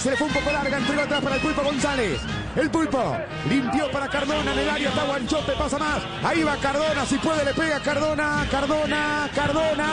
[0.00, 2.20] Se le fue un poco larga, entregó atrás para el Pulpo González.
[2.56, 3.16] El Pulpo
[3.48, 6.02] limpió para Cardona en el área, está Guanchope, pasa más.
[6.24, 9.86] Ahí va Cardona, si puede le pega Cardona, Cardona, Cardona.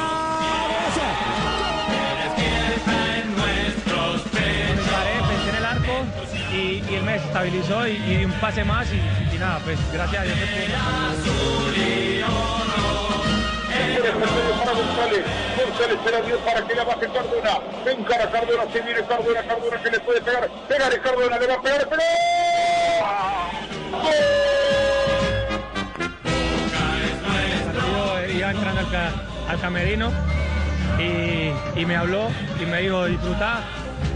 [5.28, 6.06] pensé en el arco
[7.18, 10.38] estabilizó y, y un pase más y, y nada, pues gracias a Dios.
[13.78, 15.24] Para González.
[15.58, 17.60] González será bien para que la baje Cardona.
[17.86, 20.50] Encara Cardona, se viene Cardona, Cardona que le puede pegar.
[20.68, 22.02] Pegar Cardona, le va a pegar, pero.
[28.36, 29.14] Iba entrando al, ca-
[29.50, 30.12] al camerino
[31.00, 32.28] y, y me habló
[32.62, 33.62] y me dijo disfrutar.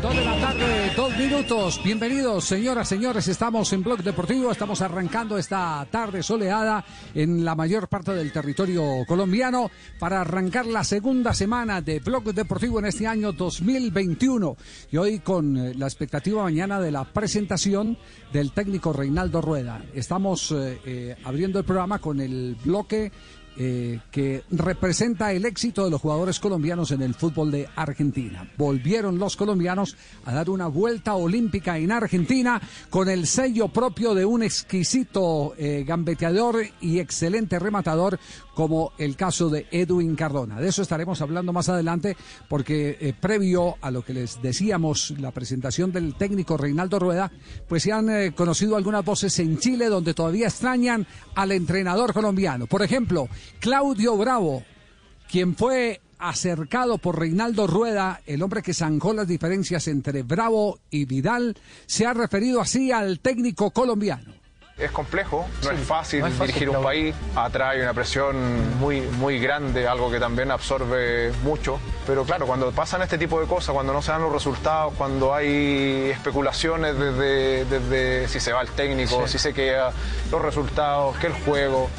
[0.01, 1.79] Dos de la tarde, dos minutos.
[1.83, 3.27] Bienvenidos, señoras, señores.
[3.27, 4.51] Estamos en Blog Deportivo.
[4.51, 10.83] Estamos arrancando esta tarde soleada en la mayor parte del territorio colombiano para arrancar la
[10.83, 14.57] segunda semana de Blog Deportivo en este año 2021.
[14.91, 17.95] Y hoy con eh, la expectativa mañana de la presentación
[18.33, 19.83] del técnico Reinaldo Rueda.
[19.93, 23.11] Estamos eh, eh, abriendo el programa con el bloque
[23.57, 28.49] eh, que representa el éxito de los jugadores colombianos en el fútbol de Argentina.
[28.57, 34.25] Volvieron los colombianos a dar una vuelta olímpica en Argentina con el sello propio de
[34.25, 38.19] un exquisito eh, gambeteador y excelente rematador
[38.53, 40.59] como el caso de Edwin Cardona.
[40.59, 42.15] De eso estaremos hablando más adelante
[42.49, 47.31] porque eh, previo a lo que les decíamos, la presentación del técnico Reinaldo Rueda,
[47.67, 52.67] pues se han eh, conocido algunas voces en Chile donde todavía extrañan al entrenador colombiano.
[52.67, 53.27] Por ejemplo,
[53.59, 54.63] Claudio Bravo,
[55.29, 61.05] quien fue acercado por Reinaldo Rueda, el hombre que zanjó las diferencias entre Bravo y
[61.05, 61.57] Vidal,
[61.87, 64.40] se ha referido así al técnico colombiano.
[64.77, 67.13] Es complejo, no es fácil no es fácil, dirigir un país.
[67.35, 71.79] Atrás hay una presión muy, muy grande, algo que también absorbe mucho.
[72.07, 75.35] Pero claro, cuando pasan este tipo de cosas, cuando no se dan los resultados, cuando
[75.35, 79.91] hay especulaciones desde, desde si se va el técnico, si se queda,
[80.31, 81.89] los resultados, que el juego.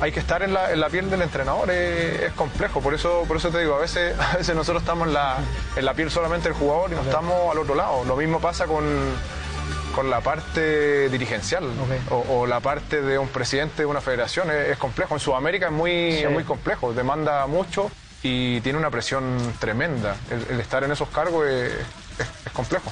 [0.00, 3.24] Hay que estar en la, en la piel del entrenador, es, es complejo, por eso,
[3.28, 5.38] por eso te digo, a veces, a veces nosotros estamos en la,
[5.76, 8.04] en la piel solamente del jugador y no estamos al otro lado.
[8.04, 8.84] Lo mismo pasa con,
[9.92, 11.64] con la parte dirigencial
[12.10, 15.14] o, o la parte de un presidente de una federación es, es complejo.
[15.14, 17.90] En Sudamérica es muy, es muy complejo, demanda mucho
[18.22, 20.16] y tiene una presión tremenda.
[20.30, 22.90] El, el estar en esos cargos es complejo.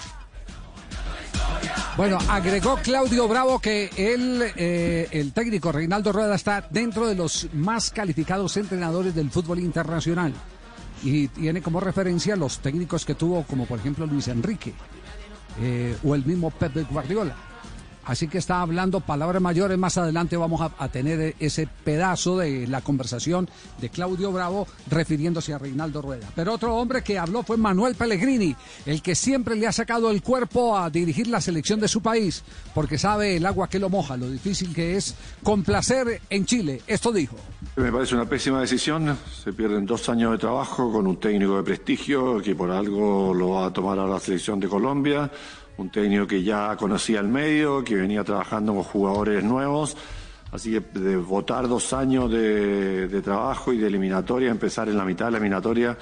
[1.96, 7.48] Bueno, agregó Claudio Bravo que él, eh, el técnico Reinaldo Rueda está dentro de los
[7.52, 10.32] más calificados entrenadores del fútbol internacional
[11.02, 14.72] y tiene como referencia los técnicos que tuvo, como por ejemplo Luis Enrique
[15.58, 17.34] eh, o el mismo Pepe Guardiola.
[18.10, 19.78] Así que está hablando palabras mayores.
[19.78, 23.48] Más adelante vamos a, tener ese pedazo de la conversación
[23.80, 26.26] de Claudio Bravo refiriéndose a Reinaldo Rueda.
[26.34, 30.22] Pero otro hombre que habló fue Manuel Pellegrini, el que siempre le ha sacado el
[30.22, 32.42] cuerpo a dirigir la selección de su país,
[32.74, 36.82] porque sabe el agua que lo moja, lo difícil que es complacer en Chile.
[36.88, 37.36] Esto dijo.
[37.76, 39.16] Me parece una pésima decisión.
[39.44, 43.50] Se pierden dos años de trabajo con un técnico de prestigio que por algo lo
[43.50, 45.30] va a tomar a la selección de Colombia.
[45.80, 49.96] Un técnico que ya conocía el medio, que venía trabajando con jugadores nuevos.
[50.52, 55.04] Así que de votar dos años de, de trabajo y de eliminatoria, empezar en la
[55.04, 55.96] mitad de la eliminatoria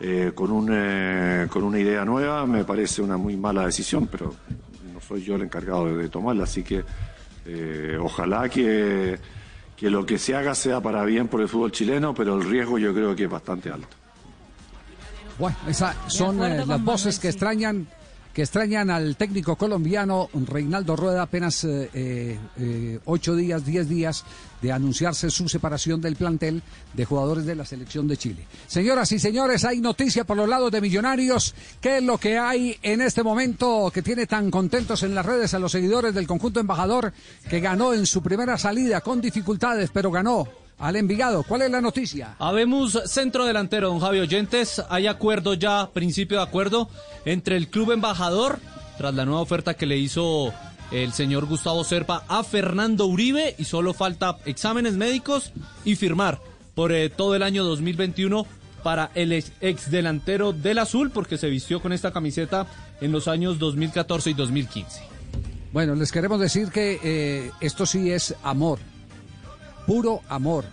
[0.00, 4.34] eh, con, un, eh, con una idea nueva, me parece una muy mala decisión, pero
[4.92, 6.44] no soy yo el encargado de, de tomarla.
[6.44, 6.84] Así que
[7.46, 9.18] eh, ojalá que
[9.76, 12.78] que lo que se haga sea para bien por el fútbol chileno, pero el riesgo
[12.78, 13.94] yo creo que es bastante alto.
[15.38, 17.86] Bueno, esas son eh, las voces que extrañan
[18.36, 24.24] que extrañan al técnico colombiano Reinaldo Rueda apenas eh, eh, eh, ocho días, diez días
[24.60, 26.62] de anunciarse su separación del plantel
[26.92, 28.46] de jugadores de la selección de Chile.
[28.66, 31.54] Señoras y señores, hay noticia por los lados de Millonarios.
[31.80, 35.54] ¿Qué es lo que hay en este momento que tiene tan contentos en las redes
[35.54, 37.14] a los seguidores del conjunto embajador
[37.48, 40.65] que ganó en su primera salida con dificultades, pero ganó?
[40.78, 41.42] Al Envigado.
[41.42, 42.36] ¿Cuál es la noticia?
[42.38, 44.82] Habemos centro delantero, don Javi Oyentes.
[44.88, 46.88] Hay acuerdo ya, principio de acuerdo,
[47.24, 48.58] entre el club embajador,
[48.98, 50.52] tras la nueva oferta que le hizo
[50.90, 55.52] el señor Gustavo Serpa a Fernando Uribe, y solo falta exámenes médicos
[55.84, 56.40] y firmar
[56.74, 58.46] por eh, todo el año 2021
[58.82, 62.66] para el ex, delantero del Azul, porque se vistió con esta camiseta
[63.00, 65.02] en los años 2014 y 2015.
[65.72, 68.78] Bueno, les queremos decir que eh, esto sí es amor,
[69.86, 70.64] puro amor.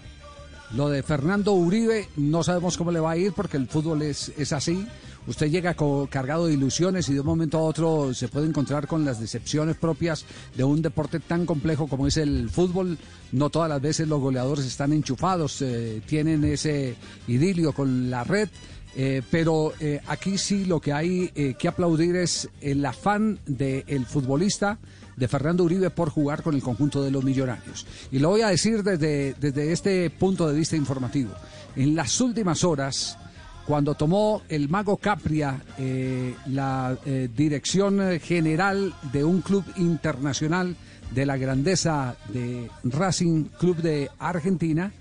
[0.76, 4.32] Lo de Fernando Uribe no sabemos cómo le va a ir porque el fútbol es,
[4.38, 4.88] es así.
[5.26, 5.76] Usted llega
[6.10, 9.78] cargado de ilusiones y de un momento a otro se puede encontrar con las decepciones
[9.78, 10.26] propias
[10.56, 12.98] de un deporte tan complejo como es el fútbol.
[13.32, 16.96] No todas las veces los goleadores están enchufados, eh, tienen ese
[17.28, 18.50] idilio con la red.
[18.96, 24.78] Eh, pero eh, aquí sí lo que hay que aplaudir es el afán del futbolista
[25.16, 27.86] de Fernando Uribe por jugar con el conjunto de los millonarios.
[28.12, 31.32] Y lo voy a decir desde, desde este punto de vista informativo.
[31.76, 33.18] En las últimas horas,
[33.66, 40.76] cuando tomó el mago Capria eh, la eh, dirección general de un club internacional
[41.12, 44.92] de la grandeza de Racing Club de Argentina,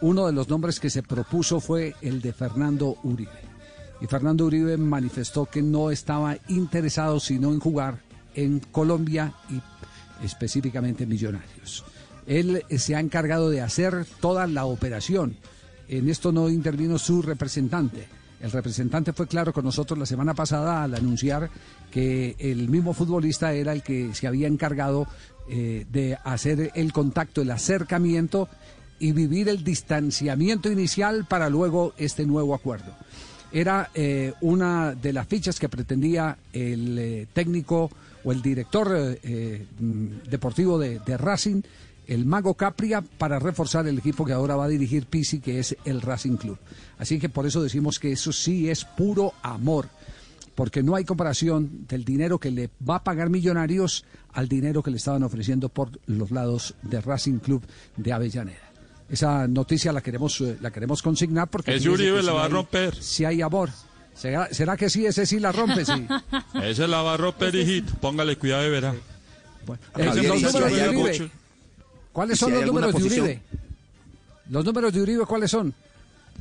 [0.00, 3.30] uno de los nombres que se propuso fue el de Fernando Uribe.
[4.00, 8.02] Y Fernando Uribe manifestó que no estaba interesado sino en jugar
[8.34, 9.60] en Colombia y
[10.24, 11.84] específicamente Millonarios.
[12.26, 15.36] Él eh, se ha encargado de hacer toda la operación.
[15.88, 18.08] En esto no intervino su representante.
[18.40, 21.50] El representante fue claro con nosotros la semana pasada al anunciar
[21.90, 25.06] que el mismo futbolista era el que se había encargado
[25.48, 28.48] eh, de hacer el contacto, el acercamiento
[28.98, 32.94] y vivir el distanciamiento inicial para luego este nuevo acuerdo.
[33.52, 37.90] Era eh, una de las fichas que pretendía el técnico
[38.24, 39.66] o el director eh, eh,
[40.28, 41.62] deportivo de, Racing,
[42.06, 45.76] el Mago Capria, para reforzar el equipo que ahora va a dirigir Pisi, que es
[45.84, 46.58] el Racing Club.
[46.98, 49.88] Así que por eso decimos que eso sí es puro amor,
[50.54, 54.90] porque no hay comparación del dinero que le va a pagar Millonarios al dinero que
[54.90, 57.62] le estaban ofreciendo por los lados de Racing Club
[57.96, 58.74] de Avellaneda.
[59.08, 61.74] Esa noticia la queremos, eh, la queremos consignar porque...
[61.74, 62.94] Es Uribe la va a romper.
[62.94, 63.70] Si hay amor.
[64.14, 65.06] ¿Será, que sí?
[65.06, 66.06] Ese sí la rompe, sí.
[66.62, 67.94] Ese la va a romper, hijito.
[68.00, 68.94] Póngale cuidado y verá.
[72.12, 73.42] ¿Cuáles son los números de Uribe?
[74.50, 75.74] ¿Los números de Uribe cuáles son?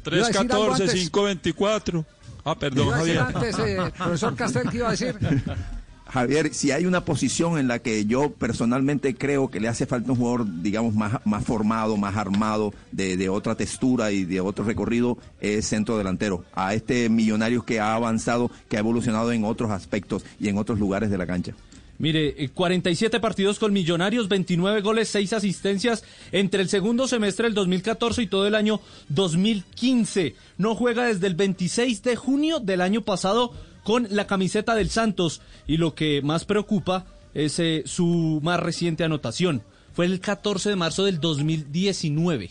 [0.03, 2.05] 314, 524.
[2.45, 3.19] Ah, perdón, Javier.
[3.19, 5.17] Antes, eh, profesor Castel, ¿qué iba a decir?
[6.13, 10.11] Javier, si hay una posición en la que yo personalmente creo que le hace falta
[10.11, 14.63] un jugador, digamos, más, más formado, más armado, de, de otra textura y de otro
[14.63, 16.45] recorrido, es centro delantero.
[16.53, 20.77] A este millonario que ha avanzado, que ha evolucionado en otros aspectos y en otros
[20.77, 21.55] lugares de la cancha.
[21.97, 27.55] Mire, 47 eh, partidos con Millonarios, 29 goles, 6 asistencias entre el segundo semestre del
[27.55, 30.35] 2014 y todo el año 2015.
[30.59, 35.41] No juega desde el 26 de junio del año pasado con la camiseta del Santos
[35.67, 39.63] y lo que más preocupa es eh, su más reciente anotación.
[39.93, 42.49] Fue el 14 de marzo del 2019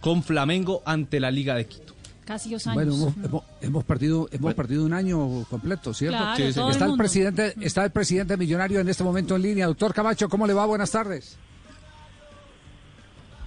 [0.00, 1.94] con Flamengo ante la Liga de Quito.
[2.24, 2.96] Casi dos años.
[2.96, 6.16] Bueno, hemos, perdido hemos perdido un año completo, ¿cierto?
[6.36, 9.66] Está el, presidente está el presidente millonario en este momento en línea.
[9.66, 10.64] Doctor Camacho, ¿cómo le va?
[10.64, 11.36] Buenas tardes.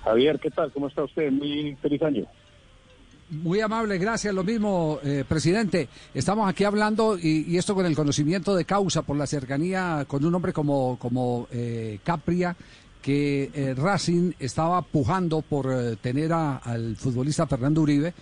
[0.04, 0.70] Javier, ¿qué tal?
[0.74, 1.32] ¿Cómo está usted?
[1.32, 2.26] Muy feliz año.
[3.42, 4.34] Muy amable, gracias.
[4.34, 5.90] Lo mismo, eh, presidente.
[6.14, 10.36] Estamos aquí hablando y, esto con el conocimiento de causa por la cercanía con un
[10.36, 12.56] hombre como, como eh, Capria,
[13.02, 18.14] que eh, Racing estaba pujando por tener al futbolista Fernando Uribe.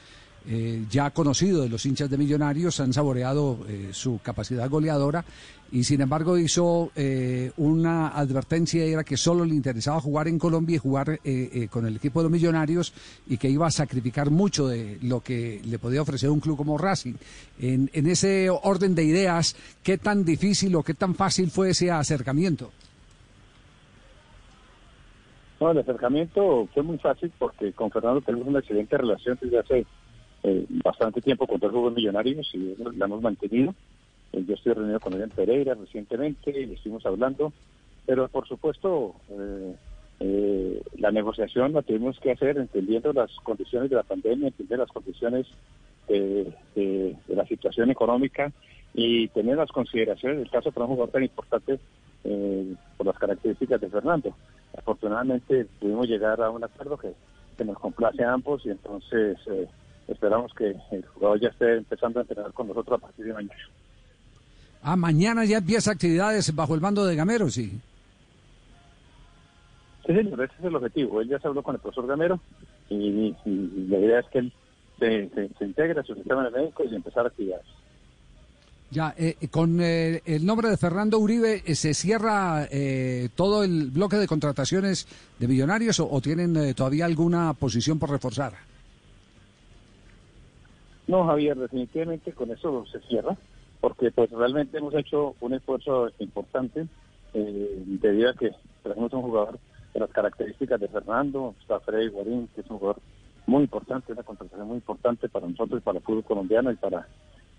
[0.89, 3.59] Ya conocido de los hinchas de Millonarios, han saboreado
[3.91, 5.23] su capacidad goleadora
[5.71, 10.75] y sin embargo hizo eh, una advertencia era que solo le interesaba jugar en Colombia
[10.75, 12.93] y jugar eh, eh, con el equipo de los millonarios
[13.27, 16.77] y que iba a sacrificar mucho de lo que le podía ofrecer un club como
[16.77, 17.13] Racing.
[17.59, 21.89] En, en ese orden de ideas, ¿qué tan difícil o qué tan fácil fue ese
[21.89, 22.71] acercamiento?
[25.61, 29.85] No, el acercamiento fue muy fácil porque con Fernando tenemos una excelente relación desde hace
[30.83, 33.75] bastante tiempo con todos los millonarios y la hemos mantenido
[34.33, 37.51] eh, yo estoy reunido con él en Pereira recientemente y estuvimos hablando,
[38.05, 39.75] pero por supuesto eh,
[40.21, 44.93] eh, la negociación la tuvimos que hacer entendiendo las condiciones de la pandemia, entendiendo las
[44.93, 45.47] condiciones
[46.07, 48.51] de, la situación económica
[48.93, 51.79] y tener las consideraciones del caso para un jugador tan importante
[52.97, 54.35] por las características de Fernando.
[54.77, 57.13] Afortunadamente pudimos llegar a un acuerdo que,
[57.57, 59.37] que nos complace a ambos y entonces
[60.07, 63.61] esperamos que el jugador ya esté empezando a entrenar con nosotros a partir de mañana.
[64.83, 67.79] Ah, mañana ya empieza actividades bajo el mando de Gamero, sí.
[70.05, 71.21] Sí, señor, ese es el objetivo.
[71.21, 72.39] Él ya se habló con el profesor Gamero
[72.89, 74.53] y, la idea es que él
[74.99, 75.29] se,
[75.61, 77.65] integre a su sistema de médico y empezar actividades.
[78.89, 82.67] Ya, eh, con eh, el nombre de Fernando Uribe, eh, ¿se cierra
[83.35, 85.07] todo el bloque de contrataciones
[85.39, 88.70] de millonarios o, tienen todavía alguna posición por reforzar?
[91.07, 93.35] No, Javier, definitivamente con eso se cierra,
[93.79, 96.87] porque pues realmente hemos hecho un esfuerzo importante
[97.33, 98.51] debido a que
[98.83, 99.59] tenemos un jugador
[99.93, 103.01] de las características de Fernando, está Freddy Guarín, que es un jugador
[103.45, 107.07] muy importante, una contratación muy importante para nosotros, y para el fútbol colombiano y para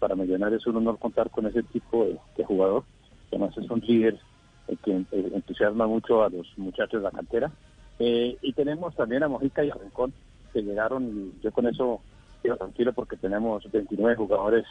[0.03, 2.83] para Millonarios es un honor contar con ese tipo de, jugador,
[3.31, 4.19] que además es un líder
[4.67, 7.53] eh, que eh, entusiasma mucho a los muchachos de la cantera.
[8.01, 10.13] Eh, y tenemos también a Mojica y a Rincón,
[10.53, 12.01] que llegaron, y yo con eso
[12.43, 14.65] tranquilo porque tenemos 29 jugadores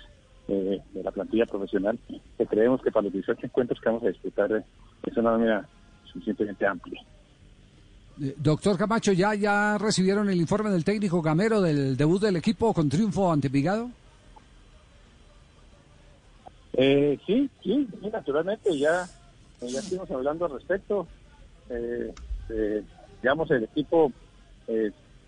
[0.47, 1.97] de la plantilla profesional,
[2.37, 5.65] que creemos que para los 18 encuentros que vamos a disputar es una nómina
[6.11, 7.01] suficientemente amplia.
[8.17, 12.89] Doctor Camacho, ¿ya, ¿ya recibieron el informe del técnico Gamero del debut del equipo con
[12.89, 13.89] triunfo ante Pigado?
[16.73, 19.07] Eh, sí, sí, naturalmente ya,
[19.61, 21.07] ya estuvimos hablando al respecto.
[21.69, 22.13] Eh,
[22.49, 22.83] eh,
[23.21, 24.11] digamos, el equipo,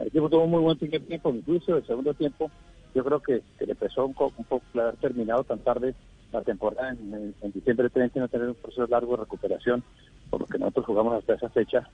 [0.03, 2.51] el equipo tuvo muy buen primer tiempo, incluso el segundo tiempo,
[2.93, 5.95] yo creo que, le pesó un, poco, un poco haber terminado tan tarde
[6.31, 9.83] la temporada en, diciembre 30 y no tener un proceso largo de recuperación,
[10.29, 11.87] por lo que nosotros jugamos hasta esa fecha,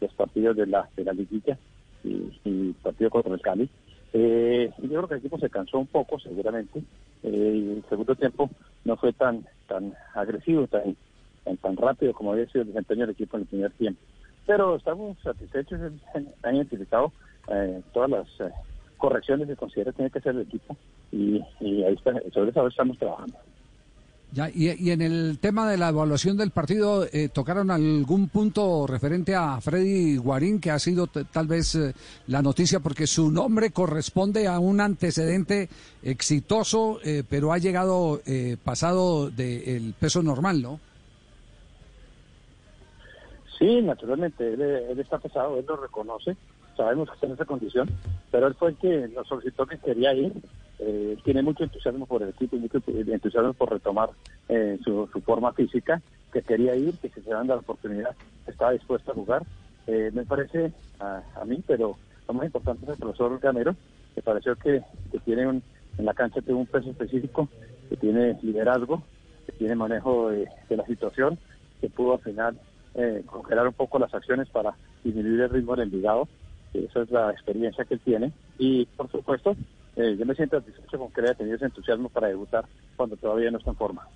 [0.00, 1.58] los partidos de la, de la liguilla
[2.02, 3.68] y, y partido contra el Cali.
[4.14, 6.80] Eh, yo creo que el equipo se cansó un poco, seguramente,
[7.22, 8.50] eh, el segundo tiempo
[8.84, 10.96] no fue tan tan agresivo, tan,
[11.60, 14.00] tan, rápido como había sido el desempeño del equipo en el primer tiempo.
[14.46, 15.80] Pero estamos satisfechos,
[16.42, 17.12] han identificado
[17.48, 18.52] eh, todas las eh,
[18.96, 20.76] correcciones que considera que tiene que hacer el equipo
[21.10, 23.36] y, y ahí está, sobre eso estamos trabajando.
[24.34, 29.34] Ya, y, en el tema de la evaluación del partido, eh, ¿tocaron algún punto referente
[29.34, 31.92] a Freddy Guarín, que ha sido tal vez eh,
[32.28, 35.68] la noticia porque su nombre corresponde a un antecedente
[36.02, 38.22] exitoso, eh, pero ha llegado
[38.64, 40.80] pasado del peso normal, ¿no?
[43.58, 46.38] Sí, naturalmente, él, está pesado, él lo reconoce,
[46.76, 47.88] sabemos que está en esa condición,
[48.30, 50.32] pero él fue el que nos solicitó que quería ir
[50.84, 54.10] eh, tiene mucho entusiasmo por el equipo y mucho entusiasmo por retomar
[54.48, 56.02] eh, su, forma física,
[56.32, 58.16] que quería ir, que se se dando la oportunidad,
[58.48, 59.44] estaba dispuesto a jugar.
[59.86, 63.76] Eh, me parece a, mí, pero lo más importante es el profesor Gamero,
[64.16, 64.82] que pareció que,
[65.24, 65.62] tiene un,
[65.98, 67.48] en la cancha tiene un peso específico,
[67.88, 69.04] que tiene liderazgo,
[69.46, 71.38] que tiene manejo de, la situación,
[71.80, 72.58] que pudo al final
[73.26, 74.74] congelar un poco las acciones para
[75.04, 76.26] disminuir el ritmo del Envigado.
[76.74, 78.32] Esa es la experiencia que él tiene.
[78.58, 79.56] Y, por supuesto,
[79.96, 82.64] eh, yo me siento satisfecho con que haya tenido ese entusiasmo para debutar
[82.96, 84.06] cuando todavía no está en forma.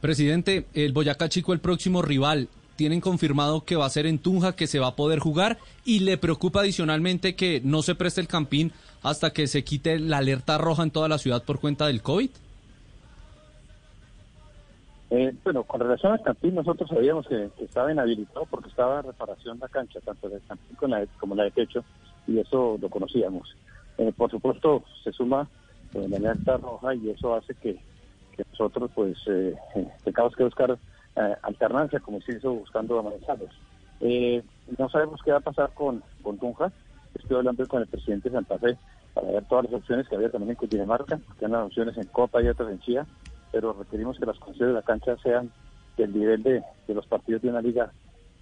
[0.00, 4.54] Presidente, el Boyacá Chico, el próximo rival, tienen confirmado que va a ser en Tunja,
[4.54, 8.28] que se va a poder jugar y le preocupa adicionalmente que no se preste el
[8.28, 12.02] campín hasta que se quite la alerta roja en toda la ciudad por cuenta del
[12.02, 12.30] COVID.
[15.10, 19.68] Eh, bueno, con relación al campín, nosotros sabíamos que, estaba inhabilitado porque estaba reparación la
[19.68, 20.76] cancha, tanto del campín
[21.18, 21.84] como la de techo,
[22.26, 23.54] y eso lo conocíamos.
[23.98, 25.48] Eh, por supuesto, se suma
[25.94, 27.78] eh, la alerta roja y eso hace que,
[28.50, 30.76] nosotros pues eh, eh, tengamos que buscar
[31.42, 33.36] alternancia como se hizo buscando a
[34.00, 34.42] Eh,
[34.76, 36.72] no sabemos qué va a pasar con, con Tunja.
[37.14, 38.76] Estoy hablando con el presidente de Santa Fe
[39.14, 42.08] para ver todas las opciones que había también en Cundinamarca, que hay unas opciones en
[42.08, 43.06] Copa y otras en Chía,
[43.54, 45.48] pero requerimos que las condiciones de la cancha sean
[45.96, 47.92] del nivel de, los partidos de una liga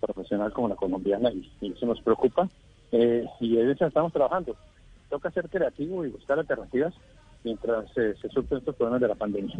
[0.00, 2.48] profesional como la colombiana y, eso nos preocupa.
[2.90, 4.56] y en eso estamos trabajando
[5.10, 6.94] toca ser creativo y buscar alternativas
[7.44, 9.54] mientras se suplen estos problemas de la pandemia.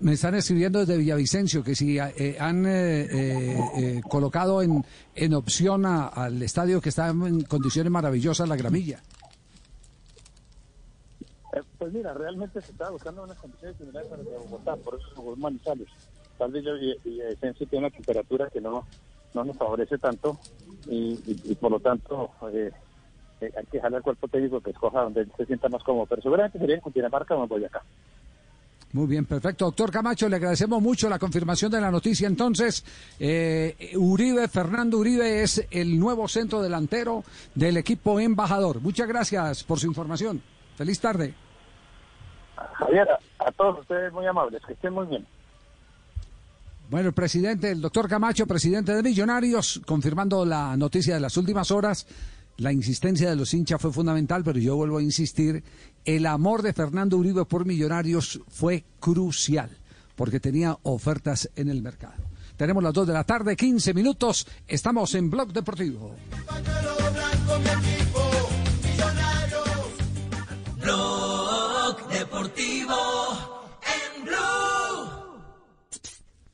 [0.00, 4.84] me están escribiendo desde Villavicencio que si eh, han eh, eh, colocado en,
[5.16, 9.00] en opción al estadio que está en condiciones maravillosas la gramilla.
[11.78, 15.08] Pues mira, realmente se está buscando unas condiciones similares a las de Bogotá, por eso
[15.14, 15.88] son Manizales.
[16.36, 16.64] Tal vez
[17.04, 18.86] Villavicencio tiene una temperatura que no,
[19.34, 20.38] no nos favorece tanto
[20.86, 22.70] y, y por lo tanto hay
[23.66, 26.76] que dejarle al cuerpo técnico que escoja donde se sienta más cómodo, pero seguramente sería
[26.76, 27.82] en Cundinamarca o en Boyacá.
[28.92, 29.66] Muy bien, perfecto.
[29.66, 32.26] Doctor Camacho, le agradecemos mucho la confirmación de la noticia.
[32.26, 32.84] Entonces,
[33.20, 37.22] eh, Uribe, Fernando Uribe es el nuevo centro delantero
[37.54, 38.80] del equipo embajador.
[38.80, 40.40] Muchas gracias por su información.
[40.78, 41.34] Feliz tarde.
[42.74, 43.08] Javier,
[43.40, 45.26] a, todos ustedes muy amables, que estén muy bien.
[46.88, 51.72] Bueno, el presidente, el doctor Camacho, presidente de Millonarios, confirmando la noticia de las últimas
[51.72, 52.06] horas
[52.58, 55.62] la insistencia de los hinchas fue fundamental, pero yo vuelvo a insistir,
[56.04, 59.70] el amor de Fernando Uribe por Millonarios fue crucial,
[60.16, 62.24] porque tenía ofertas en el mercado.
[62.56, 66.16] Tenemos las 2 de la tarde, 15 minutos, estamos en Blog Deportivo.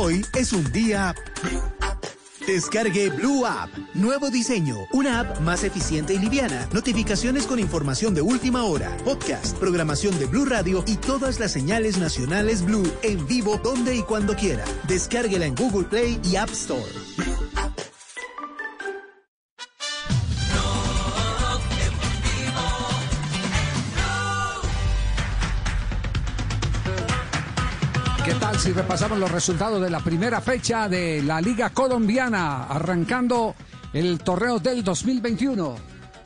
[0.00, 1.12] Hoy es un día...
[2.46, 3.68] Descargue Blue App.
[3.94, 4.76] Nuevo diseño.
[4.92, 6.68] Una app más eficiente y liviana.
[6.72, 8.96] Notificaciones con información de última hora.
[9.04, 14.02] Podcast, programación de Blue Radio y todas las señales nacionales Blue en vivo donde y
[14.02, 14.64] cuando quiera.
[14.86, 17.57] Descárguela en Google Play y App Store.
[28.68, 33.54] ¿Qué tal si repasamos los resultados de la primera fecha de la Liga Colombiana, arrancando
[33.94, 35.74] el torneo del 2021?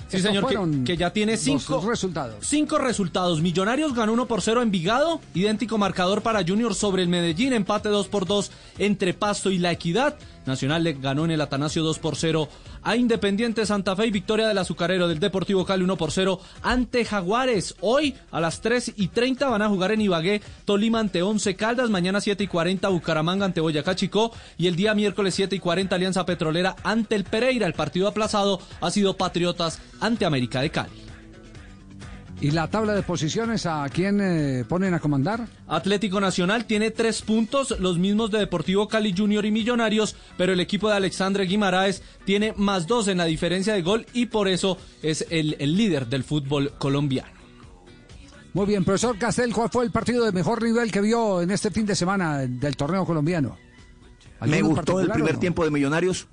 [0.08, 2.38] Sí, Estos señor, que, que ya tiene cinco resultados.
[2.40, 3.40] Cinco resultados.
[3.40, 5.20] Millonarios ganó 1 por 0 en Vigado.
[5.34, 7.52] Idéntico marcador para Junior sobre el Medellín.
[7.52, 10.16] Empate 2 por 2 entre Pasto y La Equidad.
[10.46, 12.49] Nacional le ganó en el Atanasio 2 por 0
[12.82, 17.04] a Independiente Santa Fe y victoria del azucarero del Deportivo Cali 1 por 0 ante
[17.04, 17.76] Jaguares.
[17.80, 21.90] Hoy a las 3 y 30 van a jugar en Ibagué Tolima ante 11 Caldas.
[21.90, 24.32] Mañana 7 y 40 Bucaramanga ante Boyacá Chicó.
[24.58, 27.66] Y el día miércoles 7 y 40 Alianza Petrolera ante el Pereira.
[27.66, 31.12] El partido aplazado ha sido Patriotas ante América de Cali.
[32.42, 35.46] ¿Y la tabla de posiciones a quién eh, ponen a comandar?
[35.68, 40.58] Atlético Nacional tiene tres puntos, los mismos de Deportivo Cali Junior y Millonarios, pero el
[40.58, 44.76] equipo de Alexandre Guimaraes tiene más dos en la diferencia de gol y por eso
[45.04, 47.30] es el, el líder del fútbol colombiano.
[48.54, 51.70] Muy bien, profesor Castel, ¿cuál fue el partido de mejor nivel que vio en este
[51.70, 53.57] fin de semana del torneo colombiano?
[54.40, 55.40] Me ¿Alguno en gustó el primer no?
[55.40, 56.26] tiempo de Millonarios.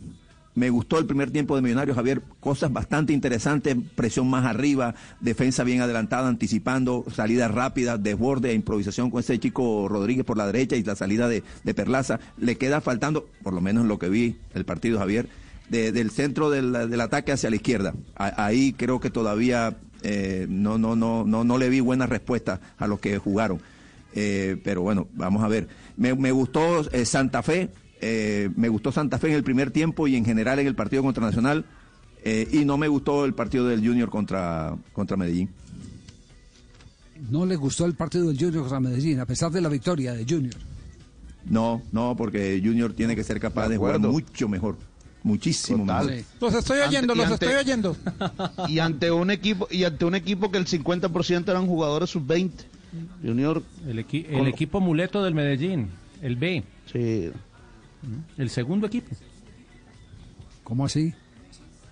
[0.59, 2.21] Me gustó el primer tiempo de Millonarios, Javier.
[2.41, 9.21] Cosas bastante interesantes, presión más arriba, defensa bien adelantada, anticipando, salida rápida, desborde, improvisación con
[9.21, 12.19] ese chico Rodríguez por la derecha y la salida de, de Perlaza.
[12.37, 15.29] Le queda faltando, por lo menos lo que vi el partido, Javier,
[15.69, 17.93] de- del centro del, del ataque hacia la izquierda.
[18.17, 22.85] Ahí creo que todavía eh, no, no, no, no, no le vi buena respuesta a
[22.85, 23.61] los que jugaron.
[24.13, 25.69] Eh, pero bueno, vamos a ver.
[25.95, 27.69] Me, me gustó eh, Santa Fe,
[28.01, 31.03] eh, me gustó Santa Fe en el primer tiempo y en general en el partido
[31.03, 31.65] contra Nacional.
[32.23, 35.49] eh, y no me gustó el partido del Junior contra, contra Medellín.
[37.29, 40.25] No le gustó el partido del Junior contra Medellín, a pesar de la victoria de
[40.27, 40.55] Junior.
[41.45, 44.77] No, no, porque Junior tiene que ser capaz de, De jugar mucho mejor.
[45.21, 46.13] Muchísimo mejor.
[46.39, 47.97] Los estoy oyendo, Ante- los ante- estoy oyendo.
[48.69, 52.51] Y ante un equipo y ante un equipo que el 50% eran jugadores sub-20.
[53.23, 55.89] Junior El, equi- Con- el equipo muleto del Medellín,
[56.21, 56.63] el B.
[56.91, 57.31] Sí.
[58.37, 59.15] El segundo equipo.
[60.63, 61.13] ¿Cómo así?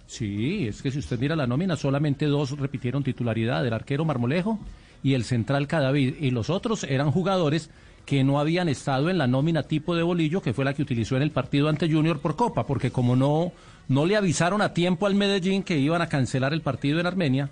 [0.05, 4.59] Sí, es que si usted mira la nómina, solamente dos repitieron titularidad, el arquero Marmolejo
[5.03, 6.15] y el central Cadavid.
[6.19, 7.69] Y los otros eran jugadores
[8.05, 11.17] que no habían estado en la nómina tipo de bolillo, que fue la que utilizó
[11.17, 13.51] en el partido ante Junior por Copa, porque como no,
[13.89, 17.49] no le avisaron a tiempo al Medellín que iban a cancelar el partido en Armenia,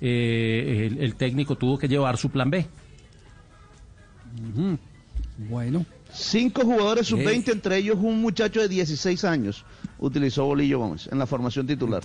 [0.00, 2.66] eh, el, el técnico tuvo que llevar su plan B.
[5.36, 5.84] Bueno.
[6.12, 7.10] Cinco jugadores Eh.
[7.10, 9.64] sub-20, entre ellos un muchacho de 16 años,
[9.98, 12.02] utilizó Bolillo Gómez en la formación titular.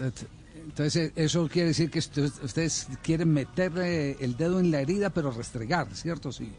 [0.66, 5.32] Entonces, eso quiere decir que usted- ustedes quieren meterle el dedo en la herida, pero
[5.32, 6.32] restregar, ¿cierto?
[6.32, 6.52] Sí.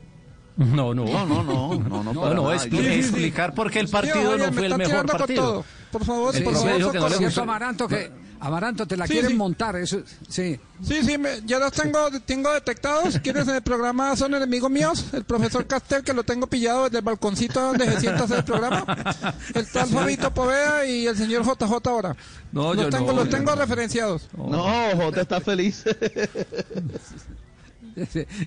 [0.56, 1.04] No, no.
[1.04, 4.52] No, no, no, no, no, No, para no, explicar por qué el partido no me
[4.52, 5.42] fue el mejor partido.
[5.42, 5.64] todo.
[5.90, 8.10] Por favor, Sí, por favor, Amaranto, que
[8.46, 9.36] Amaranto te la Sí, quieren sí.
[9.36, 10.60] montar, eso, sí.
[10.82, 13.18] Sí, sí, me- ya los tengo, tengo detectados.
[13.20, 15.06] ¿Quiénes en el programa son enemigos míos?
[15.14, 18.44] El profesor Castel, que lo tengo pillado desde el balconcito donde se sienta hacer el
[18.44, 18.84] programa.
[19.54, 22.14] El tal Fabito Poveda y el señor JJ ahora.
[22.52, 23.56] No, los yo tengo, no, los yo tengo no.
[23.62, 24.28] referenciados.
[24.36, 24.64] No,
[24.96, 25.82] Jota está feliz.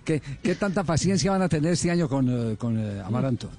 [0.03, 3.49] ¿Qué, qué tanta paciencia van a tener este año con, eh, con eh, Amaranto?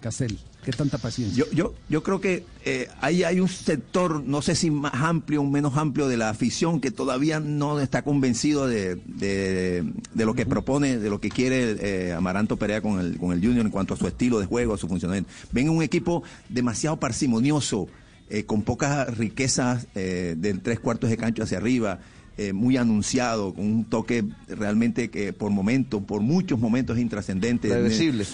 [0.00, 1.36] Castel, ¿qué tanta paciencia?
[1.36, 5.40] Yo, yo, yo creo que eh, ahí hay un sector, no sé si más amplio
[5.40, 10.34] o menos amplio de la afición que todavía no está convencido de, de, de lo
[10.34, 13.72] que propone, de lo que quiere eh, Amaranto Perea con el, con el Junior en
[13.72, 15.30] cuanto a su estilo de juego, a su funcionamiento.
[15.52, 17.88] Ven un equipo demasiado parsimonioso,
[18.30, 22.00] eh, con pocas riquezas del tres cuartos de cancho hacia arriba.
[22.38, 27.68] Eh, muy anunciado, con un toque realmente que por momentos, por muchos momentos es intrascendente.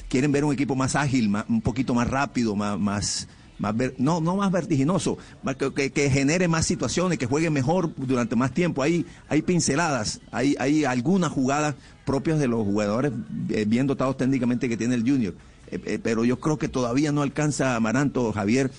[0.09, 3.95] Quieren ver un equipo más ágil, más- un poquito más rápido, más, más, más ver-
[3.99, 8.37] no, no más vertiginoso, más que, que- que genere más situaciones, que juegue mejor durante
[8.37, 8.83] más tiempo.
[8.83, 13.13] Hay, hay pinceladas, hay, hay algunas jugadas propias de los jugadores
[13.49, 15.35] eh, bien dotados técnicamente que tiene el Junior.
[15.71, 18.71] eh, eh, pero yo creo que todavía no alcanza Amaranto, Javier,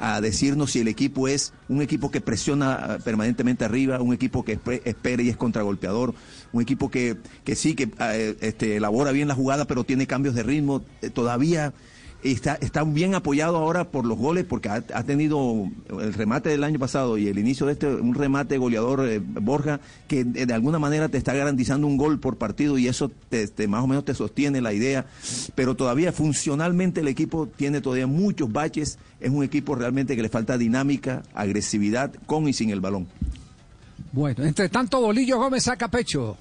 [0.00, 4.44] a decirnos si el equipo es un equipo que presiona ah, permanentemente arriba, un equipo
[4.44, 6.14] que espe- espera y es contragolpeador,
[6.52, 10.34] un equipo que, que sí, que eh, este, elabora bien la jugada, pero tiene cambios
[10.34, 10.82] de ritmo.
[11.02, 11.72] Eh, todavía
[12.22, 15.68] está, está bien apoyado ahora por los goles, porque ha, tenido
[16.00, 19.80] el remate del año pasado y el inicio de este, un remate goleador eh, Borja,
[20.08, 23.46] que de, de alguna manera te está garantizando un gol por partido y eso te,
[23.48, 25.06] te- más o menos te sostiene la idea.
[25.54, 28.98] Pero todavía funcionalmente el equipo tiene todavía muchos baches.
[29.20, 33.06] Es un equipo realmente que le falta dinámica, agresividad con y sin el balón.
[34.12, 36.36] Bueno, entre tanto, Bolillo Gómez saca pecho.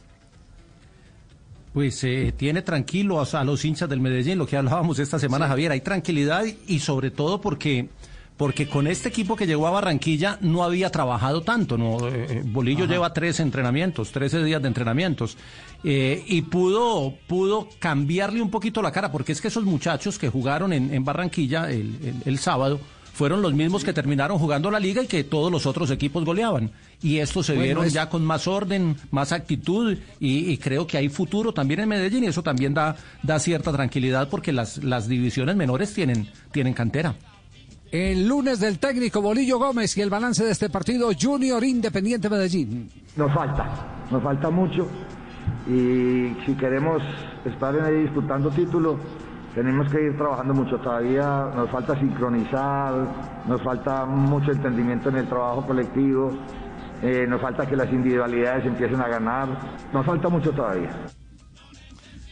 [1.73, 5.71] Pues eh, tiene tranquilos a los hinchas del Medellín, lo que hablábamos esta semana, Javier.
[5.71, 7.89] Hay tranquilidad y, y sobre todo porque,
[8.37, 11.77] porque con este equipo que llegó a Barranquilla no había trabajado tanto.
[11.77, 12.07] ¿no?
[12.07, 12.93] Eh, eh, Bolillo Ajá.
[12.93, 15.37] lleva tres entrenamientos, 13 días de entrenamientos.
[15.83, 20.27] eh, y pudo, pudo cambiarle un poquito la cara, porque es que esos muchachos que
[20.29, 22.79] jugaron en, en Barranquilla el, el- el sábado
[23.13, 26.71] fueron los mismos que terminaron jugando la liga y que todos los otros equipos goleaban.
[27.01, 30.85] Y estos se Bueno, vieron es- ya con más orden, más actitud y, y creo
[30.87, 34.83] que hay futuro también en Medellín y eso también da, da cierta tranquilidad porque las,
[34.83, 37.15] las divisiones menores tienen, tienen cantera.
[37.91, 42.89] El lunes del técnico Bolillo Gómez y el balance de este partido Junior Independiente Medellín.
[43.15, 44.87] Nos falta, nos falta mucho
[45.67, 47.01] y si queremos
[47.45, 48.97] estar en ahí disputando títulos,
[49.55, 50.77] tenemos que ir trabajando mucho.
[50.77, 52.93] Todavía nos falta sincronizar,
[53.47, 56.31] nos falta mucho entendimiento en el trabajo colectivo,
[57.01, 59.47] eh, nos falta que las individualidades empiecen a ganar,
[59.93, 60.89] nos falta mucho todavía.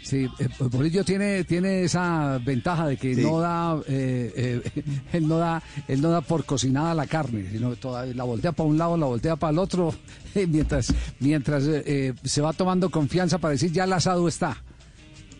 [0.03, 3.21] Sí, eh, Bolillo tiene, tiene esa ventaja de que Sí.
[3.23, 7.75] no da, eh, eh, él no da, él no da por cocinada la carne, sino
[7.75, 9.93] toda, la voltea para un lado, la voltea para el otro,
[10.36, 14.56] eh, mientras, mientras eh, eh, se va tomando confianza para decir ya el asado está.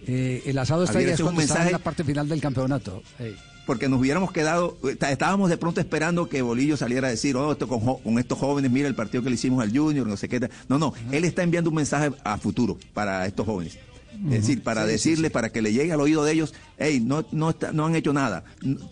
[0.08, 3.04] Eh, el asado está ya es cuando está en mensaje- la parte final del campeonato.
[3.20, 7.36] Eh, porque nos hubiéramos quedado, está- estábamos de pronto esperando que Bolillo saliera a decir,
[7.36, 10.15] oh, esto con, con estos jóvenes, mira el partido que le hicimos al Junior, no
[10.15, 10.39] sé qué.
[10.39, 10.50] tal".
[10.70, 13.78] No, no, él está enviando un mensaje a futuro para estos jóvenes.
[14.25, 16.99] Es decir, para Sí, sí, decirles, para que le llegue al oído de ellos, hey,
[17.06, 18.43] no, no, está- no han hecho nada,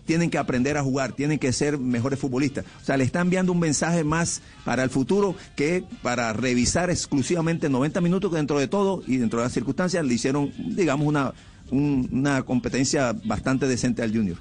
[0.04, 2.64] tienen que aprender a jugar, tienen que ser mejores futbolistas.
[2.80, 7.68] O sea, le está enviando un mensaje más para el futuro que para revisar exclusivamente
[7.68, 11.32] 90 minutos que dentro de todo y dentro de las circunstancias le hicieron, digamos, una,
[11.70, 14.36] un- una competencia bastante decente al Junior.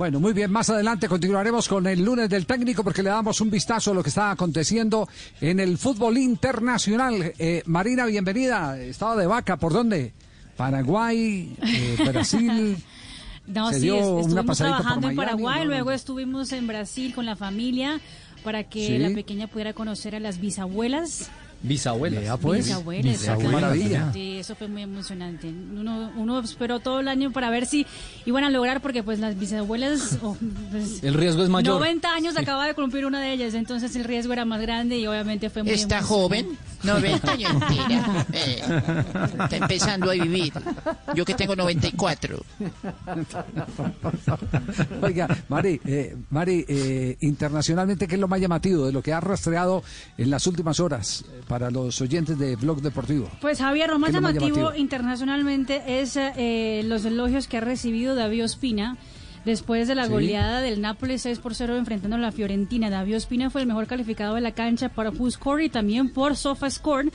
[0.00, 3.50] Bueno, muy bien, más adelante continuaremos con el lunes del técnico porque le damos un
[3.50, 5.06] vistazo a lo que está aconteciendo
[5.42, 7.34] en el fútbol internacional.
[7.38, 8.80] Eh, Marina, bienvenida.
[8.80, 10.14] Estado de vaca, ¿por dónde?
[10.56, 12.78] Paraguay, eh, Brasil.
[13.46, 15.64] No, Se sí, dio estuvimos trabajando en Miami, Paraguay, ¿no?
[15.66, 18.00] luego estuvimos en Brasil con la familia
[18.42, 18.96] para que Sí.
[18.96, 21.30] la pequeña pudiera conocer a las bisabuelas.
[21.62, 22.22] Bisabuelas.
[22.22, 22.64] Vea, pues.
[22.66, 23.52] Bisabuelas, Qué exactamente.
[23.52, 24.12] maravilla.
[24.12, 25.48] Sí, eso fue muy emocionante.
[25.48, 27.86] Uno, uno esperó todo el año para ver si
[28.24, 30.18] iban a lograr, porque pues las bisabuelas...
[30.22, 30.36] oh,
[30.70, 31.74] pues, El riesgo es mayor.
[31.78, 35.06] 90 años acaba de cumplir una de ellas, entonces el riesgo era más grande y
[35.06, 36.46] obviamente fue muy Está emocionante.
[36.46, 38.26] joven, 90 años entera.
[38.32, 38.62] Eh,
[39.42, 40.52] está empezando a vivir.
[41.14, 42.42] Yo que tengo 94.
[45.02, 49.20] Oiga, Mari, eh, Mari eh, internacionalmente, ¿qué es lo más llamativo de lo que ha
[49.20, 49.82] rastreado
[50.16, 53.28] en las últimas horas para los oyentes de Blog Deportivo?
[53.40, 57.56] Pues Javier, lo más ¿Qué es lo más llamativo, internacionalmente es eh, los elogios que
[57.56, 58.96] ha recibido David Ospina
[59.44, 60.10] después de la Sí.
[60.12, 62.88] goleada del Nápoles 6 por 0 enfrentando a la Fiorentina.
[62.88, 67.10] David Ospina fue el mejor calificado de la cancha por WhoScore y también por SofaScore.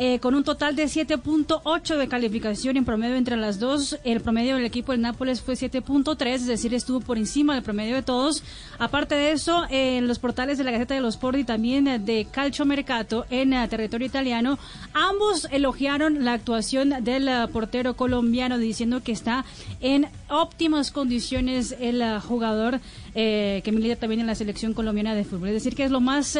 [0.00, 3.98] Eh, con un total de 7.8 de calificación en promedio entre las dos.
[4.04, 7.96] El promedio del equipo del Nápoles fue 7.3, es decir, estuvo por encima del promedio
[7.96, 8.44] de todos.
[8.78, 12.28] Aparte de eso, en los portales de la Gaceta de los Sport y también de
[12.30, 14.56] Calcio Mercato en eh, territorio italiano,
[14.94, 19.44] ambos elogiaron la actuación del eh, portero colombiano diciendo que está
[19.80, 22.78] en óptimas condiciones el jugador
[23.14, 25.48] que milita también en la selección colombiana de fútbol.
[25.48, 26.38] Es decir, que es lo más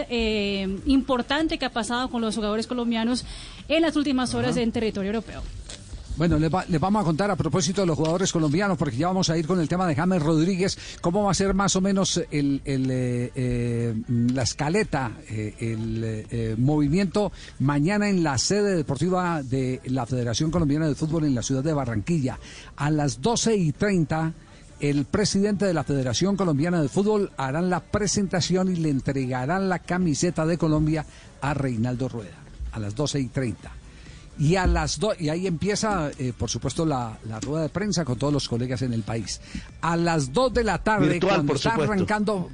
[0.86, 3.24] importante que ha pasado con los jugadores colombianos
[3.68, 5.42] en las últimas horas en territorio europeo.
[6.16, 9.06] Bueno, les, va- les vamos a contar a propósito de los jugadores colombianos, porque ya
[9.06, 11.80] vamos a ir con el tema de James Rodríguez, cómo va a ser más o
[11.80, 13.94] menos el, el, eh, eh,
[14.34, 17.30] la escaleta, eh, el movimiento
[17.60, 21.72] mañana en la sede deportiva de la Federación Colombiana de Fútbol en la ciudad de
[21.72, 22.40] Barranquilla.
[22.76, 24.32] A las 12 y 30,
[24.80, 29.78] el presidente de la Federación Colombiana de Fútbol harán la presentación y le entregarán la
[29.78, 31.06] camiseta de Colombia
[31.40, 32.37] a Reinaldo Rueda,
[32.78, 33.70] a las 12 y 30.
[34.40, 38.04] Y a las dos, y ahí empieza, eh, por supuesto, la, la rueda de prensa
[38.04, 39.40] con todos los colegas en el país.
[39.80, 41.92] A las 2 de la tarde, Virtual, cuando por está supuesto.
[41.92, 42.48] arrancando,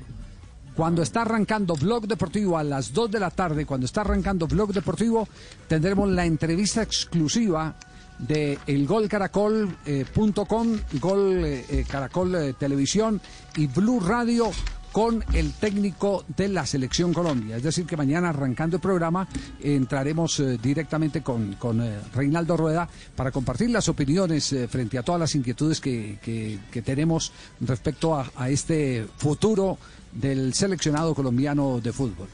[0.74, 4.72] cuando está arrancando Blog Deportivo a las 2 de la tarde, cuando está arrancando Blog
[4.72, 5.28] Deportivo,
[5.68, 7.76] tendremos la entrevista exclusiva
[8.18, 13.20] de elgolcaracol.com, Gol eh, eh, Caracol eh, Televisión
[13.56, 14.50] y Blue Radio
[14.94, 17.56] con el técnico de la Selección Colombia.
[17.56, 19.26] Es decir, que mañana arrancando el programa
[19.60, 25.02] entraremos eh, directamente con, con eh, Reinaldo Rueda para compartir las opiniones eh, frente a
[25.02, 29.78] todas las inquietudes que, que- que tenemos respecto a, a este futuro
[30.12, 32.28] del seleccionado colombiano de fútbol.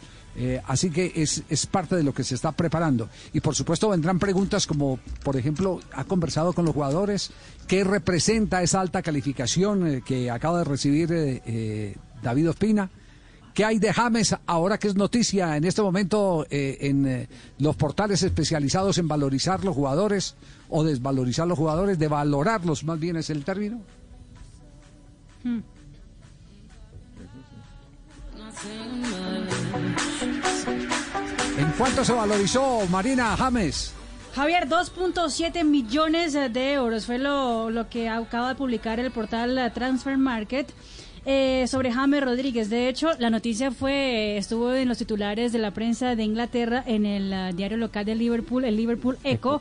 [0.67, 3.09] Así que es, es parte de lo que se está preparando.
[3.33, 7.31] Y por supuesto vendrán preguntas como, por ejemplo, ¿ha conversado con los jugadores?
[7.67, 11.13] ¿Qué representa esa alta calificación que acaba de recibir
[12.23, 12.91] David Ospina?
[13.55, 17.29] ¿Qué hay de James ahora que es noticia en este momento eh, en eh,
[17.59, 20.37] los portales especializados en valorizar los jugadores
[20.69, 23.81] o desvalorizar los jugadores, de valorarlos más bien es el término?
[31.59, 33.93] ¿En cuánto se valorizó Marina James?
[34.35, 39.71] Javier, 2.7 millones de euros fue lo, lo que acaba de publicar el portal eh,
[39.71, 40.73] Transfer Market.
[41.25, 42.71] Eh, sobre James Rodríguez.
[42.71, 47.07] De hecho, la noticia fue estuvo en los titulares de la prensa de Inglaterra en
[47.07, 49.61] el eh, diario local de Liverpool, el Liverpool Echo.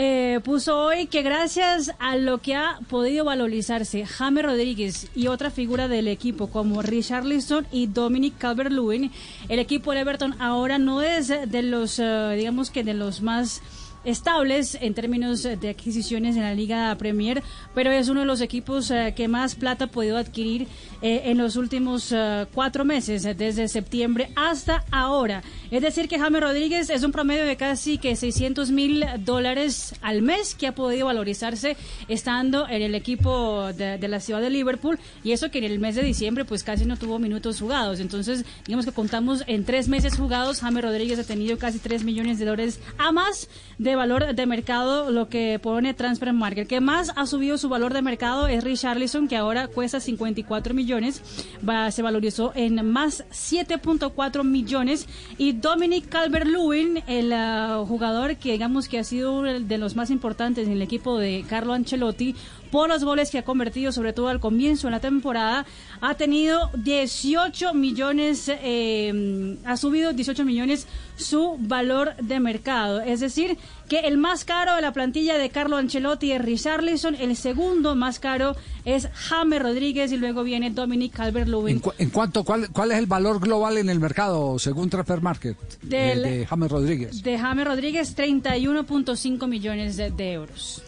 [0.00, 5.50] Eh, puso hoy que gracias a lo que ha podido valorizarse James Rodríguez y otra
[5.50, 9.10] figura del equipo como Richarlison y Dominic Calvert-Lewin,
[9.48, 13.60] el equipo de Everton ahora no es de los, eh, digamos que de los más
[14.04, 17.42] estables en términos de adquisiciones en la Liga Premier,
[17.74, 20.66] pero es uno de los equipos eh, que más plata ha podido adquirir
[21.00, 25.44] eh, en los últimos eh, cuatro meses, eh, desde septiembre hasta ahora.
[25.70, 30.22] Es decir, que James Rodríguez es un promedio de casi que 600 mil dólares al
[30.22, 31.76] mes que ha podido valorizarse
[32.08, 35.94] estando en el equipo de, la ciudad de Liverpool y eso que en el mes
[35.94, 38.00] de diciembre pues casi no tuvo minutos jugados.
[38.00, 42.40] Entonces, digamos que contamos en tres meses jugados, James Rodríguez ha tenido casi 3 millones
[42.40, 43.48] de dólares a más
[43.96, 46.68] valor de mercado, lo que pone Transfer Market.
[46.68, 51.22] Que más ha subido su valor de mercado es Richarlison, que ahora cuesta 54 millones,
[51.66, 55.06] va, se valorizó en más 7.4 millones.
[55.36, 60.66] Y Dominic Calvert-Lewin, el ah, jugador que digamos que ha sido de los más importantes
[60.66, 62.34] en el equipo de Carlo Ancelotti,
[62.70, 65.66] por los goles que ha convertido, sobre todo al comienzo de la temporada,
[66.00, 73.00] ha tenido 18 millones, eh, ha subido 18 millones su valor de mercado.
[73.00, 73.56] Es decir,
[73.88, 78.18] que el más caro de la plantilla de Carlo Ancelotti es Richarlison, el segundo más
[78.20, 78.54] caro
[78.84, 81.68] es James Rodríguez y luego viene Dominic Calvert-Lewin.
[81.76, 85.20] ¿En, cu- en cuánto, cuál, ¿Cuál es el valor global en el mercado según Transfer
[85.20, 87.22] Market de, Del- de James Rodríguez?
[87.22, 90.82] De James Rodríguez, 31.5 millones de, de euros.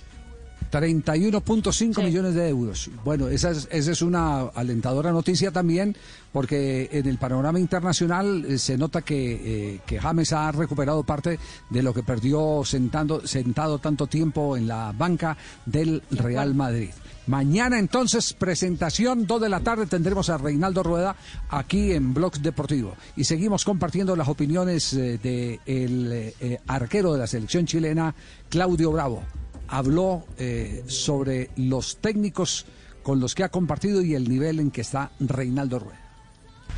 [0.71, 2.91] 31.5 millones de euros.
[3.05, 5.97] Bueno, esa es, esa es una alentadora noticia también,
[6.33, 11.39] porque en el panorama internacional eh, se nota que, eh, que James ha recuperado parte
[11.71, 16.91] de lo que perdió sentando, sentado tanto tiempo en la banca del Real Madrid.
[17.31, 21.15] Mañana entonces, presentación, 2 de la tarde, tendremos a Reinaldo Rueda
[21.49, 22.97] aquí en Blogs Deportivo.
[23.15, 28.17] Y seguimos compartiendo las opiniones del de el, eh, eh, arquero de la selección chilena,
[28.49, 29.23] Claudio Bravo
[29.71, 32.67] habló eh, sobre los técnicos
[33.03, 36.01] con los que ha compartido y el nivel en que está Reinaldo Rueda.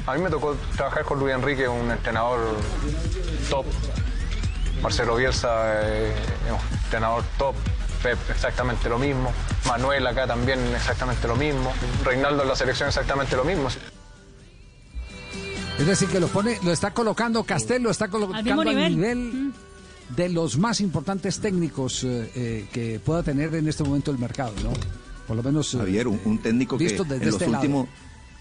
[0.06, 2.40] A mí me tocó trabajar con Luis Enrique, un entrenador
[3.50, 3.66] top.
[4.82, 6.12] Marcelo Bielsa, eh,
[6.50, 7.54] un entrenador top.
[8.02, 9.32] Pep, exactamente lo mismo.
[9.68, 11.72] Manuel acá también, exactamente lo mismo.
[12.04, 13.68] Reinaldo en la selección, exactamente lo mismo.
[15.78, 18.96] Es decir, que lo pone, lo está colocando Castel, lo está colocando mismo al nivel.
[18.96, 19.52] nivel
[20.16, 24.52] de los más importantes técnicos eh, eh, que pueda tener en este momento el mercado,
[24.62, 24.72] ¿no?
[25.26, 25.72] Por lo menos.
[25.74, 27.62] eh, Javier, un, un técnico que en desde los este lado.
[27.62, 27.88] últimos,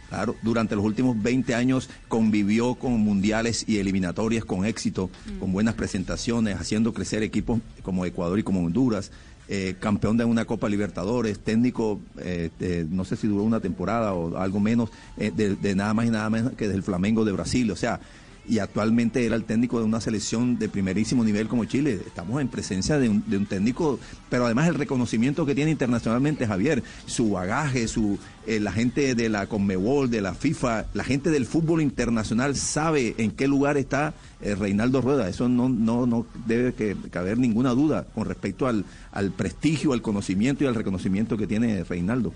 [0.10, 5.76] claro, durante los últimos 20 años convivió con mundiales y eliminatorias con éxito, con buenas
[5.76, 9.12] presentaciones, haciendo crecer equipos como Ecuador y como Honduras.
[9.54, 14.14] eh, campeón de una Copa Libertadores, técnico, eh, de- no sé si duró una temporada
[14.14, 17.34] o algo menos, eh, de, de nada más y nada menos que del Flamengo de
[17.34, 17.70] Brasil.
[17.70, 18.00] O sea,
[18.48, 22.00] y actualmente era el técnico de una selección de primerísimo nivel como Chile.
[22.06, 24.00] Estamos en presencia de un, de un técnico,
[24.30, 29.30] pero además el reconocimiento que tiene internacionalmente Javier, su bagaje, su eh, la gente de
[29.30, 34.16] la Conmebol, de la FIFA, la gente del fútbol internacional sabe en qué lugar está
[34.42, 35.30] eh, Reinaldo Rueda.
[35.30, 36.74] Eso no, no, no debe
[37.12, 41.84] caber ninguna duda con respecto al, al prestigio, al conocimiento y al reconocimiento que tiene
[41.84, 42.34] Reinaldo.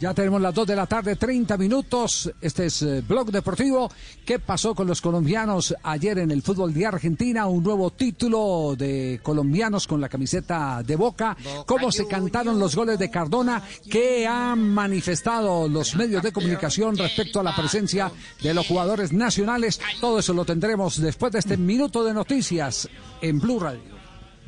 [0.00, 2.30] Ya tenemos las 2 de la tarde, 30 minutos.
[2.40, 3.90] Este es eh, Blog Deportivo.
[4.24, 7.46] ¿Qué pasó con los colombianos ayer en el fútbol de Argentina?
[7.46, 11.36] Un nuevo título de colombianos con la camiseta de Boca.
[11.66, 13.60] ¿Cómo se cantaron los goles de Cardona?
[13.90, 19.80] ¿Qué han manifestado los medios de comunicación respecto a la presencia de los jugadores nacionales?
[20.00, 22.88] Todo eso lo tendremos después de este minuto de noticias
[23.20, 23.98] en Blue Radio.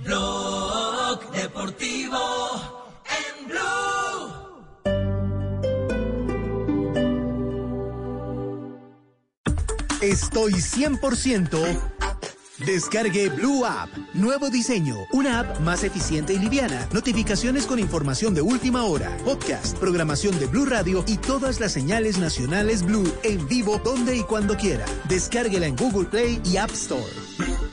[0.04, 1.40] Blog Deportivo.
[1.40, 3.99] Deportivo en Blue.
[10.00, 11.78] Estoy 100%.
[12.64, 13.90] Descargue Blue App.
[14.14, 14.96] Nuevo diseño.
[15.12, 16.88] Una app más eficiente y liviana.
[16.92, 19.14] Notificaciones con información de última hora.
[19.26, 24.22] Podcast, programación de Blue Radio y todas las señales nacionales Blue en vivo donde y
[24.22, 24.86] cuando quiera.
[25.06, 27.69] Descárguela en Google Play y App Store.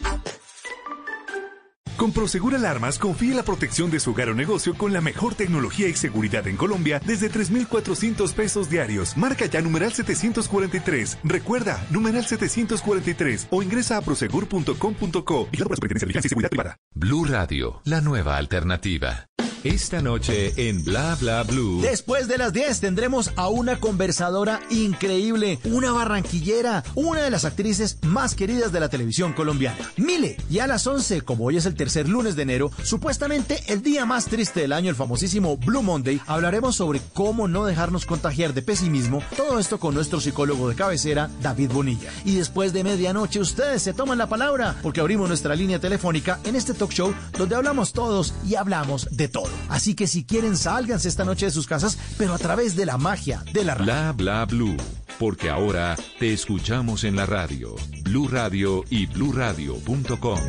[1.97, 5.87] Con Prosegur Alarmas confíe la protección de su hogar o negocio con la mejor tecnología
[5.87, 9.17] y seguridad en Colombia desde 3,400 pesos diarios.
[9.17, 11.17] Marca ya numeral 743.
[11.23, 16.77] Recuerda, numeral 743 o ingresa a prosegur.com.co y la de y Seguridad Privada.
[16.93, 19.27] Blue Radio, la nueva alternativa.
[19.67, 21.81] Esta noche en Bla Bla Blue.
[21.81, 27.97] Después de las 10 tendremos a una conversadora increíble, una barranquillera, una de las actrices
[28.03, 30.37] más queridas de la televisión colombiana, Mile.
[30.49, 34.05] Y a las 11, como hoy es el tercer lunes de enero, supuestamente el día
[34.05, 38.61] más triste del año, el famosísimo Blue Monday, hablaremos sobre cómo no dejarnos contagiar de
[38.61, 42.09] pesimismo, todo esto con nuestro psicólogo de cabecera, David Bonilla.
[42.23, 46.55] Y después de medianoche ustedes se toman la palabra, porque abrimos nuestra línea telefónica en
[46.55, 49.56] este talk show donde hablamos todos y hablamos de todo.
[49.69, 52.97] Así que si quieren, sálganse esta noche de sus casas, pero a través de la
[52.97, 53.85] magia de la radio.
[53.85, 54.77] Bla Bla Blue.
[55.19, 57.75] Porque ahora te escuchamos en la radio.
[58.03, 60.39] Blue Radio y bluradio.com.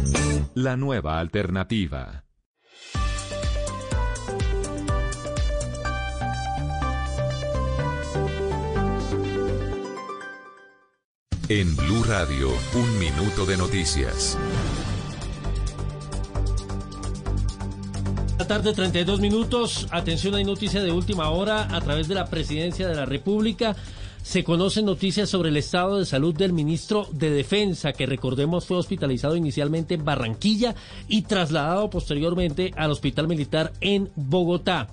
[0.55, 2.25] La nueva alternativa.
[11.51, 14.37] En Blue Radio, un minuto de noticias.
[18.49, 19.87] Tarde, 32 minutos.
[19.91, 23.77] Atención, hay noticia de última hora a través de la Presidencia de la República.
[24.23, 28.79] Se conocen noticias sobre el estado de salud del ministro de Defensa, que recordemos fue
[28.79, 30.75] hospitalizado inicialmente en Barranquilla
[31.09, 34.89] y trasladado posteriormente al Hospital Militar en Bogotá.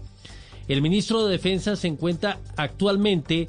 [0.67, 3.47] El ministro de Defensa se encuentra actualmente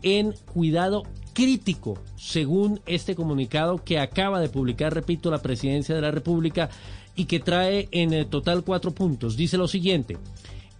[0.00, 1.02] en cuidado
[1.34, 6.70] crítico, según este comunicado que acaba de publicar, repito, la Presidencia de la República
[7.14, 9.36] y que trae en total cuatro puntos.
[9.36, 10.18] Dice lo siguiente.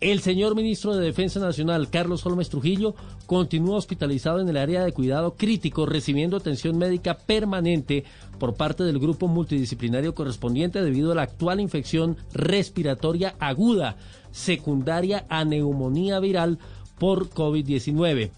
[0.02, 4.90] El señor ministro de Defensa Nacional, Carlos Holmes Trujillo, continúa hospitalizado en el área de
[4.90, 8.02] cuidado crítico, recibiendo atención médica permanente
[8.40, 13.96] por parte del grupo multidisciplinario correspondiente debido a la actual infección respiratoria aguda,
[14.32, 16.58] secundaria a neumonía viral
[16.98, 18.32] por COVID-19.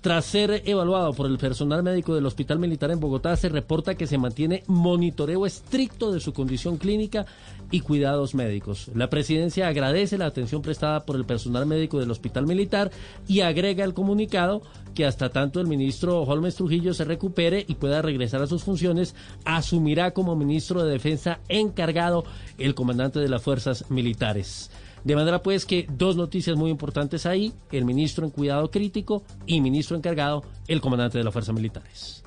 [0.00, 4.06] Tras ser evaluado por el personal médico del Hospital Militar en Bogotá, se reporta que
[4.06, 7.26] se mantiene monitoreo estricto de su condición clínica
[7.70, 8.90] y cuidados médicos.
[8.94, 12.90] La presidencia agradece la atención prestada por el personal médico del Hospital Militar
[13.28, 14.62] y agrega el comunicado
[14.94, 19.14] que hasta tanto el ministro Holmes Trujillo se recupere y pueda regresar a sus funciones,
[19.44, 22.24] asumirá como ministro de Defensa encargado
[22.56, 24.70] el comandante de las fuerzas militares.
[25.04, 29.60] De manera pues que dos noticias muy importantes ahí, el ministro en cuidado crítico y
[29.60, 32.22] ministro encargado, el comandante de las fuerzas militares.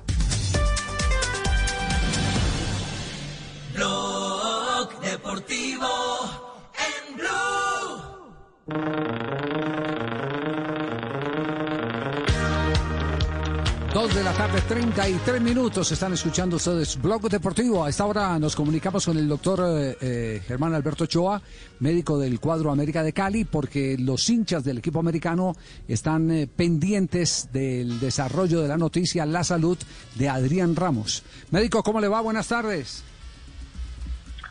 [14.04, 15.90] De la tarde, 33 minutos.
[15.90, 17.82] Están escuchando ustedes Blog Deportivo.
[17.82, 21.40] A esta hora nos comunicamos con el doctor eh, eh, Germán Alberto Ochoa,
[21.80, 25.54] médico del cuadro América de Cali, porque los hinchas del equipo americano
[25.88, 29.78] están eh, pendientes del desarrollo de la noticia, la salud
[30.16, 31.24] de Adrián Ramos.
[31.50, 32.20] Médico, ¿cómo le va?
[32.20, 33.02] Buenas tardes.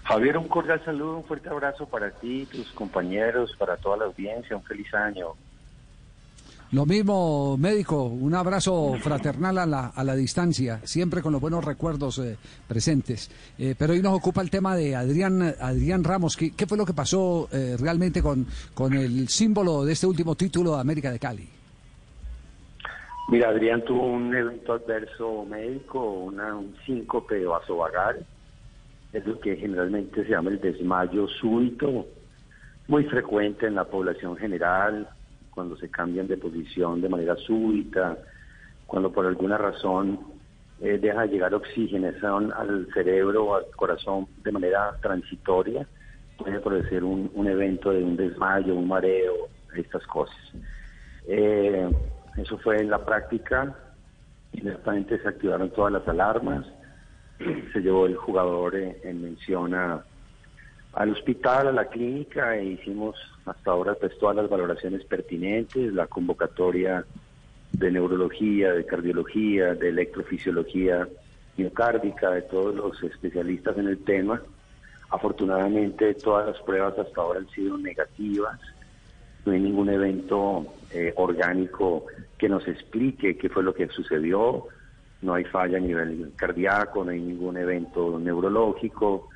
[0.03, 4.57] Javier, un cordial saludo, un fuerte abrazo para ti, tus compañeros, para toda la audiencia,
[4.57, 5.35] un feliz año.
[6.73, 11.63] Lo mismo, médico, un abrazo fraternal a la, a la distancia, siempre con los buenos
[11.63, 12.35] recuerdos eh,
[12.67, 13.29] presentes.
[13.59, 16.35] Eh, pero hoy nos ocupa el tema de Adrián, Adrián Ramos.
[16.35, 20.73] ¿Qué, fue lo que pasó eh, realmente con, con el símbolo de este último título
[20.73, 21.47] de América de Cali?
[23.29, 28.25] Mira, Adrián tuvo un evento adverso médico, una, un síncope vasovagal,
[29.13, 32.07] es lo que generalmente se llama el desmayo súbito,
[32.87, 35.07] muy frecuente en la población general,
[35.53, 38.17] cuando se cambian de posición de manera súbita,
[38.87, 40.19] cuando por alguna razón
[40.81, 45.87] eh, deja de llegar oxigenación al cerebro o al corazón de manera transitoria,
[46.37, 50.37] puede producir un, evento de un desmayo, un mareo, estas cosas.
[51.27, 51.89] Eh,
[52.37, 53.75] eso fue en la práctica,
[54.51, 56.65] inmediatamente se activaron todas las alarmas,
[57.73, 60.03] se llevó el jugador eh, en mención a,
[60.93, 63.15] al hospital, a la clínica, e hicimos
[63.45, 67.05] hasta ahora pues todas las valoraciones pertinentes, la convocatoria
[67.71, 71.07] de neurología, de cardiología, de electrofisiología
[71.57, 74.41] miocárdica, de todos los especialistas en el tema.
[75.09, 78.59] Afortunadamente todas las pruebas hasta ahora han sido negativas.
[79.45, 82.05] No hay ningún evento eh, orgánico
[82.37, 84.67] que nos explique qué fue lo que sucedió.
[85.21, 89.29] No hay falla a nivel cardíaco, no hay ningún evento neurológico.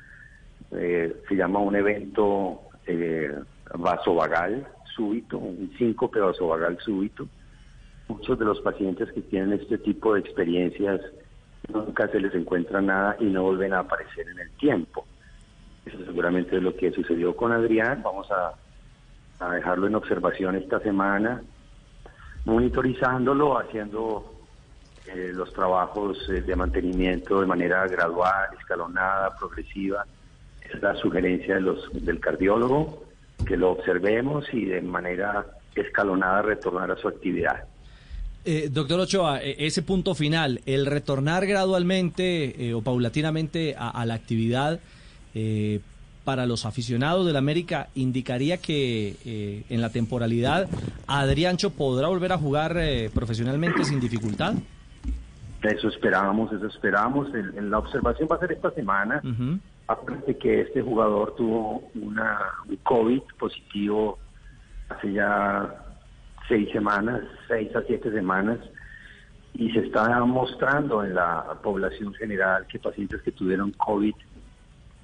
[0.72, 3.34] Eh, se llama un evento eh,
[3.74, 7.28] vasovagal súbito, un síncope vasovagal súbito.
[8.08, 11.00] Muchos de los pacientes que tienen este tipo de experiencias
[11.72, 15.06] nunca se les encuentra nada y no vuelven a aparecer en el tiempo.
[15.84, 18.02] Eso seguramente es lo que sucedió con Adrián.
[18.02, 18.54] Vamos a,
[19.52, 21.40] dejarlo en observación esta semana,
[22.44, 24.34] monitorizándolo, haciendo
[25.06, 30.04] eh, los trabajos eh, de mantenimiento de manera gradual, escalonada, progresiva.
[30.72, 33.04] Es la sugerencia de los, del cardiólogo,
[33.46, 37.64] que lo observemos y de manera escalonada retornar a su actividad.
[38.44, 44.06] Eh, doctor Ochoa, eh, ese punto final, el retornar gradualmente eh, o paulatinamente a, a
[44.06, 44.80] la actividad
[45.34, 45.80] eh,
[46.24, 50.68] para los aficionados del América indicaría que eh, en la temporalidad
[51.06, 52.76] Adriancho podrá volver a jugar
[53.14, 54.54] profesionalmente sin dificultad.
[55.62, 57.28] Eso esperábamos, eso esperábamos.
[57.34, 59.22] En, en la observación va a ser esta semana.
[59.88, 64.18] Aparte que este jugador tuvo una, un COVID positivo
[64.90, 65.74] hace ya
[66.46, 68.58] seis semanas, seis a siete semanas,
[69.54, 74.14] y se está mostrando en la población general que pacientes que tuvieron COVID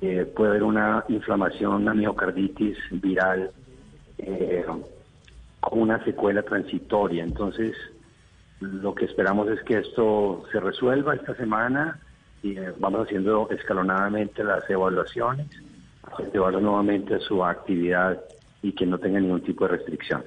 [0.03, 3.53] eh, puede haber una inflamación, una miocarditis viral
[4.19, 4.65] eh,
[5.61, 7.25] con una secuela transitoria.
[7.25, 7.75] Entonces,
[8.61, 12.01] lo que esperamos es que esto se resuelva esta semana
[12.45, 15.47] y eh, vamos haciendo escalonadamente las evaluaciones,
[16.33, 18.21] llevarlo nuevamente a su actividad
[18.63, 20.23] y que no tenga ningún tipo de restricción.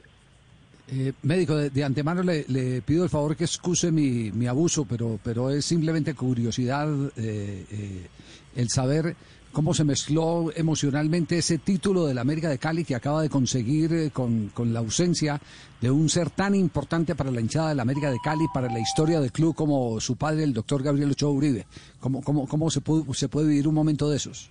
[0.89, 4.85] Eh, médico, de, de antemano le, le pido el favor que excuse mi, mi abuso,
[4.89, 6.87] pero, pero es simplemente curiosidad
[7.17, 8.07] eh, eh,
[8.55, 9.15] el saber
[9.51, 14.11] cómo se mezcló emocionalmente ese título del América de Cali que acaba de conseguir eh,
[14.11, 15.39] con, con la ausencia
[15.81, 19.19] de un ser tan importante para la hinchada del América de Cali, para la historia
[19.19, 21.65] del club como su padre, el doctor Gabriel Ochoa Uribe.
[21.99, 24.49] ¿Cómo, cómo, cómo se, puede, vivir un momento de esos?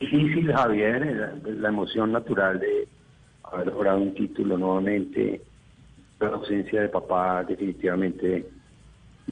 [0.00, 1.06] Difícil, Javier,
[1.44, 2.88] la, la emoción natural de
[3.44, 5.42] haber logrado un título nuevamente.
[6.18, 8.46] La ausencia de papá definitivamente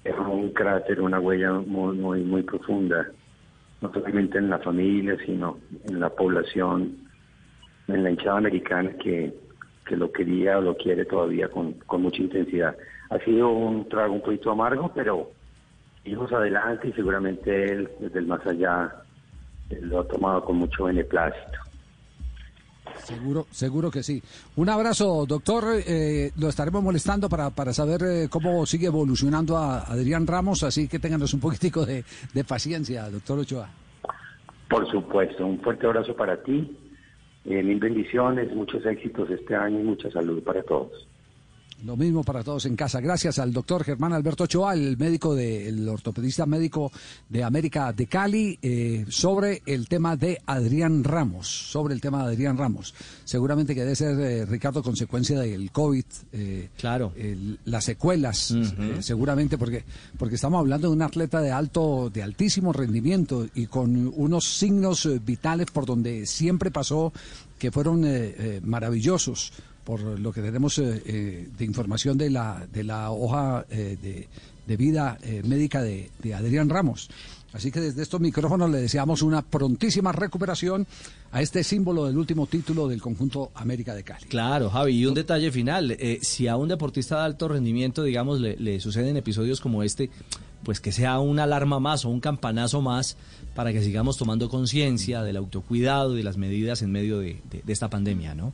[0.05, 3.07] dejó un cráter, una huella muy, muy profunda,
[3.81, 6.97] no solamente en la familia, sino en la población,
[7.87, 9.35] en la hinchada americana que,
[9.87, 12.77] que lo quería o lo quiere todavía con, con mucha intensidad.
[13.11, 15.31] Ha sido un trago un poquito amargo, pero
[16.05, 18.95] hijos adelante y seguramente él, desde el más allá,
[19.83, 21.59] lo ha tomado con mucho beneplácito.
[23.05, 24.23] Seguro, seguro que sí.
[24.57, 25.65] Un abrazo, doctor.
[25.87, 30.89] Eh, lo estaremos molestando para, para saber eh, cómo sigue evolucionando a Adrián Ramos, así
[30.89, 33.69] que ténganos un poquitico de, de paciencia, doctor Ochoa.
[34.69, 36.77] Por supuesto, un fuerte abrazo para ti,
[37.47, 41.08] eh, mil bendiciones, muchos éxitos este año y mucha salud para todos.
[41.85, 43.01] Lo mismo para todos en casa.
[43.01, 46.91] Gracias al doctor Germán Alberto Ochoa, el médico de, el ortopedista médico
[47.29, 51.47] de América de Cali, eh, sobre el tema de Adrián Ramos.
[51.47, 52.95] Sobre el tema de Adrián Ramos.
[53.25, 56.05] Seguramente que debe ser, eh, Ricardo, consecuencia del COVID.
[56.33, 57.13] eh, claro.
[57.17, 58.53] el- las secuelas,
[59.01, 59.85] seguramente, porque,
[60.19, 65.09] porque estamos hablando de un atleta de alto, de altísimo rendimiento y con unos signos
[65.25, 67.13] vitales por donde siempre pasó
[67.59, 68.05] que fueron
[68.63, 69.53] maravillosos
[69.89, 74.29] por lo que tenemos eh, eh, de información de la, de la hoja eh, de,
[74.67, 77.09] de vida médica de, Adrián Ramos.
[77.55, 80.87] Así que desde estos micrófonos le deseamos una prontísima recuperación
[81.33, 84.27] a este símbolo del último título del conjunto América de Cali.
[84.27, 88.81] Claro, Javi, y un detalle final, si a un deportista de alto rendimiento, digamos, le,
[88.81, 90.11] suceden episodios como este,
[90.65, 93.17] pues que sea una alarma más o un campanazo más
[93.55, 97.89] para que sigamos tomando conciencia del autocuidado y de las medidas en medio de esta
[97.89, 98.53] pandemia, ¿no?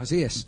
[0.00, 0.46] Así es.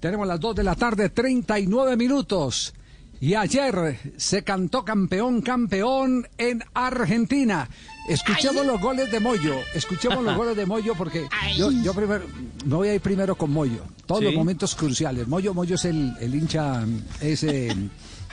[0.00, 2.74] Tenemos las 2 de la tarde, 39 minutos.
[3.20, 7.68] Y ayer se cantó campeón, campeón en Argentina.
[8.08, 9.54] Escuchemos los goles de Moyo.
[9.74, 11.26] Escuchemos los goles de Moyo porque
[11.56, 12.24] yo, yo primero,
[12.66, 13.82] me voy a ir primero con Moyo.
[14.04, 14.26] Todos Sí.
[14.26, 15.26] los momentos cruciales.
[15.26, 16.84] Moyo, Moyo es el, el hincha
[17.20, 17.74] ese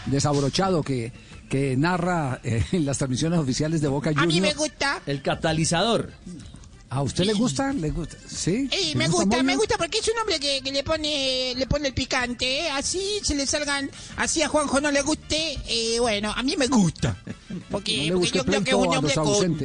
[0.07, 1.13] desabrochado que,
[1.49, 4.34] que narra eh, en las transmisiones oficiales de Boca A Juniors.
[4.34, 4.99] mí me gusta.
[5.05, 6.11] El catalizador.
[6.91, 7.71] ¿A usted le gusta?
[7.71, 8.17] ¿Le gusta?
[8.27, 8.67] ¿Sí?
[8.69, 11.65] Eh, ¿Le me gusta, me gusta porque es un hombre que, que le pone le
[11.65, 12.69] pone el picante, ¿eh?
[12.69, 16.67] así se le salgan, así a Juanjo no le guste, eh, bueno, a mí me
[16.67, 17.15] gusta.
[17.71, 19.57] Porque, No le porque yo creo que es un hombre con...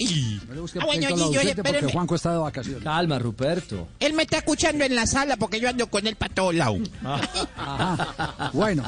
[0.00, 0.48] ausentes.
[0.48, 1.08] No le busque Ah, bueno,
[1.56, 1.92] porque.
[1.92, 2.82] Juanco está de vacaciones.
[2.82, 3.88] Calma, Ruperto.
[4.00, 6.80] Él me está escuchando en la sala porque yo ando con él para todos lados.
[7.04, 8.50] Ajá.
[8.52, 8.84] Bueno,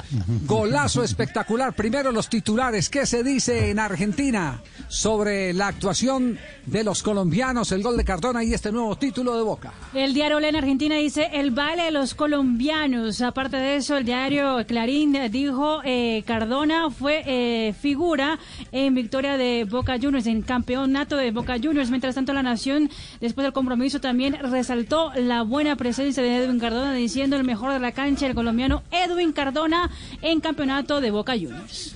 [0.47, 1.75] golazo espectacular.
[1.75, 2.89] Primero los titulares.
[2.89, 8.43] ¿Qué se dice en Argentina sobre la actuación de los colombianos, el gol de Cardona
[8.45, 9.73] y este nuevo título de Boca?
[9.95, 13.21] El diario Olé en Argentina dice el baile de los colombianos.
[13.21, 18.39] Aparte de eso, el diario Clarín dijo eh, Cardona fue eh, figura
[18.71, 21.91] en victoria de Boca Juniors, en campeonato de Boca Juniors.
[21.91, 22.91] Mientras tanto, la Nación,
[23.21, 27.81] después del compromiso, también resaltó la buena presencia de Edwin Cardona, diciendo el mejor de
[27.81, 29.91] la cancha, el colombiano Edwin Cardona
[30.23, 31.95] en campeonato de Boca Juniors.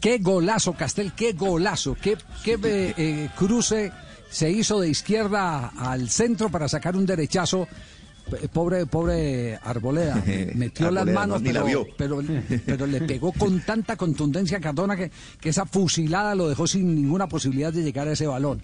[0.00, 3.90] Qué golazo, Castel, qué golazo, qué, qué eh, eh, cruce
[4.30, 7.68] se hizo de izquierda al centro para sacar un derechazo.
[8.52, 10.22] Pobre, pobre Arboleda,
[10.54, 11.62] metió las manos, no, ni la
[11.96, 12.22] pero,
[12.66, 15.10] pero, le pegó con tanta contundencia a Cardona que,
[15.40, 18.60] que esa fusilada lo dejó sin ninguna posibilidad de llegar a ese balón.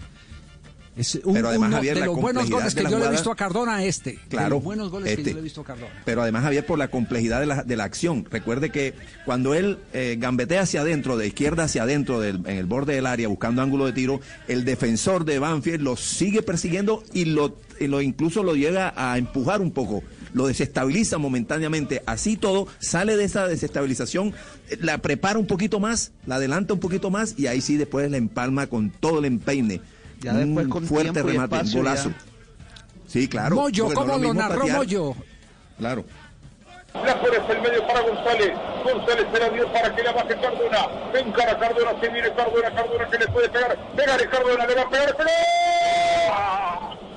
[0.93, 3.31] Es un- Pero además, uno Javier, de los buenos goles que yo le he visto
[3.31, 4.11] a Cardona, este.
[4.11, 5.29] de Claro, los buenos goles que este.
[5.29, 5.91] yo le he visto a Cardona.
[6.03, 8.25] Pero además, Javier, por la complejidad de la, de la acción.
[8.29, 8.93] Recuerde que
[9.23, 13.05] cuando él eh, gambetea hacia adentro, de izquierda hacia adentro, del- en el borde del
[13.05, 17.55] área, buscando ángulo de tiro, el defensor de Banfield lo sigue persiguiendo y lo,
[17.87, 20.03] lo incluso lo llega a empujar un poco.
[20.33, 22.01] Lo desestabiliza momentáneamente.
[22.05, 24.33] Así todo, sale de esa desestabilización,
[24.69, 28.09] eh, la prepara un poquito más, la adelanta un poquito más y ahí sí después
[28.09, 29.81] la empalma con todo el empeine.
[30.21, 32.09] Ya después Un con fuerte remate, espacio golazo.
[32.09, 32.15] ya.
[33.07, 33.55] Sí, claro.
[33.55, 35.15] Moyo, no ¿cómo es lo narró Moyo?
[35.77, 36.05] Claro.
[36.93, 38.51] La por el medio para González.
[38.83, 40.87] González se la dio para que la baje Cardona.
[41.17, 43.77] Encara Cardona, se viene Cardona, Cardona que le puede pegar.
[43.95, 45.15] Pegar Cardona, le va a pegar.
[45.17, 47.10] ¡Pero!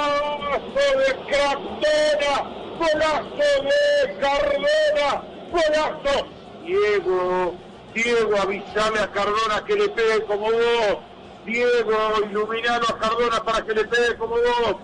[0.00, 2.34] ¡Golazo de Cardona!
[2.78, 5.08] ¡Golazo de Cardona!
[5.52, 6.16] ¡Golazo!
[6.64, 7.54] Diego,
[7.94, 10.98] Diego, avisame a Cardona que le pegue como vos.
[11.44, 11.96] Diego,
[12.30, 14.76] iluminalo a Cardona para que le pegue como vos.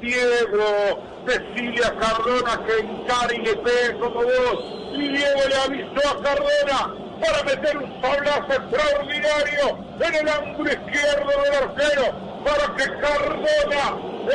[0.00, 4.87] Diego, decile a Cardona que encare y le pegue como vos.
[4.98, 11.30] Y Diego le avisó a Cardona para meter un sablazo extraordinario en el ángulo izquierdo
[11.42, 13.84] del arquero para que Cardona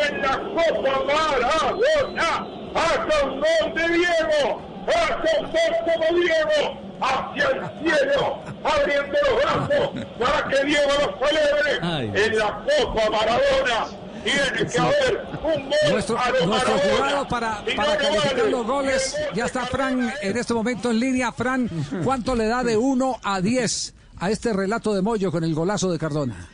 [0.07, 7.45] en la Copa Maradona haga un gol de Diego, haga un gol como Diego hacia
[7.49, 9.89] el cielo, abriendo los brazos
[10.19, 14.02] para que Diego lo celebre en la Copa Maradona.
[14.23, 19.15] Tiene que haber un gol Nuestro, a los nuestro jurado para, para calificar los goles.
[19.33, 21.31] Ya está Fran en este momento en línea.
[21.31, 21.69] Fran,
[22.03, 25.91] ¿cuánto le da de 1 a 10 a este relato de Moyo con el golazo
[25.91, 26.47] de Cardona?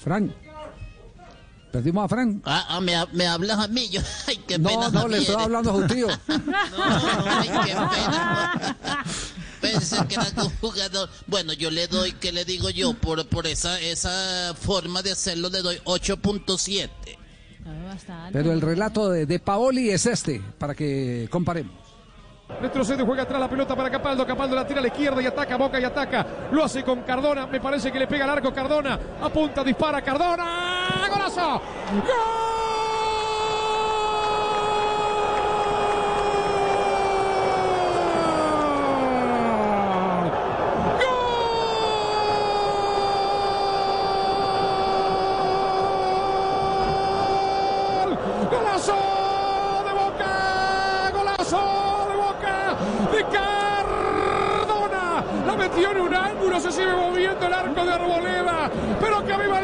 [0.00, 0.32] Fran.
[1.72, 2.40] ¿Perdimos a Fran?
[2.46, 3.88] Ah, ah, me, me hablas a mí.
[3.90, 4.88] Yo, ay, qué No, pena.
[4.90, 6.06] no, le estoy hablando a su tío.
[6.28, 8.76] Ay, qué pena.
[9.60, 11.08] Pensé que era un jugador.
[11.26, 12.94] Bueno, yo le doy, ¿qué le digo yo?
[12.94, 16.88] Por, por esa, esa forma de hacerlo, le doy 8.7.
[18.32, 21.72] Pero el relato de, de Paoli es este, para que comparemos.
[22.62, 24.26] Retrocede, juega atrás la pelota para Capaldo.
[24.26, 26.26] Capaldo la tira a la izquierda y ataca, Boca y ataca.
[26.50, 27.46] Lo hace con Cardona.
[27.46, 28.98] Me parece que le pega al arco Cardona.
[29.20, 31.06] Apunta, dispara Cardona.
[31.10, 31.60] ¡Golazo!
[48.50, 48.94] ¡Golazo
[49.86, 51.10] de Boca!
[51.12, 52.76] ¡Golazo de Boca!
[53.12, 55.04] ¡De Cardona!
[55.46, 58.70] La metió en un ángulo, se sigue moviendo el arco de Arboleda.
[59.00, 59.60] Pero que viva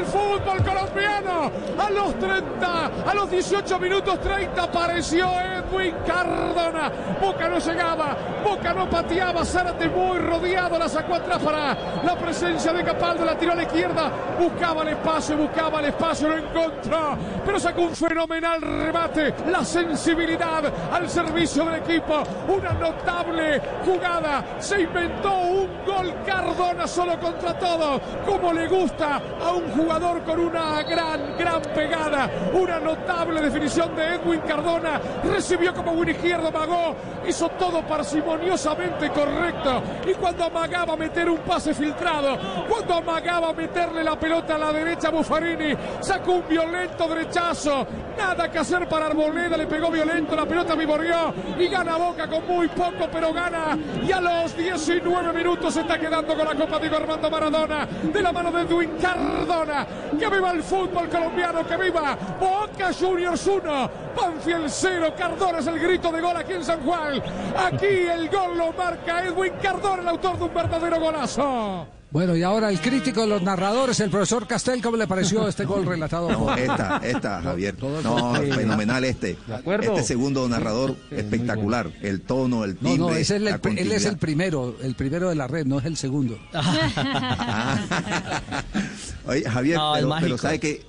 [0.54, 6.90] el fútbol A los 30, a los 18 minutos 30 apareció Edwin Cardona.
[7.20, 9.44] Boca no llegaba, Boca no pateaba.
[9.44, 13.24] Zárate muy rodeado, la sacó atrás para la presencia de Capaldo.
[13.24, 17.18] La tiró a la izquierda, buscaba el espacio, buscaba el espacio, lo encontró.
[17.44, 19.34] Pero sacó un fenomenal remate.
[19.50, 22.22] La sensibilidad al servicio del equipo.
[22.48, 24.44] Una notable jugada.
[24.60, 28.00] Se inventó un gol Cardona solo contra todo.
[28.24, 32.30] Como le gusta a un jugador con una gran, gran pegada.
[32.52, 35.00] Una notable definición de Edwin Cardona.
[35.24, 36.94] Recibió como buen izquierdo, Magó.
[37.26, 39.82] hizo todo parsimoniosamente correcto.
[40.06, 45.08] Y cuando amagaba meter un pase filtrado, cuando amagaba meterle la pelota a la derecha
[45.08, 47.86] a Buffarini, sacó un violento derechazo.
[48.16, 52.46] Nada que hacer para Arboleda, le pegó violento, la pelota viborió y gana Boca con
[52.46, 53.78] muy poco, pero gana.
[54.06, 58.22] Y a los 19 minutos se está quedando con la Copa Diego Armando Maradona, de
[58.22, 59.86] la mano de Edwin Cardona.
[60.18, 60.73] Que viva el fútbol
[61.10, 66.52] colombiano, que viva Boca Juniors 1, Banfield 0, Cardona es el grito de gol aquí
[66.52, 67.22] en San Juan.
[67.56, 71.86] Aquí el gol lo marca Edwin Cardona, el autor de un verdadero golazo.
[72.14, 75.64] Bueno, y ahora el crítico de los narradores, el profesor Castel, ¿cómo le pareció este
[75.64, 76.30] gol relatado?
[76.30, 77.74] No, esta, esta, Javier.
[77.82, 79.36] No, fenomenal este.
[79.82, 81.90] Este segundo narrador espectacular.
[82.02, 82.98] El tono, el No, timbre.
[82.98, 84.18] no, ese es el- la él es el continuidad.
[84.18, 86.38] primero, el primero de la red, no es el segundo.
[89.26, 90.86] Oye, Javier, No, pero, pero sabe que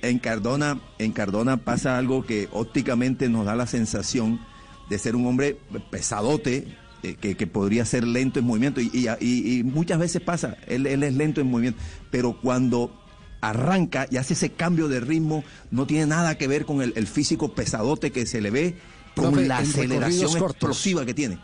[0.00, 4.40] en Cardona, en Cardona pasa algo que ópticamente nos da la sensación
[4.88, 5.58] de ser un hombre
[5.90, 8.80] pesadote, que, que podría ser lento en movimiento.
[8.80, 11.80] Y, y- y- y muchas veces pasa, él, él es lento en movimiento.
[12.10, 12.98] Pero cuando
[13.40, 17.06] arranca y hace ese cambio de ritmo, no tiene nada que ver con el, el
[17.08, 18.76] físico pesadote que se le ve,
[19.16, 21.38] con Profe, la aceleración explosiva que tiene.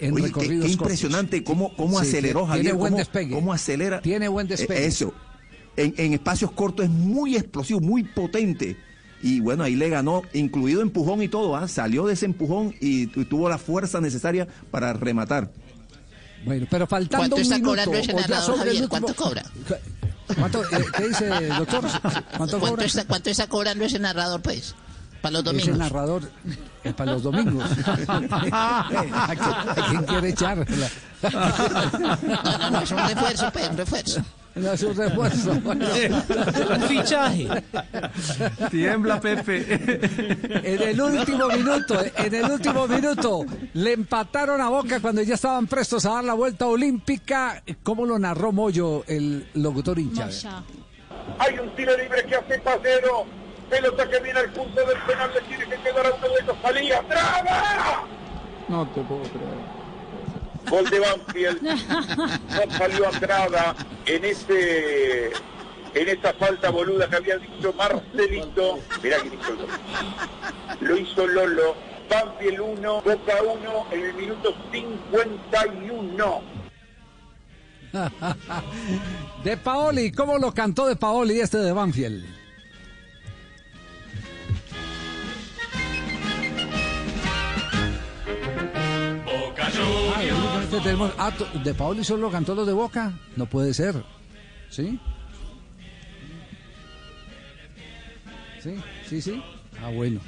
[0.00, 2.74] En Oye, qué- impresionante cómo, cómo Sí, aceleró tiene Javier.
[2.74, 3.34] buen cómo, despegue.
[3.34, 4.00] cómo acelera.
[4.02, 4.82] Tiene buen despegue.
[4.82, 5.14] Eh, Eso.
[5.76, 8.76] En, en espacios cortos es muy explosivo, muy potente.
[9.22, 11.54] Y bueno, ahí le ganó, incluido empujón y todo.
[11.56, 11.68] ¿ah?
[11.68, 15.50] Salió de ese empujón y tu- tuvo la fuerza necesaria para rematar.
[16.44, 17.70] Bueno, pero faltando ¿Cuánto un está minuto.
[17.70, 18.88] cobrando ese narrador, Javier?
[18.88, 19.42] ¿Cuánto cobra?
[20.36, 21.80] ¿Cuánto, eh, ¿Qué dice, doctor?
[21.82, 22.84] ¿Cuánto ¿Cuánto cobra?
[22.84, 24.74] está, ¿Cuánto está cobrando ese narrador, pues?
[25.20, 25.78] Para los Ese domingos.
[25.78, 26.22] narrador
[26.82, 27.64] es para los domingos.
[28.08, 30.66] ¿A quién, a quién quiere echar?
[31.22, 34.22] No, no, no, es un refuerzo, pues, un refuerzo.
[34.54, 35.52] No es un refuerzo.
[35.62, 37.48] Un fichaje.
[38.70, 39.64] Tiembla, Pepe.
[40.62, 45.66] En el último minuto, en el último minuto, le empataron a Boca cuando ya estaban
[45.66, 47.62] prestos a dar la vuelta olímpica.
[47.82, 50.28] ¿Cómo lo narró Moyo, el locutor hincha?
[51.38, 53.24] Hay un tiro libre que hace Pacero.
[53.70, 55.30] Pelota que viene al punto del penal.
[55.32, 56.62] Le tiene que quedar a uno de.
[56.62, 57.02] Salía.
[57.08, 58.04] ¡Traba!
[58.68, 59.81] No te puedo creer.
[60.70, 61.62] Gol de Banfield.
[61.62, 63.74] No salió Andrada
[64.06, 65.32] en ese
[65.94, 68.78] en esa falta boluda que había dicho Marcelito.
[69.02, 70.86] Mirá que hizo el.
[70.86, 71.74] Lo hizo Lolo.
[72.10, 76.42] Banfield 1, Boca 1 en el minuto 51.
[79.44, 82.41] De Paoli, ¿cómo lo cantó de Paoli este de Banfield?
[90.72, 93.12] Únicamente tenemos- ah, ¿De Paoli solo cantó los de Boca?
[93.36, 94.02] No puede ser.
[94.70, 94.98] ¿Sí?
[98.62, 98.74] ¿Sí?
[99.08, 99.42] ¿Sí, sí?
[99.82, 100.20] Ah, bueno.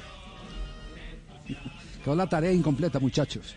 [2.03, 3.55] Quedó la tarea incompleta, muchachos.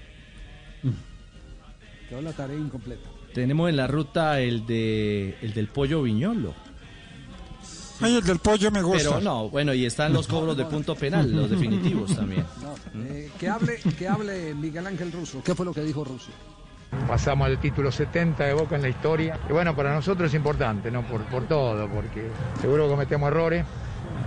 [2.08, 3.08] Quedó la tarea incompleta.
[3.34, 6.54] Tenemos en la ruta el de el del pollo viñolo.
[8.00, 9.08] Ay, el del pollo me gusta.
[9.08, 12.44] Pero no, bueno, y están los cobros de punto penal, los definitivos también.
[12.94, 15.42] Eh, que hable, que hable Miguel Ángel Russo.
[15.42, 16.30] ¿Qué fue lo que dijo Russo?
[17.06, 19.38] Pasamos al título 70 de Boca en la historia.
[19.48, 21.02] Y bueno, para nosotros es importante, ¿no?
[21.02, 22.28] Por, por todo, porque
[22.60, 23.64] seguro cometemos errores,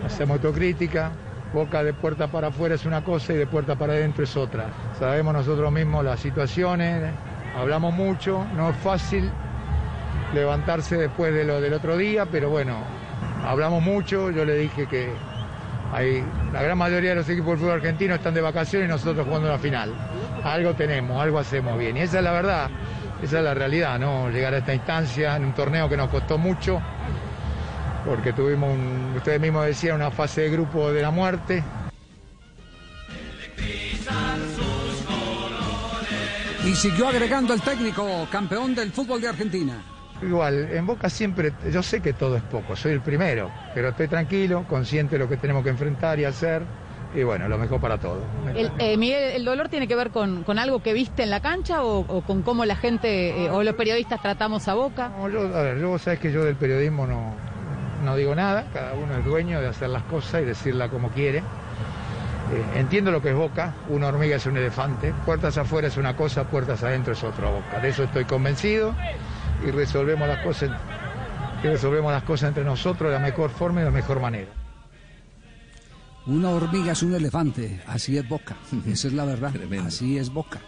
[0.05, 1.12] hacemos autocrítica.
[1.53, 4.68] Boca de puerta para afuera es una cosa y de puerta para adentro es otra.
[4.97, 7.12] Sabemos nosotros mismos las situaciones,
[7.57, 9.30] hablamos mucho, no es fácil
[10.34, 12.78] levantarse después de lo del otro día, pero bueno,
[13.45, 15.12] hablamos mucho, yo le dije que
[15.94, 16.24] hay,
[16.54, 19.50] la gran mayoría de los equipos del fútbol argentino están de vacaciones y nosotros jugando
[19.50, 19.94] la final.
[20.44, 21.98] Algo tenemos, algo hacemos bien.
[21.98, 22.70] Y esa es la verdad,
[23.22, 24.30] esa es la realidad, ¿no?
[24.30, 26.82] Llegar a esta instancia en un torneo que nos costó mucho,
[28.06, 31.64] porque tuvimos, un, ustedes mismos decían, una fase de grupo de la muerte.
[36.66, 39.84] Y siguió agregando el técnico, campeón del fútbol de Argentina.
[40.22, 44.07] Igual, en Boca siempre, yo sé que todo es poco, soy el primero, pero estoy
[44.07, 46.61] tranquilo, consciente de lo que tenemos que enfrentar y hacer,
[47.15, 48.19] y bueno, lo mejor para todos.
[48.55, 51.39] El, eh, Miguel, ¿el dolor tiene que ver con, con algo que viste en la
[51.39, 55.09] cancha o, o con cómo la gente eh, o los periodistas tratamos a Boca?
[55.17, 57.34] No, yo, a ver, yo vos sabés que yo del periodismo no,
[58.05, 61.39] no digo nada, cada uno es dueño de hacer las cosas y decirla como quiere.
[61.39, 66.15] Eh, entiendo lo que es Boca, una hormiga es un elefante, puertas afuera es una
[66.15, 67.80] cosa, puertas adentro es otra Boca.
[67.82, 68.93] De eso estoy convencido
[69.66, 70.72] y resolvemos las cosas,
[71.64, 74.51] y resolvemos las cosas entre nosotros de la mejor forma y de la mejor manera.
[76.28, 78.55] Una hormiga es un elefante, así es Boca.
[78.86, 79.53] Esa es la verdad.
[79.86, 80.62] Así es Boca.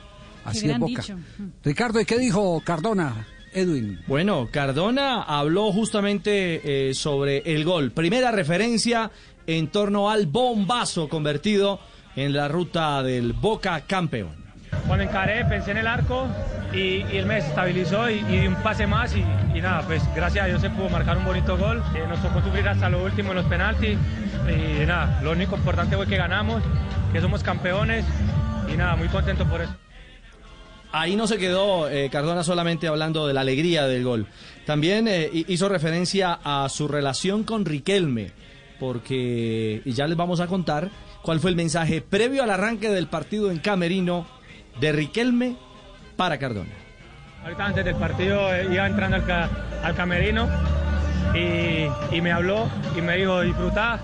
[0.45, 1.01] Así es Boca.
[1.01, 1.17] dicho.
[1.63, 3.99] Ricardo, ¿y qué dijo Cardona, Edwin?
[4.07, 7.91] Bueno, Cardona habló justamente eh, sobre el gol.
[7.91, 9.11] Primera referencia
[9.45, 11.79] en torno al bombazo convertido
[12.15, 14.42] en la ruta del Boca campeón.
[14.87, 16.27] Cuando encaré pensé en el arco
[16.73, 20.45] y, y él me estabilizó y, y un pase más y, y nada, pues gracias
[20.45, 21.83] a Dios se pudo marcar un bonito gol.
[21.95, 23.97] Eh, nos tocó sufrir hasta lo último en los penaltis
[24.47, 26.61] y nada, lo único importante fue que ganamos,
[27.11, 28.05] que somos campeones
[28.71, 29.73] y nada, muy contento por eso.
[30.91, 34.27] Ahí no se quedó eh, Cardona solamente hablando de la alegría del gol.
[34.65, 38.31] También eh, hi- hizo referencia a su relación con Riquelme,
[38.79, 40.89] porque ya les vamos a contar
[41.23, 44.27] cuál fue el mensaje previo al arranque del partido en Camerino
[44.79, 45.55] de Riquelme
[46.15, 46.69] para Cardona.
[47.43, 49.49] Ahorita antes del partido eh, iba entrando al,
[49.83, 50.47] al camerino
[51.33, 53.99] y, y me habló y me dijo disfrutar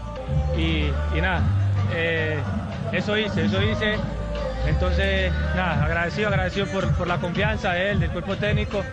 [0.58, 0.86] y,
[1.18, 1.42] y nada,
[1.94, 2.38] eh,
[2.92, 3.98] eso hice, eso hice.
[4.68, 8.84] Entonces, nada, agradecido, agradecido por, por la confianza de él, del cuerpo técnico.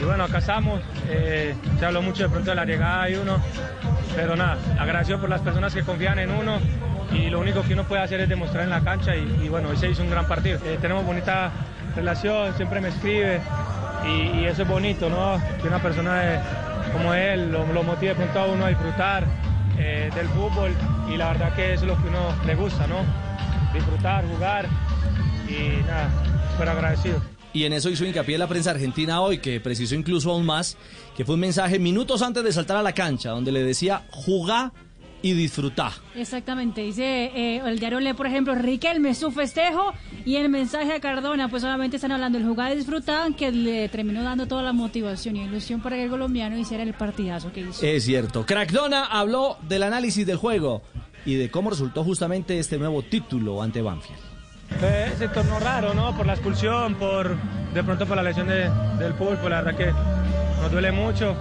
[0.00, 0.40] Y bueno, acá
[1.08, 3.38] eh, se habló mucho de pronto de la llegada de uno,
[4.14, 6.58] pero nada, agradecido por las personas que confían en uno
[7.12, 9.76] y lo único que uno puede hacer es demostrar en la cancha y, bueno, hoy
[9.76, 10.58] se hizo un gran partido.
[10.64, 11.50] Eh, tenemos bonita
[11.94, 13.40] relación, siempre me escribe
[14.04, 15.40] y, eso es bonito, ¿no?
[15.60, 16.42] Que una persona
[16.92, 19.24] como él lo, motive pronto a uno a disfrutar
[19.78, 20.72] eh, del fútbol
[21.08, 22.96] y la verdad que eso es lo que uno le gusta, ¿no?
[23.72, 24.66] Disfrutar, jugar
[25.48, 26.10] y nada,
[26.52, 27.22] súper agradecido.
[27.52, 30.76] Y en eso hizo hincapié la prensa argentina hoy, que precisó incluso aún más,
[31.16, 34.72] que fue un mensaje minutos antes de saltar a la cancha, donde le decía, jugá
[35.22, 35.92] y disfrutá.
[36.14, 39.92] Exactamente, dice eh, el diario Le, por ejemplo, Riquelme, su festejo
[40.24, 43.88] y el mensaje a Cardona, pues solamente están hablando del jugar y disfrutar, que le
[43.88, 47.60] terminó dando toda la motivación y ilusión para que el colombiano hiciera el partidazo que
[47.60, 47.86] hizo.
[47.86, 48.44] Es cierto.
[48.44, 50.82] Crackdona habló del análisis del juego
[51.24, 54.25] y de cómo resultó justamente este nuevo título ante Banfield.
[54.80, 56.16] Fue ese torneo raro, ¿no?
[56.16, 57.34] Por la expulsión, por
[57.72, 59.92] de pronto por la lesión de- del pulpo, la verdad que
[60.60, 61.34] nos duele mucho.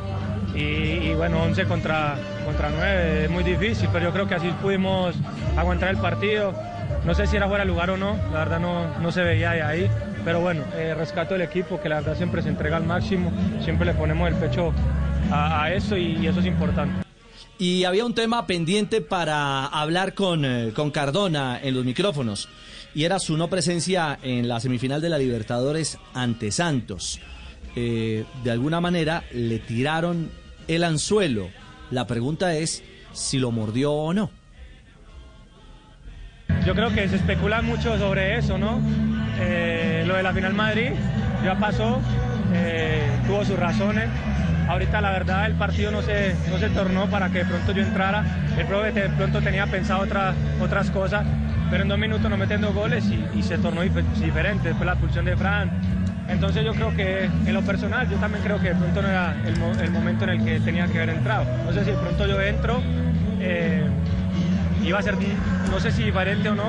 [0.53, 2.15] Y, bueno, 11 contra,
[2.45, 5.13] contra 9 es muy difícil, pero yo creo que así pudimos
[5.57, 6.53] aguantar el partido.
[7.03, 9.51] No sé si era fuera de lugar o no, la verdad no, no se veía
[9.51, 9.89] de ahí.
[10.23, 13.31] Pero bueno, eh, rescato el equipo que la verdad siempre se entrega al máximo,
[13.63, 14.73] siempre le ponemos el pecho
[15.31, 17.05] a, eso y, y eso es importante.
[17.57, 22.47] Y había un tema pendiente para hablar con, eh, con Cardona en los micrófonos.
[22.95, 27.19] Y era su no presencia en la semifinal de la Libertadores ante Santos.
[27.75, 30.31] Eh, de alguna manera le tiraron
[30.69, 31.49] el anzuelo.
[31.91, 34.31] La pregunta es si lo mordió o no.
[36.65, 38.81] Yo creo que se especula mucho sobre eso, ¿no?
[39.39, 40.91] Eh, lo de la final Madrid
[41.43, 41.99] ya pasó,
[42.53, 44.09] eh, tuvo sus razones.
[44.67, 47.83] Ahorita la verdad el partido no se, no se tornó para que de pronto yo
[47.83, 48.23] entrara.
[48.57, 51.25] El profe de pronto tenía pensado otras otras cosas,
[51.69, 54.69] pero en dos minutos nos meten dos goles y, y se tornó dif- diferente.
[54.69, 55.69] Después la expulsión de Fran.
[56.27, 59.35] Entonces yo creo que en lo personal yo también creo que de pronto no era
[59.45, 61.45] el, mo- el momento en el que tenía que haber entrado.
[61.65, 62.81] No sé si de pronto yo entro.
[63.39, 63.83] eh,
[64.83, 65.15] iba a ser,
[65.71, 66.67] no sé si diferente o no,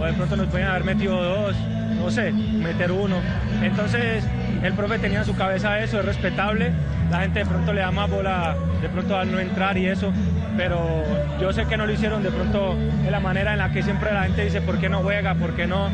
[0.00, 1.54] o de pronto nos pueden haber metido dos,
[1.98, 3.16] no sé, meter uno.
[3.62, 4.24] Entonces,
[4.62, 6.72] el profe tenía en su cabeza eso, es respetable,
[7.10, 10.10] la gente de pronto le da más bola, de pronto al no entrar y eso,
[10.58, 11.04] pero
[11.40, 14.12] yo sé que no lo hicieron de pronto de la manera en la que siempre
[14.12, 15.36] la gente dice, ¿por qué no juega?
[15.36, 15.88] ¿Por qué no?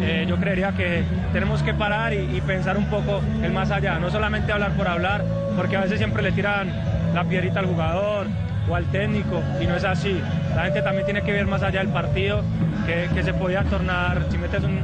[0.00, 1.02] Eh, yo creería que
[1.32, 4.86] tenemos que parar y, y pensar un poco el más allá, no solamente hablar por
[4.86, 5.24] hablar,
[5.56, 6.68] porque a veces siempre le tiran
[7.14, 8.28] la piedrita al jugador
[8.70, 10.20] o al técnico y no es así.
[10.54, 12.44] La gente también tiene que ver más allá del partido,
[12.86, 14.82] que, se podía tornar, si metes un,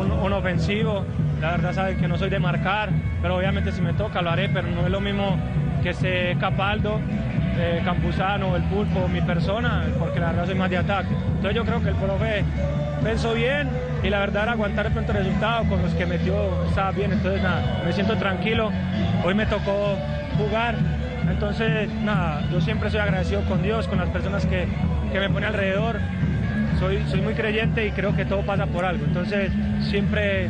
[0.00, 1.04] un- ofensivo,
[1.40, 2.88] la verdad sabes que no soy de marcar,
[3.22, 5.36] pero obviamente si me toca lo haré, pero no es lo mismo
[5.84, 7.00] que esté Capaldo,
[7.58, 11.14] eh, Campuzano, el Pulpo, mi persona, porque la verdad soy más de ataque.
[11.28, 12.44] Entonces yo creo que el profe
[13.02, 13.68] pensó bien
[14.02, 17.12] y la verdad era aguantar de pronto el resultado con los que metió, estaba bien,
[17.12, 18.70] entonces nada, me siento tranquilo,
[19.24, 19.96] hoy me tocó
[20.38, 20.74] jugar,
[21.28, 24.66] entonces nada, yo siempre soy agradecido con Dios, con las personas que,
[25.12, 25.98] que me pone alrededor,
[26.78, 29.50] soy, soy muy creyente y creo que todo pasa por algo, entonces
[29.88, 30.48] siempre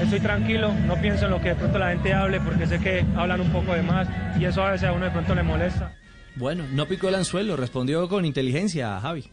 [0.00, 3.04] estoy tranquilo, no pienso en lo que de pronto la gente hable porque sé que
[3.16, 5.92] hablan un poco de más y eso a veces a uno de pronto le molesta.
[6.36, 9.24] Bueno, no picó el anzuelo, respondió con inteligencia Javi.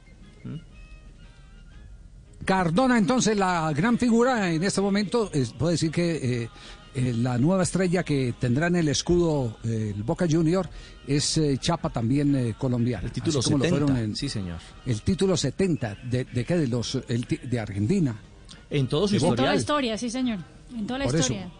[2.45, 6.49] Cardona, entonces, la gran figura en este momento, es- puedo decir que eh,
[6.95, 10.70] eh, la nueva estrella que tendrá en el escudo eh, el Boca Junior
[11.08, 13.06] es eh, Chapa también eh, colombiano.
[13.06, 14.58] El título 70, sí, señor.
[14.86, 16.58] El título 70, ¿de, de qué?
[16.58, 18.14] De, los, el ti- de Argentina.
[18.70, 20.39] En todo su En toda la historia, sí, señor.
[20.76, 21.45] En toda la Por eso, historia.
[21.45, 21.51] eh,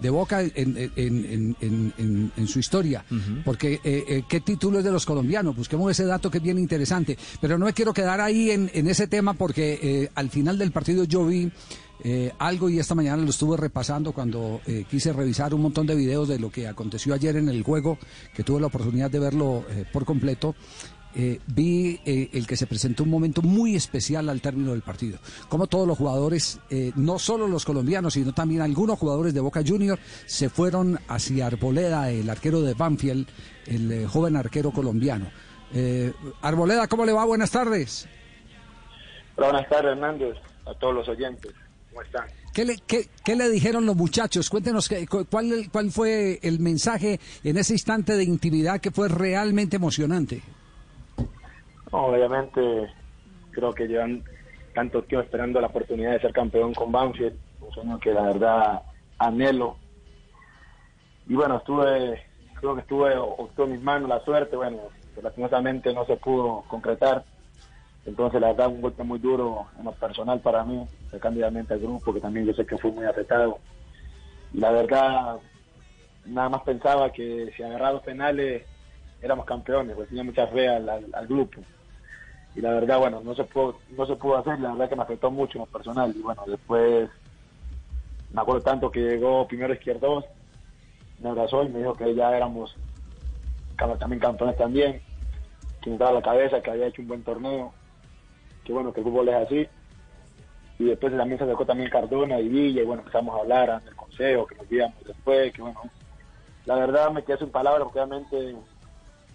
[0.00, 0.52] de Boca en,
[0.96, 3.04] en- en- en- su historia.
[3.44, 5.54] Porque, eh, eh, ¿qué título es de los colombianos?
[5.56, 7.16] Busquemos ese dato que es bien interesante.
[7.40, 10.72] Pero no me quiero quedar ahí en, en ese tema porque eh, al final del
[10.72, 11.50] partido yo vi
[12.04, 15.96] eh, algo y esta mañana lo estuve repasando cuando eh, quise revisar un montón de
[15.96, 17.98] videos de lo que aconteció ayer en el juego,
[18.34, 20.54] que tuve la oportunidad de verlo eh, por completo.
[21.18, 25.18] Eh, vi eh, el que se presentó un momento muy especial al término del partido.
[25.48, 29.62] Como todos los jugadores, eh, no solo los colombianos, sino también algunos jugadores de Boca
[29.66, 33.26] Junior, se fueron hacia Arboleda, el arquero de Banfield,
[33.66, 35.30] el joven arquero colombiano.
[36.40, 37.24] Arboleda, ¿cómo le va?
[37.26, 38.08] Buenas tardes.
[39.36, 41.52] Hola, buenas tardes, Hernández, a todos los oyentes.
[41.90, 42.26] ¿Cómo están?
[42.54, 44.48] ¿Qué le, qué, qué le dijeron los muchachos?
[44.50, 49.08] Cuéntenos qué- cu- cuál, cuál fue el mensaje en ese instante de intimidad que fue
[49.08, 50.42] realmente emocionante.
[51.90, 52.90] Obviamente,
[53.50, 54.22] creo que llevan
[54.74, 58.82] tanto tiempo esperando la oportunidad de ser campeón con Banfield, un sueño que la verdad
[59.18, 59.76] anhelo.
[61.26, 62.22] Y bueno, estuve,
[62.60, 64.78] creo que estuve, en mis manos la suerte, bueno,
[65.22, 67.24] lastimosamente no se pudo concretar.
[68.06, 70.86] Entonces, la verdad, un golpe muy duro en lo personal para mí,
[71.20, 73.58] cándidamente al grupo, que también yo sé que fue muy afectado.
[74.54, 75.38] La verdad,
[76.24, 78.64] nada más pensaba que si agarraba los penales
[79.20, 81.60] éramos campeones, pues tenía mucha fe al grupo.
[82.58, 85.02] Y la verdad, bueno, no se pudo, no se pudo hacer, la verdad que me
[85.02, 86.12] afectó mucho en lo personal.
[86.12, 87.08] Y bueno, después
[88.32, 90.24] me acuerdo tanto que llegó primero Izquierdos,
[91.20, 92.74] me abrazó y me dijo que ya éramos
[94.00, 95.00] también campeones también,
[95.80, 97.72] que me daba la cabeza, que había hecho un buen torneo,
[98.64, 99.68] que bueno, que el fútbol es así.
[100.80, 103.88] Y después también se acercó también Cardona y Villa, y bueno, empezamos a hablar en
[103.88, 105.80] el consejo, que nos viéramos después, que bueno,
[106.66, 108.56] la verdad me quedé sin palabras porque obviamente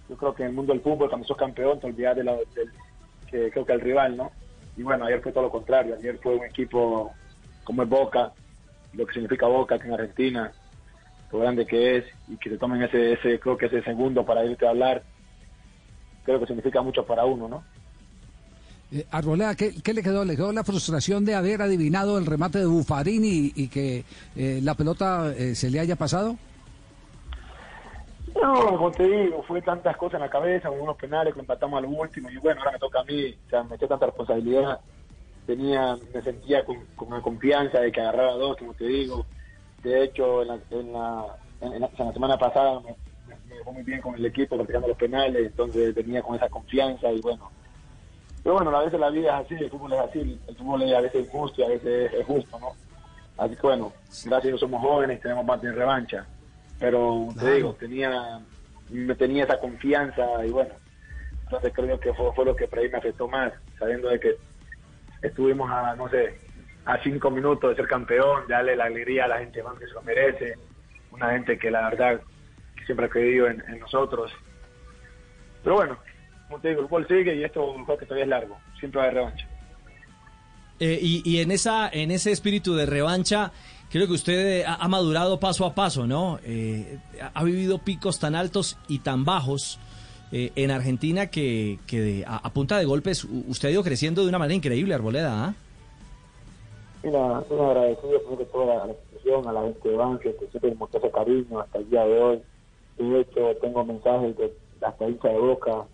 [0.10, 2.34] yo creo que en el mundo del fútbol cuando sos campeón te olvidas de la,
[2.34, 2.70] del
[3.34, 4.32] que creo que el rival, ¿no?
[4.78, 7.12] Y bueno, ayer fue todo lo contrario, ayer fue un equipo
[7.64, 8.32] como es Boca,
[8.94, 10.52] lo que significa Boca aquí en Argentina,
[11.32, 14.46] lo grande que es y que se tomen ese, ese creo que ese segundo para
[14.46, 15.04] irte a hablar,
[16.24, 17.64] creo que significa mucho para uno, ¿no?
[18.92, 20.24] Eh, Arboleda, ¿qué, qué le quedó?
[20.24, 24.04] ¿Le quedó la frustración de haber adivinado el remate de Bufarini y, y que
[24.36, 26.38] eh, la pelota eh, se le haya pasado?
[28.42, 31.82] No, como te digo, fue tantas cosas en la cabeza, unos penales que empatamos a
[31.82, 34.80] lo último y bueno, ahora me toca a mí, o sea, me echó tanta responsabilidad,
[35.46, 39.26] tenía, me sentía con, con la confianza de que agarraba dos, como te digo,
[39.84, 40.48] de hecho en
[40.94, 42.96] la, en la, semana pasada me,
[43.28, 46.50] me, me fue muy bien con el equipo practicando los penales, entonces venía con esa
[46.50, 47.52] confianza y bueno,
[48.44, 50.94] pero bueno, a veces la vida es así, el fútbol es así, el fútbol es
[50.94, 52.72] a veces injusto a veces es justo, ¿no?
[53.38, 53.94] Así que bueno,
[54.26, 56.28] gracias Dios somos jóvenes, tenemos parte de revancha.
[56.80, 58.40] Pero te digo, tenía,
[58.90, 60.74] me tenía esa confianza y bueno,
[61.44, 64.36] entonces creo que fue, fue lo que por ahí me afectó más, sabiendo de que
[65.22, 66.38] estuvimos a, no sé,
[66.86, 69.94] a cinco minutos de ser campeón, darle la alegría a la gente más que se
[69.94, 70.56] lo merece,
[71.12, 72.22] una gente que la verdad
[72.76, 74.32] que siempre ha creído en, en nosotros.
[75.64, 75.98] Pero bueno,
[76.48, 79.06] como te digo, el fútbol sigue y esto creo que todavía es largo, siempre va
[79.06, 79.48] a haber revancha.
[80.80, 83.52] Eh, y, y en esa en ese espíritu de revancha,
[83.94, 86.40] creo que usted eh, ha, madurado paso a paso, ¿no?
[86.44, 86.98] Eh,
[87.32, 89.78] ha, vivido picos tan altos y tan bajos
[90.32, 94.30] eh, en Argentina que, que de- a, punta de golpes usted ha ido creciendo de
[94.30, 95.46] una manera increíble, Arboleda.
[95.46, 95.54] ¿ah?
[97.04, 101.00] Mira, muy agradecido que todo a la a la gente de Banque, que siempre mostró
[101.00, 102.42] ese cariño hasta el día de hoy.
[102.98, 105.86] De hecho, tengo mensajes de hasta hincha de boca,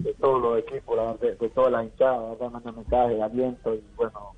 [0.00, 3.74] de todos los equipos, de, de todas las hinchadas, la verdad, mandan mensajes de aliento
[3.74, 4.35] y bueno,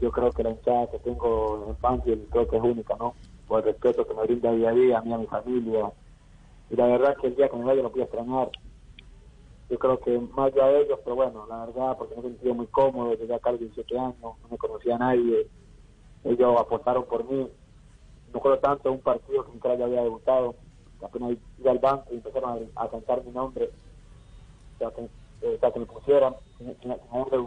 [0.00, 3.14] yo creo que la hinchada que tengo en Banfield creo que es única, ¿no?
[3.46, 5.92] Por el respeto que me brinda día a día a mí, a mi familia.
[6.70, 8.50] Y la verdad que el día que me vaya lo voy a extrañar.
[9.68, 12.66] Yo creo que más de ellos, pero bueno, la verdad, porque me he sentido muy
[12.66, 15.46] cómodo, llegué acá a los 17 años, no me conocía a nadie,
[16.24, 17.48] ellos apostaron por mí.
[18.28, 20.56] No recuerdo tanto un partido que nunca ya había debutado,
[21.02, 23.70] apenas iba al banco y empezaron a, cantar mi nombre,
[24.74, 24.90] o sea,
[25.42, 26.88] o sea, que me pusieran, que, me que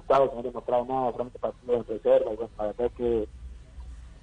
[0.10, 3.28] había demostrado nada, solamente partidos de reserva, y bueno, la verdad que,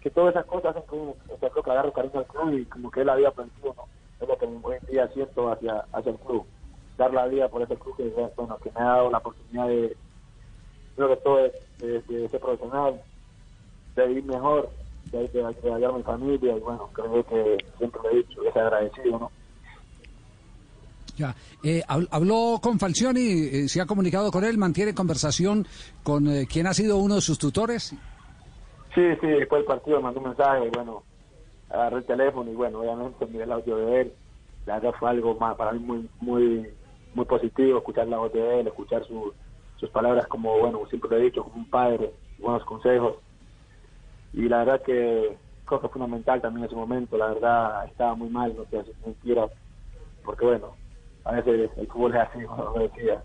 [0.01, 2.65] que todas esas cosas hacen que uno, o creo que agarro cariño al club y
[2.67, 3.85] como que él había aprendido, ¿no?
[4.21, 6.47] Es lo que hoy en día siento hacia, hacia el club
[6.99, 9.97] dar la vida por ese club que, bueno, que me ha dado la oportunidad de,
[10.97, 13.01] creo que todo es de, de ser profesional,
[13.97, 14.69] de vivir mejor,
[15.11, 18.43] de, de, de ayudar a mi familia y bueno, creo que siempre lo he dicho,
[18.43, 19.33] es agradecido, ¿no?
[21.17, 21.35] Ya.
[21.63, 25.67] Eh, hab- habló con Falcioni, eh, se ha comunicado con él, mantiene conversación
[26.03, 27.95] con eh, quien ha sido uno de sus tutores.
[28.95, 31.05] Sí, sí, después del partido mandó un mensaje y bueno,
[31.69, 34.13] agarré el teléfono y bueno, obviamente miré el audio de él,
[34.67, 36.69] la verdad fue algo más para mí muy, muy,
[37.15, 39.33] muy positivo, escuchar la voz de él, escuchar su-
[39.77, 43.17] sus palabras como, bueno, siempre lo he dicho, como un padre, buenos consejos.
[44.33, 48.55] Y la verdad que fue fundamental también en ese momento, la verdad estaba muy mal,
[48.57, 49.35] no sé, si
[50.25, 50.77] porque bueno,
[51.25, 53.23] a veces el fútbol es así, como decía.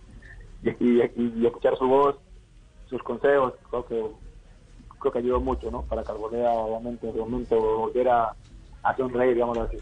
[0.64, 2.16] Y, y, y escuchar su voz,
[2.88, 4.06] sus consejos, creo que
[5.00, 5.84] creo que ayudó mucho, ¿no?
[5.84, 8.34] Para que obviamente, en ese momento volviera
[8.82, 9.78] a sonreír, digámoslo así.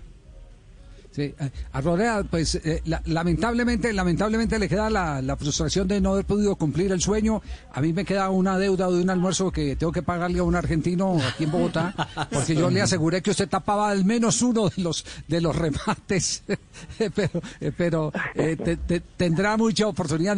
[1.16, 6.14] Sí, eh, Arboleda, pues eh, la- lamentablemente, lamentablemente le queda la, la frustración de no
[6.14, 7.42] haber podido cumplir el sueño.
[7.72, 10.56] A mí me queda una deuda de un almuerzo que tengo que pagarle a un
[10.56, 11.94] argentino aquí en Bogotá,
[12.32, 16.44] porque yo le aseguré que usted tapaba al menos uno de los de los remates,
[17.16, 20.38] pero, eh, pero eh, te- te- tendrá mucha oportunidad.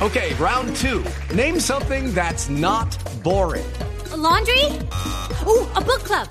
[0.00, 1.00] Okay, round two.
[1.34, 2.88] Name something that's not
[3.22, 3.64] boring.
[4.12, 4.64] A laundry?
[5.46, 6.26] Ooh, a book club.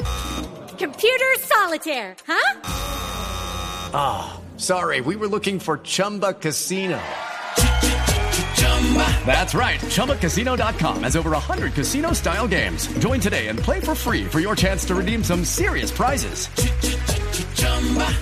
[0.78, 3.15] Computer solitaire, huh?
[3.98, 7.00] Ah, sorry, we were looking for Chumba Casino.
[9.26, 9.80] That's right.
[9.90, 12.88] ChumbaCasino.com has over 100 casino style games.
[13.00, 16.48] Join today and play for free for your chance to redeem some serious prizes.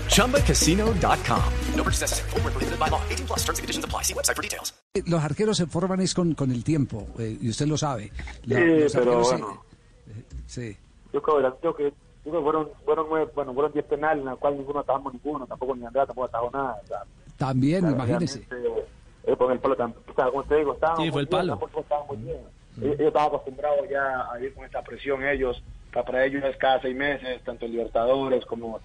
[0.10, 1.44] ChumbaCasino.com.
[1.76, 2.30] No purchase necessary.
[2.32, 3.02] Void where prohibited by law.
[3.10, 4.04] 18 plus terms and conditions apply.
[4.04, 4.74] See website for details.
[5.08, 8.12] Los arqueros se forman es con, con el tiempo, eh, y usted lo sabe.
[8.46, 10.78] Lo- Sí, pero arqueros se- eh, sí.
[11.14, 14.30] Yo creo, yo creo que, yo creo que fueron, fueron, bueno, fueron 10 penales, en
[14.30, 16.80] los cuales ninguno atajamos ninguno, tampoco ni Andrea tampoco atajó nada.
[16.84, 17.00] O sea,
[17.38, 18.46] También, o sea, imagínese.
[18.50, 18.86] realmente,
[19.26, 21.48] eh, con el palo o sea, como te digo, estábamos Sí, fue el muy bien,
[21.58, 21.70] palo.
[22.08, 22.38] muy bien.
[22.82, 26.82] Ellos, ellos estaban acostumbrados ya a ir con esta presión ellos, para, ellos es cada
[26.82, 28.80] seis meses, tanto en Libertadores como...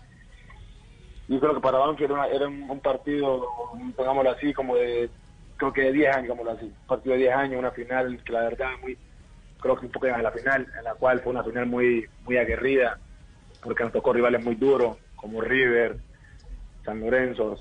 [1.29, 3.47] Yo creo que para Banfield era, una- era un, un partido,
[3.97, 5.11] pongámoslo así, como de,
[5.59, 8.33] creo que de 10 años, digámoslo así, un partido de 10 años, una final que
[8.33, 8.97] la verdad muy,
[9.61, 12.39] creo que un poco en la final, en la cual fue una final muy, muy
[12.39, 12.99] aguerrida,
[13.63, 15.99] porque nos tocó rivales muy duros, como River,
[16.85, 17.57] San Lorenzo.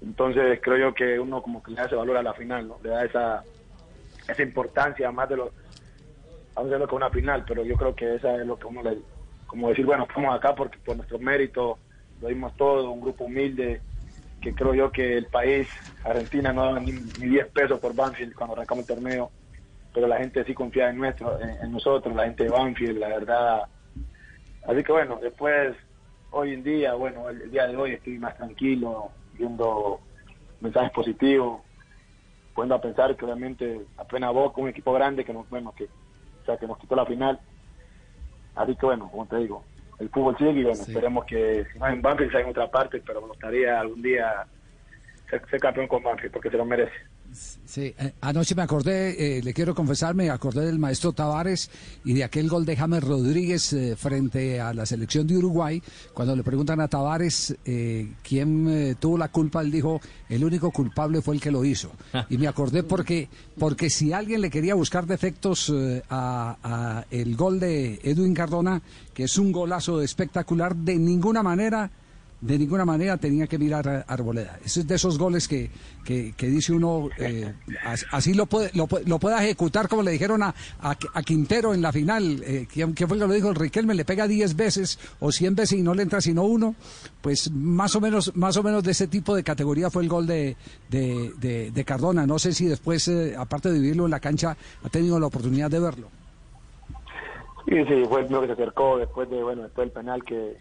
[0.00, 2.78] Entonces creo yo que uno como que le ese valor a la final, ¿no?
[2.82, 3.44] Le da esa,
[4.28, 5.52] esa importancia más de lo,
[6.54, 8.82] vamos a verlo que una final, pero yo creo que esa es lo que uno
[8.82, 8.98] le,
[9.46, 11.78] como decir, bueno, estamos acá porque por nuestro mérito
[12.20, 13.80] lo dimos todo, un grupo humilde,
[14.40, 15.68] que creo yo que el país,
[16.04, 19.30] Argentina, no daba ni, ni 10 pesos por Banfield cuando arrancamos el torneo,
[19.92, 23.62] pero la gente sí confía en, nuestro, en nosotros, la gente de Banfield, la verdad.
[24.66, 25.76] Así que bueno, después,
[26.30, 30.00] hoy en día, bueno, el, el día de hoy estoy más tranquilo, viendo
[30.60, 31.60] mensajes positivos,
[32.54, 36.44] poniendo a pensar que obviamente apenas Boca, un equipo grande que nos, bueno, que, o
[36.44, 37.40] sea, que nos quitó la final.
[38.54, 39.64] Así que bueno, como te digo,
[39.98, 43.02] el fútbol sigue y bueno, esperemos que si no en Banfield sea en otra parte,
[43.04, 44.46] pero me gustaría algún día
[45.30, 46.92] ser, ser campeón con Banfield porque se lo merece.
[47.64, 51.70] Sí, eh, anoche me acordé, eh, le quiero confesar, me acordé del maestro Tavares
[52.04, 55.82] y de aquel gol de James Rodríguez eh, frente a la selección de Uruguay.
[56.12, 61.22] Cuando le preguntan a Tavares eh, quién tuvo la culpa, él dijo, el único culpable
[61.22, 61.92] fue el que lo hizo.
[62.28, 63.28] Y me acordé porque,
[63.58, 65.72] porque si alguien le quería buscar defectos
[66.08, 68.80] a, a el gol de Edwin Cardona,
[69.12, 71.90] que es un golazo espectacular, de ninguna manera
[72.42, 74.58] de ninguna manera tenía que mirar a Arboleda.
[74.64, 75.70] Ese es de esos goles que,
[76.04, 80.02] que, que dice uno, eh, as- así lo puede, lo, puede- lo pueda ejecutar como
[80.02, 83.32] le dijeron a, a, a Quintero en la final, eh, ¿quién, quién fue que lo
[83.32, 83.48] dijo?
[83.48, 86.74] El Riquelme le pega 10 veces o 100 veces y no le entra sino uno.
[87.20, 90.26] Pues más o menos, más o menos de ese tipo de categoría fue el gol
[90.26, 90.56] de,
[90.90, 92.26] de, de- de Cardona.
[92.26, 95.70] No sé si después, eh, aparte de vivirlo en la cancha, ha tenido la oportunidad
[95.70, 96.08] de verlo.
[97.68, 100.56] Sí, sí, fue el primero que se acercó después de, bueno, después del penal que,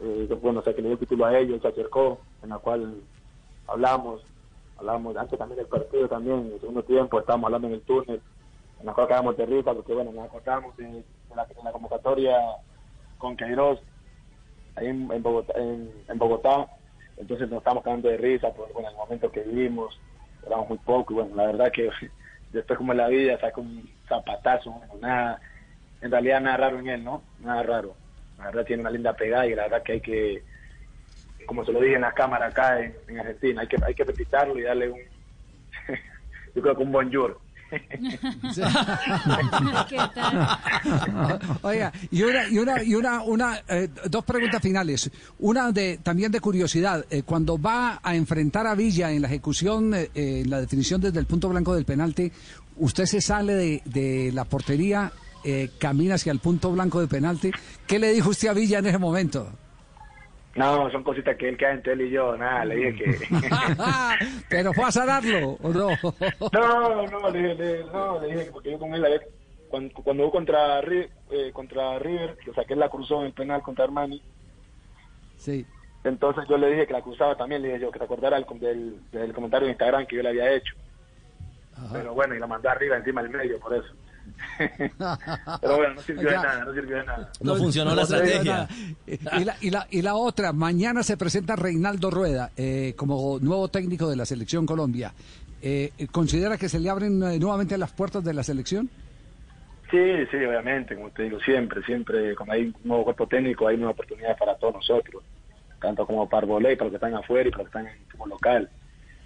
[0.00, 2.94] eh, bueno, o sea, que le dio título a ellos, se acercó, en la cual
[3.66, 4.22] hablamos,
[4.78, 8.20] hablamos antes también del partido también, en el segundo tiempo estábamos hablando en el túnel,
[8.80, 12.38] en la cual quedamos de risa porque, bueno, nos acordamos de, la, convocatoria
[13.18, 13.80] con Queiroz
[14.76, 16.66] ahí en, Bogotá, en, Bogotá,
[17.16, 19.98] entonces nos estamos quedando de risa por bueno, el momento que vivimos,
[20.46, 21.90] éramos muy poco y bueno, la verdad que
[22.52, 25.40] después como en la vida saca un zapatazo, nada,
[26.00, 27.22] en realidad nada raro en él, ¿no?
[27.40, 27.99] Nada raro.
[28.40, 30.42] La verdad tiene una linda pegada y la verdad que hay que,
[31.46, 34.04] como se lo dije en la cámara acá en, en Argentina, hay que hay que
[34.04, 34.98] felicitarlo y darle un,
[36.54, 37.38] yo creo que un bonjour.
[41.62, 45.10] Oiga, y una, y una, y una, una eh, dos preguntas finales.
[45.38, 47.04] Una de también de curiosidad.
[47.10, 51.00] eh, cuando va a enfrentar a Villa en la ejecución, eh, eh, en la definición
[51.00, 52.30] desde el punto blanco del penalti,
[52.76, 55.12] usted se sale de, de la portería,
[55.44, 57.50] eh, camina hacia el punto blanco del penalti.
[57.86, 59.48] ¿Qué le dijo usted a Villa en ese momento?
[60.56, 63.28] No, son cositas que él queda entre él y yo, nada, le dije que...
[64.48, 65.88] Pero fue a sanarlo, ¿o no?
[66.52, 69.22] No, no, le, le- no, le dije que porque yo con él, la vez,
[69.68, 73.84] cuando, cuando hubo contra, eh, contra River, que saqué la cruzó en el penal contra
[73.84, 74.20] Armani,
[75.36, 75.64] Sí.
[76.04, 78.46] entonces yo le dije que la cruzaba también, le dije yo que te acordara del,
[78.60, 80.74] del, del comentario de Instagram que yo le había hecho.
[81.92, 83.86] Pero bueno, y la mandó arriba encima del medio, por eso.
[85.60, 87.32] Pero bueno, no sirvió de nada, no sirvió de nada.
[87.40, 88.68] No funcionó la No estrategia.
[89.06, 93.68] Y la, y, la, y la otra, mañana se presenta Reinaldo Rueda eh, como nuevo
[93.68, 95.12] técnico de la selección Colombia.
[95.62, 98.88] Eh, ¿Considera que se le abren eh, nuevamente las puertas de la selección?
[99.90, 99.98] Sí,
[100.30, 103.90] sí, obviamente, como te digo, siempre, siempre, cuando hay un nuevo cuerpo técnico hay una
[103.90, 105.22] oportunidad para todos nosotros.
[105.80, 108.22] tanto como para volei, para los que están afuera y para los que están en
[108.22, 108.70] el local.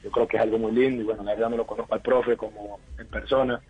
[0.03, 2.01] Yo creo que es algo muy lindo y bueno, la verdad no lo conozco al
[2.01, 3.61] profe como en persona.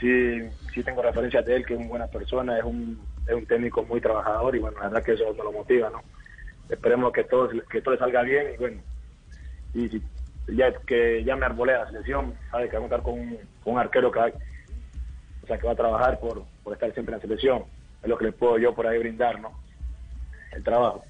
[0.00, 0.40] Sí,
[0.72, 3.84] sí tengo referencias de él, que es una buena persona, es un, es un técnico
[3.84, 6.02] muy trabajador y bueno, la verdad que eso me lo motiva, ¿no?
[6.68, 8.82] Esperemos que todo, que todo salga bien y bueno,
[9.74, 10.02] y si-
[10.48, 13.74] ya que ya me arbolé la selección, sabe que va a contar con un, con
[13.74, 14.32] un arquero que, va-
[15.42, 17.64] o sea, que va a trabajar por, por estar siempre en la selección.
[18.02, 19.54] Es lo que le puedo yo por ahí brindar, ¿no?
[20.52, 21.04] El trabajo.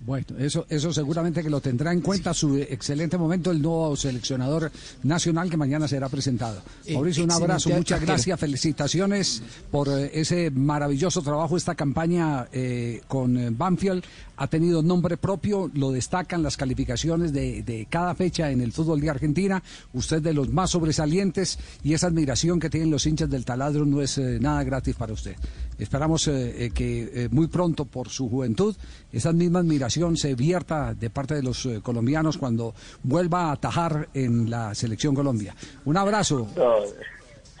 [0.00, 4.70] Bueno, eso, eso seguramente que lo tendrá en cuenta su excelente momento el nuevo seleccionador
[5.02, 6.62] nacional que mañana será presentado.
[6.84, 8.12] Eh, Mauricio, un abrazo, muchas arquero.
[8.12, 14.04] gracias, felicitaciones por eh, ese maravilloso trabajo, esta campaña eh, con eh, Banfield.
[14.38, 19.00] Ha tenido nombre propio, lo destacan las calificaciones de, de cada fecha en el fútbol
[19.00, 19.62] de Argentina.
[19.94, 24.02] Usted de los más sobresalientes y esa admiración que tienen los hinchas del taladro no
[24.02, 25.36] es eh, nada gratis para usted.
[25.78, 28.74] Esperamos eh, eh, que eh, muy pronto, por su juventud,
[29.12, 34.08] esa misma admiración se vierta de parte de los eh, colombianos cuando vuelva a atajar
[34.14, 35.54] en la selección Colombia.
[35.84, 36.48] Un abrazo.
[36.56, 36.76] No,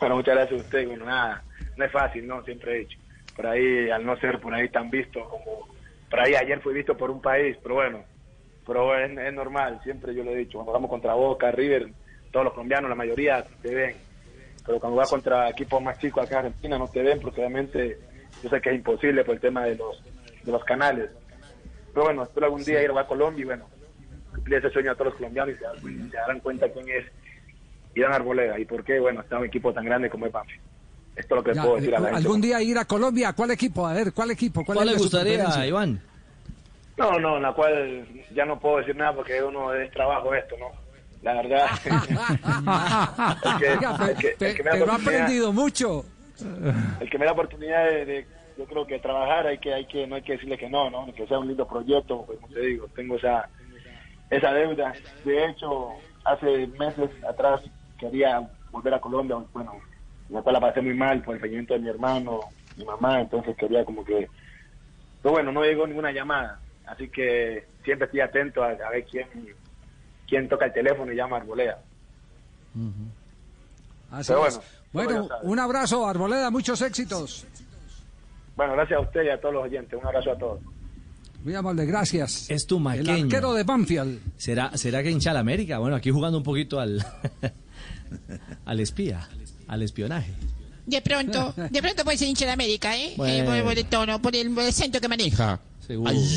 [0.00, 0.86] bueno, muchas gracias a usted.
[0.86, 1.42] Bueno, nada,
[1.76, 2.42] no es fácil, ¿no?
[2.44, 2.98] Siempre he dicho.
[3.34, 5.76] Por ahí, al no ser por ahí tan visto como...
[6.08, 8.04] Por ahí ayer fui visto por un país, pero bueno,
[8.66, 10.58] pero es, normal, siempre yo lo he dicho.
[10.58, 11.88] Cuando vamos contra Boca, River,
[12.30, 14.05] todos los colombianos, la mayoría te ven.
[14.66, 17.98] Pero cuando vas contra equipos más chicos acá en Argentina no te ven porque obviamente
[18.42, 20.02] yo sé que es imposible por el tema de los,
[20.42, 21.10] de los canales.
[21.94, 23.66] Pero bueno, espero algún día ir a Colombia y bueno,
[24.34, 25.58] cumplir ese sueño a todos los colombianos y
[26.10, 27.06] se, darán cuenta quién es
[27.94, 30.62] Irán Arboleda y por qué, bueno, está un equipo tan grande como es Banfield.
[31.14, 32.26] Esto es lo que Ya, puedo decir a la eh, gente.
[32.26, 33.86] algún día ir a Colombia, ¿cuál equipo?
[33.86, 34.64] A ver, ¿cuál equipo?
[34.64, 35.66] ¿Cuál, ¿Cuál es le gustaría?
[35.66, 36.00] Iván?
[36.98, 40.56] No, no, en la cual ya no puedo decir nada porque uno es trabajo esto,
[40.58, 40.85] ¿no?
[41.22, 41.66] La verdad.
[43.44, 46.04] el que, Oiga, el que- pe- el que me da pero ha aprendido mucho.
[47.00, 50.06] el que me da oportunidad de, de- yo creo que trabajar hay que hay que
[50.06, 52.60] no hay que decirle que no no que sea un lindo proyecto pues, como te
[52.60, 53.48] digo tengo esa
[54.30, 57.60] esa deuda de hecho hace meses atrás
[57.98, 59.78] quería volver a Colombia bueno
[60.28, 62.40] después la pasé muy mal por el fallecimiento de mi hermano
[62.76, 64.28] mi mamá entonces quería como que
[65.22, 69.28] pero bueno no llegó ninguna llamada así que siempre estoy atento a, a ver quién
[70.28, 71.78] quién toca el teléfono y llama a Arboleda
[74.10, 74.60] Así Pero es.
[74.92, 77.46] bueno, un abrazo, Arboleda, muchos éxitos.
[78.56, 80.60] bueno gracias a usted y a todos los oyentes un abrazo a todos
[81.42, 82.50] Muy amable, gracias.
[82.50, 83.24] Es tu El maqueño.
[83.24, 84.20] arquero de Banfield.
[84.36, 85.78] ¿Será, ¿Será que hincha la América?
[85.78, 87.04] Bueno, aquí jugando un poquito al,
[88.64, 89.28] al espía,
[89.68, 90.32] al espionaje.
[90.86, 93.14] De pronto, de pronto puede ser hincha de América, ¿eh?
[93.16, 93.52] Bueno.
[93.52, 95.58] Eh, por, por el tono, por el acento que maneja.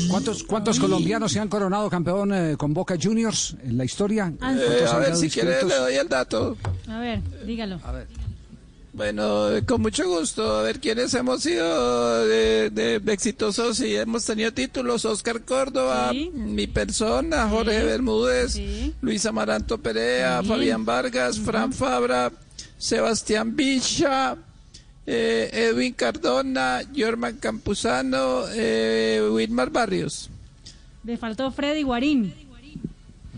[0.08, 4.32] ¿Cuántos, cuántos colombianos se han coronado campeón eh, con Boca Juniors en la historia?
[4.40, 6.56] Ah, Eh, ¿Cuántos a ver, si quiere le doy el dato.
[6.88, 7.80] A ver, dígalo.
[8.92, 10.58] Bueno, con mucho gusto.
[10.58, 15.04] A ver, ¿quiénes hemos sido de, de exitosos y hemos tenido títulos?
[15.04, 18.60] Oscar Córdoba, mi persona, Jorge Bermúdez,
[19.00, 20.48] Luis Amaranto Perea, Sí.
[20.48, 22.32] Fabián Vargas, Fran Fabra,
[22.78, 24.36] Sebastián Bicha,
[25.06, 30.30] eh, Edwin Cardona, Jorman Campuzano, eh, Wilmar Barrios.
[31.04, 32.32] Le faltó Freddy Guarín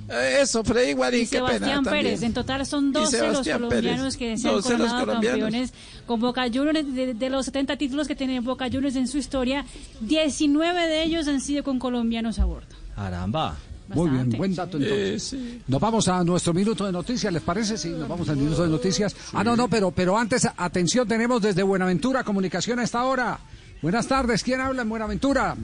[0.08, 2.04] Eh, eso, Freddy Guarín, y qué pena Sebastián también.
[2.06, 2.22] Pérez.
[2.22, 4.16] En total son Y 12 los colombianos Pérez.
[4.16, 5.72] que se han 12 los coronado campeones
[6.06, 6.94] con Boca Juniors.
[6.94, 9.64] De, de los 70 títulos que tiene Boca Juniors en su historia,
[10.00, 12.66] 19 de ellos han sido con colombianos a bordo.
[12.96, 13.56] Caramba.
[13.88, 14.82] Muy bien, buen dato Eh,
[15.14, 15.36] entonces.
[15.68, 17.76] Nos vamos a nuestro minuto de noticias, ¿les parece?
[17.76, 19.14] Sí, nos vamos al minuto de noticias.
[19.32, 23.38] Ah, no, no, pero, pero antes, atención, tenemos desde Buenaventura comunicación a esta hora.
[23.82, 25.56] Buenas tardes, ¿quién habla en Buenaventura?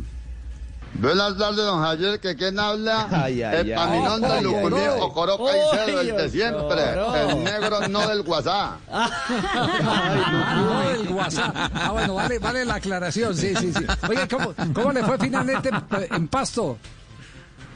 [0.95, 5.61] Buenas tardes, don Javier, que quién habla, Ay, ay, el paminón del ay, Lucumí, y
[5.71, 6.83] Cero, el de siempre,
[7.23, 8.81] el negro no del WhatsApp.
[8.91, 11.55] Ah, no, el WhatsApp.
[11.75, 13.85] Ah, bueno, vale, vale la aclaración, sí, sí, sí.
[14.09, 16.79] Oye, ¿cómo, cómo le fue finalmente en, en Pasto?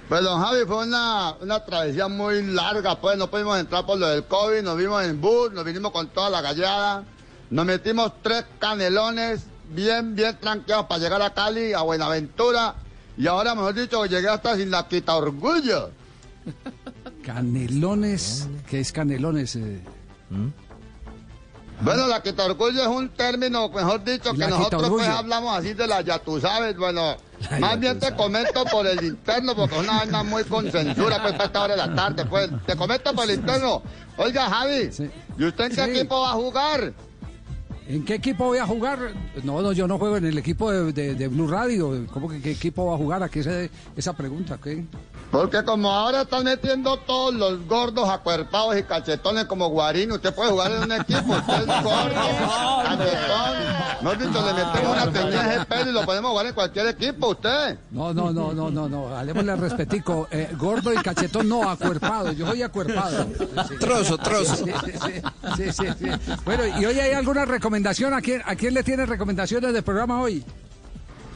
[0.09, 4.09] Pues don Javi, fue una, una travesía muy larga, pues no pudimos entrar por lo
[4.09, 7.05] del COVID, nos vimos en bus, nos vinimos con toda la gallada,
[7.50, 12.74] nos metimos tres canelones bien, bien tranquilos para llegar a Cali, a Buenaventura,
[13.16, 15.91] y ahora, mejor dicho, llegué hasta sin la quita orgullo.
[17.24, 19.54] Canelones, ¿qué es canelones?
[19.57, 19.80] eh?
[21.80, 25.87] Bueno, la quita orgullo es un término, mejor dicho, que nosotros pues hablamos así de
[25.87, 27.16] la ya tú sabes, bueno,
[27.60, 31.32] más bien te comento por el interno, porque es una vaina muy con censura, pues
[31.34, 33.82] para esta hora de la tarde, pues, te comento por el interno.
[34.16, 34.90] Oiga, Javi,
[35.38, 35.90] ¿y usted en qué Sí.
[35.98, 36.92] equipo va a jugar?
[37.88, 38.98] ¿En qué equipo voy a jugar?
[39.42, 42.06] No, no, yo no juego en el equipo de, de- de Blue Radio.
[42.12, 43.22] ¿Cómo que qué equipo va a jugar?
[43.24, 44.58] ¿A qué se esa pregunta?
[44.62, 44.84] ¿Qué?
[45.33, 50.50] Porque como ahora están metiendo todos los gordos acuerpados y cachetones como Guarín, usted puede
[50.50, 53.57] jugar en un equipo, usted es gordo, cachetón.
[54.03, 57.29] No dicho, le metemos una teñida de pelo y lo podemos jugar en cualquier equipo,
[57.30, 57.79] usted.
[57.91, 59.17] No, no, no, no, no, no.
[59.17, 60.29] Halémosle respetico.
[60.30, 62.33] Eh, gordo y cachetón, no, acuerpado.
[62.33, 63.26] Yo soy acuerpado.
[63.68, 63.76] Sí.
[63.80, 64.57] Trozo, trozo.
[64.57, 65.22] Sí, sí,
[65.57, 66.33] sí, sí, sí.
[66.45, 68.13] Bueno, ¿y hoy hay alguna recomendación?
[68.13, 70.45] ¿A quién, ¿A quién le tiene recomendaciones del programa hoy?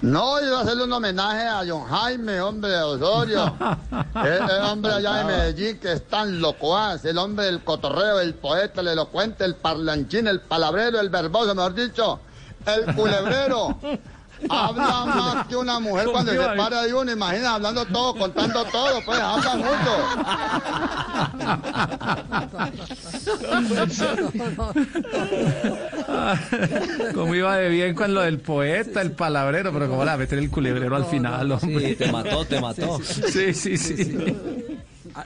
[0.03, 3.57] No, iba a hacerle un homenaje a John Jaime, hombre de Osorio.
[4.15, 8.35] el, el hombre allá de Medellín que es tan locuaz, el hombre del cotorreo, el
[8.35, 12.21] poeta, el elocuente, el parlanchín, el palabrero, el verboso, mejor dicho,
[12.67, 13.79] el culebrero.
[14.49, 19.01] Habla más que una mujer cuando se para de uno, imagina hablando todo, contando todo,
[19.05, 19.57] pues habla
[27.15, 30.51] Como iba de bien con lo del poeta, el palabrero, pero como la meter el
[30.51, 31.91] culebrero al final, hombre.
[31.91, 33.01] Sí, te mató, te mató.
[33.03, 34.37] Sí, sí, sí.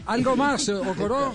[0.07, 1.35] ¿Algo más, Ocoró?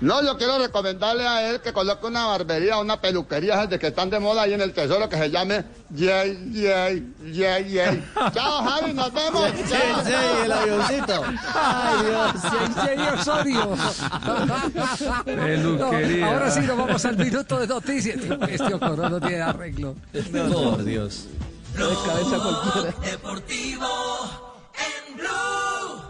[0.00, 4.08] No, yo quiero recomendarle a él que coloque una barbería, una peluquería, de que están
[4.08, 8.04] de moda ahí en el tesoro, que se llame Yay, Yay, Yay, Yay.
[8.34, 9.50] Chao, Javi, nos vemos.
[9.56, 9.74] Sí,
[10.04, 10.12] sí,
[10.44, 11.22] el avioncito.
[11.54, 12.32] Ay, Dios.
[12.76, 13.76] Yay, Yay, Osorio.
[15.24, 16.24] Peluquería.
[16.26, 18.16] No, ahora sí nos vamos al minuto de noticias.
[18.48, 19.96] Este Ocoró no tiene arreglo.
[20.32, 21.26] Por Dios.
[23.04, 23.86] Deportivo
[24.74, 26.09] en Blue.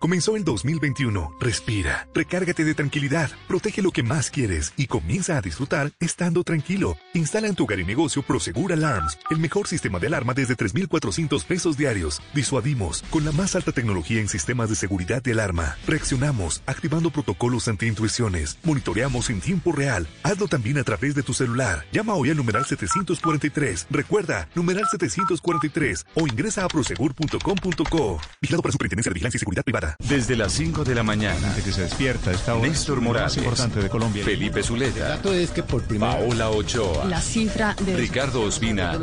[0.00, 1.36] Comenzó el 2021.
[1.38, 6.96] Respira, recárgate de tranquilidad, protege lo que más quieres y comienza a disfrutar estando tranquilo.
[7.12, 11.44] Instala en tu hogar y negocio Prosegur Alarms, el mejor sistema de alarma desde 3,400
[11.44, 12.22] pesos diarios.
[12.34, 15.76] Disuadimos con la más alta tecnología en sistemas de seguridad de alarma.
[15.86, 18.58] Reaccionamos activando protocolos anti-intrusiones.
[18.62, 20.08] Monitoreamos en tiempo real.
[20.22, 21.84] Hazlo también a través de tu celular.
[21.92, 23.88] Llama hoy al numeral 743.
[23.90, 28.18] Recuerda, numeral 743 o ingresa a prosegur.com.co.
[28.40, 29.89] Vigilado por la Superintendencia de Vigilancia y Seguridad Privada.
[29.98, 31.54] Desde las 5 de la mañana.
[31.64, 32.68] que se despierta esta hora.
[32.68, 33.36] Néstor Morales.
[33.36, 34.24] importante de Colombia.
[34.24, 35.20] Felipe Zuleta.
[35.32, 37.04] es que por primera Paola Ochoa.
[37.04, 38.98] La cifra de Ricardo Ospina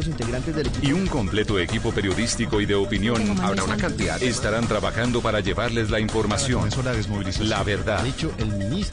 [0.82, 5.90] y un completo equipo periodístico y de opinión Habrá una cantidad estarán trabajando para llevarles
[5.90, 6.70] la información,
[7.40, 8.04] la verdad,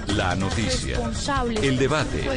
[0.09, 0.99] la noticia,
[1.63, 2.29] el debate.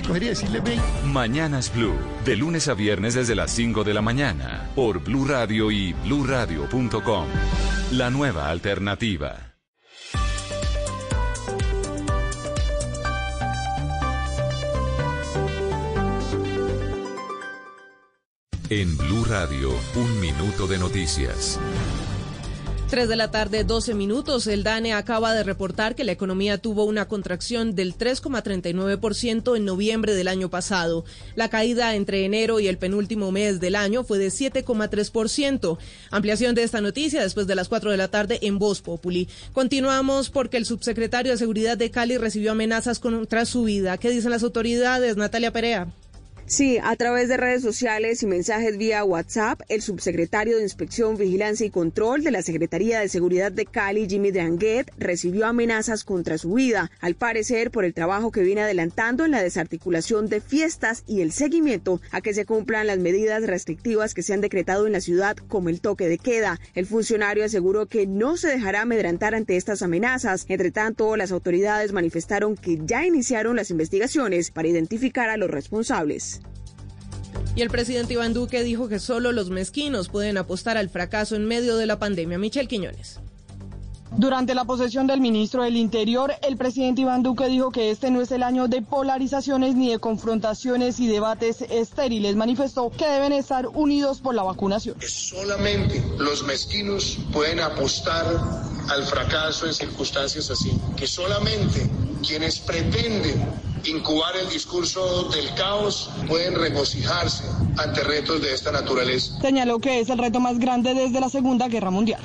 [1.06, 5.72] Mañanas Blue, de lunes a viernes desde las 5 de la mañana, por Blue Radio
[5.72, 7.28] y bluradio.com.
[7.92, 9.47] La nueva alternativa.
[18.70, 21.58] En Blue Radio, un minuto de noticias.
[22.90, 24.46] 3 de la tarde, 12 minutos.
[24.46, 30.16] El DANE acaba de reportar que la economía tuvo una contracción del 3,39% en noviembre
[30.16, 31.06] del año pasado.
[31.36, 35.78] La caída entre enero y el penúltimo mes del año fue de 7,3%.
[36.12, 39.30] Ampliación de esta noticia después de las 4 de la tarde en Voz Populi.
[39.54, 43.98] Continuamos porque el subsecretario de Seguridad de Cali recibió amenazas contra su vida.
[43.98, 45.16] ¿Qué dicen las autoridades?
[45.16, 45.88] Natalia Perea.
[46.50, 51.66] Sí, a través de redes sociales y mensajes vía WhatsApp, el subsecretario de Inspección, Vigilancia
[51.66, 56.54] y Control de la Secretaría de Seguridad de Cali, Jimmy Dranguet, recibió amenazas contra su
[56.54, 61.20] vida, al parecer por el trabajo que viene adelantando en la desarticulación de fiestas y
[61.20, 65.02] el seguimiento a que se cumplan las medidas restrictivas que se han decretado en la
[65.02, 66.62] ciudad, como el toque de queda.
[66.76, 70.46] El funcionario aseguró que no se dejará amedrentar ante estas amenazas.
[70.48, 76.37] Entre tanto, las autoridades manifestaron que ya iniciaron las investigaciones para identificar a los responsables.
[77.58, 81.48] Y el presidente Iván Duque dijo que solo los mezquinos pueden apostar al fracaso en
[81.48, 82.38] medio de la pandemia.
[82.38, 83.20] Michelle Quiñones.
[84.16, 88.22] Durante la posesión del ministro del Interior, el presidente Iván Duque dijo que este no
[88.22, 92.36] es el año de polarizaciones ni de confrontaciones y debates estériles.
[92.36, 94.96] Manifestó que deben estar unidos por la vacunación.
[95.02, 98.26] Solamente los mezquinos pueden apostar
[98.90, 100.72] al fracaso en circunstancias así.
[100.96, 101.90] Que solamente
[102.26, 103.46] quienes pretenden
[103.84, 107.44] incubar el discurso del caos pueden regocijarse
[107.78, 109.40] ante retos de esta naturaleza.
[109.42, 112.24] Señaló que es el reto más grande desde la Segunda Guerra Mundial.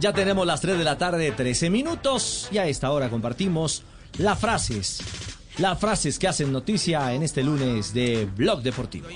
[0.00, 2.48] Ya tenemos las 3 de la tarde, 13 minutos.
[2.52, 3.82] Y a esta hora compartimos
[4.18, 5.00] las frases.
[5.58, 9.08] Las frases que hacen noticia en este lunes de Blog Deportivo.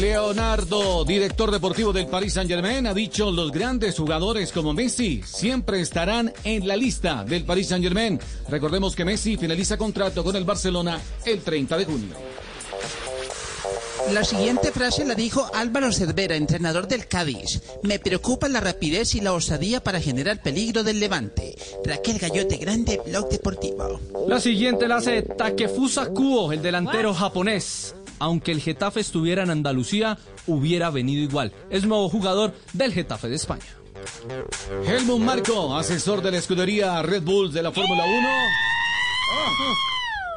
[0.00, 6.32] Leonardo, director deportivo del Paris Saint-Germain, ha dicho los grandes jugadores como Messi siempre estarán
[6.44, 8.20] en la lista del Paris Saint-Germain.
[8.48, 12.16] Recordemos que Messi finaliza contrato con el Barcelona el 30 de junio.
[14.12, 17.62] La siguiente frase la dijo Álvaro Cervera, entrenador del Cádiz.
[17.82, 21.56] Me preocupa la rapidez y la osadía para generar peligro del levante.
[21.84, 24.00] Raquel Gallote Grande, Blog Deportivo.
[24.28, 27.95] La siguiente la hace Takefusa Kubo, el delantero japonés.
[28.18, 31.52] Aunque el Getafe estuviera en Andalucía, hubiera venido igual.
[31.70, 33.64] Es nuevo jugador del Getafe de España.
[34.86, 38.28] Helmut Marco, asesor de la escudería Red Bull de la Fórmula 1.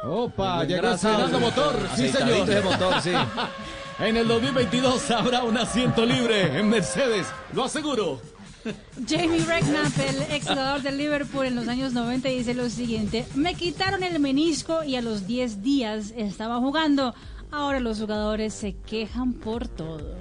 [0.02, 2.46] Opa, llegó estrenando motor, sí señor.
[2.46, 3.12] de motor, sí.
[3.98, 8.18] En el 2022 habrá un asiento libre en Mercedes, lo aseguro.
[9.06, 13.54] Jamie Redknapp, el ex jugador del Liverpool en los años 90, dice lo siguiente: Me
[13.54, 17.14] quitaron el menisco y a los 10 días estaba jugando.
[17.52, 20.16] Ahora los jugadores se quejan por todo.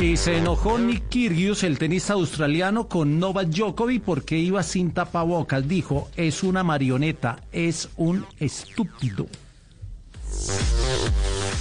[0.00, 5.66] Y se enojó Nick Kyrgios, el tenista australiano, con Novak Djokovic porque iba sin tapabocas.
[5.66, 9.26] Dijo, es una marioneta, es un estúpido.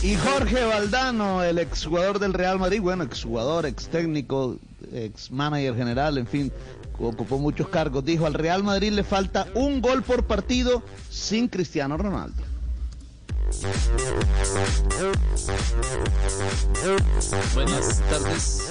[0.03, 4.57] Y Jorge Valdano, el exjugador del Real Madrid, bueno, exjugador, ex técnico,
[4.93, 6.51] ex manager general, en fin,
[6.99, 11.97] ocupó muchos cargos, dijo, al Real Madrid le falta un gol por partido sin Cristiano
[11.97, 12.54] Ronaldo.
[17.53, 18.63] Buenas tardes.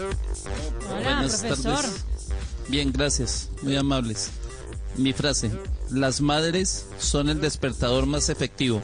[0.91, 1.75] Hola, Buenas profesor.
[1.75, 2.05] tardes.
[2.69, 3.51] Bien, gracias.
[3.63, 4.31] Muy amables.
[4.97, 5.51] Mi frase.
[5.91, 8.83] Las madres son el despertador más efectivo.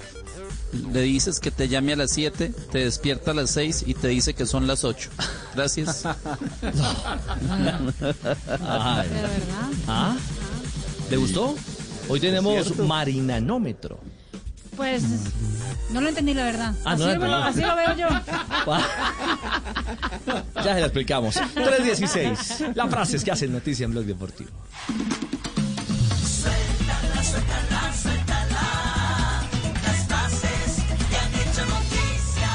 [0.92, 4.06] Le dices que te llame a las 7, te despierta a las 6 y te
[4.08, 5.10] dice que son las 8.
[5.54, 6.04] Gracias.
[8.60, 9.08] Ay.
[9.88, 10.16] ¿Ah?
[11.10, 11.56] ¿Le gustó?
[12.08, 13.98] Hoy tenemos marinanómetro.
[14.76, 15.02] Pues
[15.90, 16.74] no lo entendí, la verdad.
[16.84, 18.08] Ah, así, no lo así lo veo yo.
[20.54, 21.34] Ya se lo explicamos.
[21.54, 22.64] 316.
[22.74, 24.50] Las frases que hacen noticia en Blog Deportivo.
[26.22, 29.42] Suéltala, suéltala, suéltala.
[29.82, 32.50] Las frases que han hecho noticia.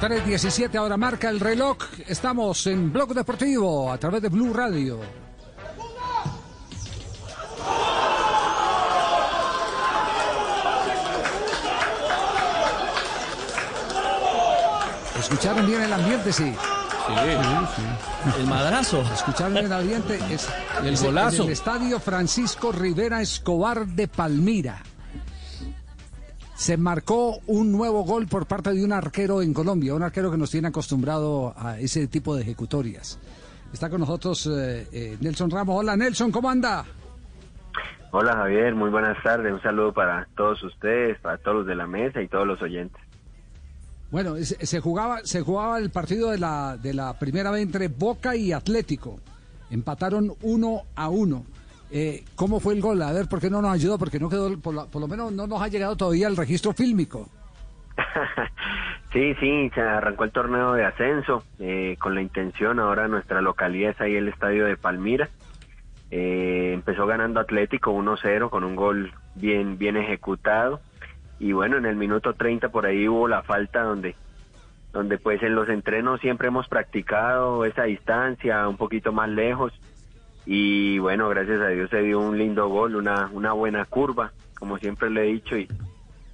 [0.00, 1.76] 3.17 ahora marca el reloj.
[2.06, 5.00] Estamos en Blog Deportivo a través de Blue Radio.
[15.32, 16.30] ¿Escucharon bien el ambiente?
[16.30, 16.54] Sí.
[18.38, 19.00] El madrazo.
[19.14, 20.18] ¿Escucharon bien el ambiente?
[20.30, 20.46] Es,
[20.84, 21.42] El es golazo.
[21.44, 24.82] En el estadio Francisco Rivera Escobar de Palmira.
[26.54, 30.36] Se marcó un nuevo gol por parte de un arquero en Colombia, un arquero que
[30.36, 33.18] nos tiene acostumbrado a ese tipo de ejecutorias.
[33.72, 35.76] Está con nosotros eh, eh, Nelson Ramos.
[35.78, 36.84] Hola Nelson, ¿cómo anda?
[38.10, 39.50] Hola Javier, muy buenas tardes.
[39.50, 43.00] Un saludo para todos ustedes, para todos los de la mesa y todos los oyentes.
[44.12, 48.36] Bueno, se, jugaba, se jugaba el partido de la, de la primera vez entre Boca
[48.36, 49.18] y Atlético.
[49.70, 51.44] Empataron uno a uno.
[51.90, 53.00] Eh, ¿Cómo fue el gol?
[53.02, 53.98] A ver, ¿por qué no nos ayudó?
[53.98, 56.72] Porque no quedó, por, la- por lo menos no nos ha llegado todavía el registro
[56.72, 57.28] fílmico.
[59.12, 62.80] Sí, sí, se arrancó el torneo de ascenso eh, con la intención.
[62.80, 65.28] Ahora nuestra localidad es ahí el estadio de Palmira.
[66.10, 70.80] Eh, empezó ganando Atlético 1-0 con un gol bien, bien ejecutado.
[71.42, 74.14] Y bueno, en el minuto 30 por ahí hubo la falta donde,
[74.92, 79.72] donde pues en los entrenos siempre hemos practicado esa distancia un poquito más lejos.
[80.46, 84.78] Y bueno, gracias a Dios se dio un lindo gol, una, una buena curva, como
[84.78, 85.56] siempre le he dicho.
[85.56, 85.66] Y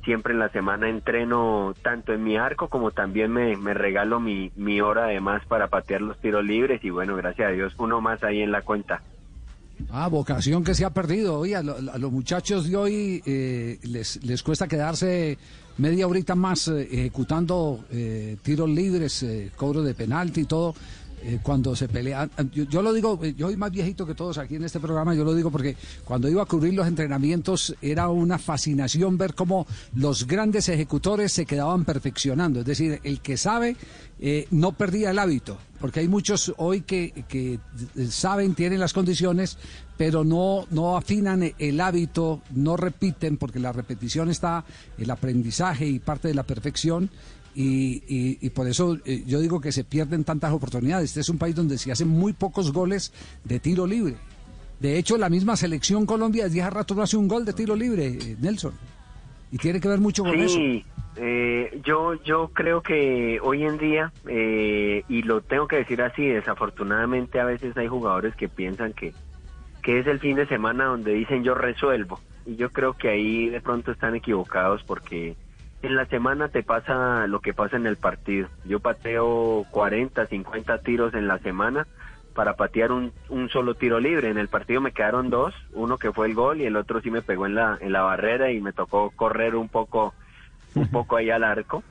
[0.04, 4.52] siempre en la semana entreno tanto en mi arco como también me, me regalo mi,
[4.56, 6.84] mi hora de más para patear los tiros libres.
[6.84, 9.00] Y bueno, gracias a Dios, uno más ahí en la cuenta.
[9.90, 11.38] Ah, vocación que se ha perdido.
[11.38, 15.38] Oye, a, lo- a los muchachos de hoy eh, les, les cuesta quedarse
[15.78, 20.74] media horita más eh, ejecutando eh, tiros libres, eh, cobro de penalti y todo.
[21.28, 24.38] Eh, cuando se pelean, yo, yo lo digo, eh, yo soy más viejito que todos
[24.38, 28.08] aquí en este programa, yo lo digo porque cuando iba a cubrir los entrenamientos era
[28.08, 33.76] una fascinación ver cómo los grandes ejecutores se quedaban perfeccionando, es decir, el que sabe
[34.20, 37.60] eh, no perdía el hábito, porque hay muchos hoy que, que
[37.94, 39.58] eh, saben, tienen las condiciones,
[39.96, 44.64] pero no, no afinan el hábito, no repiten, porque la repetición está,
[44.96, 47.10] el aprendizaje y parte de la perfección,
[47.60, 51.10] y, y- y por eso eh, yo digo que se pierden tantas oportunidades.
[51.10, 53.12] Este es un país donde se hacen muy pocos goles
[53.44, 54.14] de tiro libre.
[54.78, 57.74] De hecho, la misma selección Colombia desde hace rato no hace un gol de tiro
[57.74, 58.72] libre, eh, Nelson.
[59.50, 60.54] Y tiene que ver mucho con eso.
[60.56, 60.84] Sí,
[61.16, 66.24] eh, yo, yo creo que hoy en día, eh, y lo tengo que decir así,
[66.26, 69.14] desafortunadamente a veces hay jugadores que piensan que,
[69.82, 72.20] que es el fin de semana donde dicen yo resuelvo.
[72.46, 75.34] Y yo creo que ahí de pronto están equivocados porque
[75.82, 78.48] en la semana te pasa lo que pasa en el partido.
[78.64, 81.86] Yo pateo 40, 50 tiros en la semana
[82.34, 84.30] para patear un, un solo tiro libre.
[84.30, 87.10] En el partido me quedaron dos, uno que fue el gol y el otro sí
[87.10, 90.14] me pegó en la, en la barrera y me tocó correr un poco,
[90.74, 91.82] un poco ahí al arco.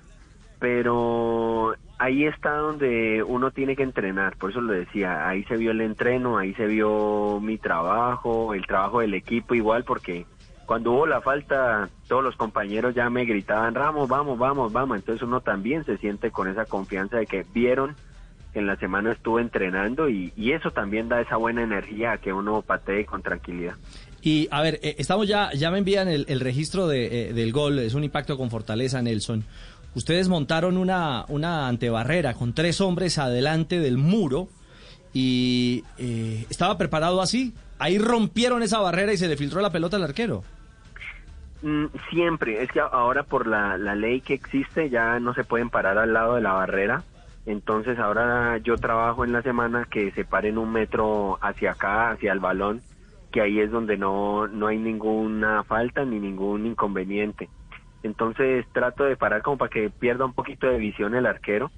[0.59, 5.71] Pero ahí está donde uno tiene que entrenar, por eso lo decía, ahí se vio
[5.71, 10.25] el entreno, ahí se vio mi trabajo, el trabajo del equipo igual, porque
[10.67, 15.23] cuando hubo la falta, todos los compañeros ya me gritaban, Ramos, vamos, vamos, vamos, entonces
[15.23, 17.95] uno también se siente con esa confianza de que vieron
[18.51, 22.33] que en la semana estuvo entrenando y, eso también da esa buena energía a que
[22.33, 23.75] uno patee con tranquilidad.
[24.21, 27.53] Y a ver, eh, estamos ya, ya me envían el, el registro de, eh, del
[27.53, 29.45] gol, es un impacto con fortaleza, Nelson.
[29.95, 34.49] Ustedes montaron una, una antebarrera con tres hombres adelante del muro
[35.13, 37.53] y eh, estaba preparado así.
[37.79, 40.43] Ahí rompieron esa barrera y se le filtró la pelota al arquero.
[41.61, 45.69] Mm, Siempre, es que ahora por la, la ley que existe ya no se pueden
[45.69, 47.03] parar al lado de la barrera,
[47.45, 52.33] entonces ahora yo trabajo en la semana que se paren un metro hacia acá, hacia
[52.33, 52.81] el balón,
[53.31, 57.49] que ahí es donde no, no hay ninguna falta ni ningún inconveniente.
[58.03, 61.71] Entonces trato de parar como para que pierda un poquito de visión el arquero,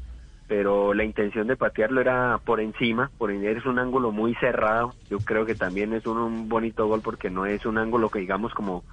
[0.47, 4.95] pero la intención de patearlo era por encima, por es un ángulo muy cerrado.
[5.09, 8.53] Yo creo que también es un bonito gol porque no es un ángulo que digamos
[8.55, 8.83] como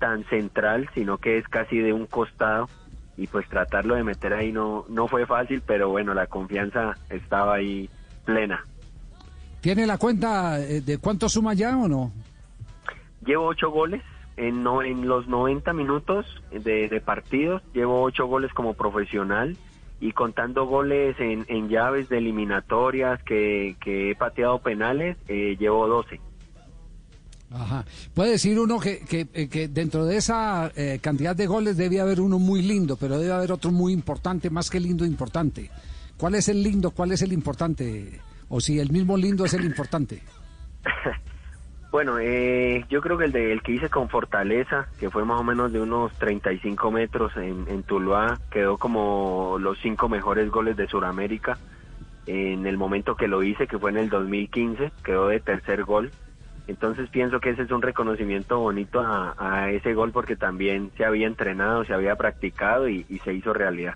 [0.00, 2.68] tan central, sino que es casi de un costado
[3.16, 7.54] y pues tratarlo de meter ahí no no fue fácil, pero bueno, la confianza estaba
[7.54, 7.88] ahí
[8.24, 8.64] plena.
[9.60, 12.10] ¿Tiene la cuenta eh, de cuánto suma ya o no?
[13.24, 14.02] Llevo ocho goles
[14.36, 19.56] en, no, en los 90 minutos de, de partidos, llevo ocho goles como profesional
[20.00, 25.86] y contando goles en, en llaves de eliminatorias que, que he pateado penales, eh, llevo
[25.86, 26.18] 12.
[27.52, 27.84] Ajá.
[28.14, 32.20] Puede decir uno que, que, eh, dentro de esa eh, cantidad de goles debe haber
[32.20, 35.70] uno muy lindo, pero debe haber otro muy importante, más que lindo, importante.
[36.16, 36.92] ¿Cuál es el lindo?
[36.92, 38.20] ¿Cuál es el importante?
[38.48, 40.22] O si el mismo lindo es el importante.
[41.90, 45.40] Bueno, eh, yo creo que el, de, el que hice con Fortaleza, que fue más
[45.40, 50.76] o menos de unos 35 metros en, en Tuluá, quedó como los cinco mejores goles
[50.76, 51.58] de Sudamérica.
[52.26, 56.12] En el momento que lo hice, que fue en el 2015, quedó de tercer gol.
[56.66, 61.26] Entonces pienso que ese es un reconocimiento bonito a, ese gol porque también se había
[61.26, 63.94] entrenado, se había practicado y, se hizo realidad.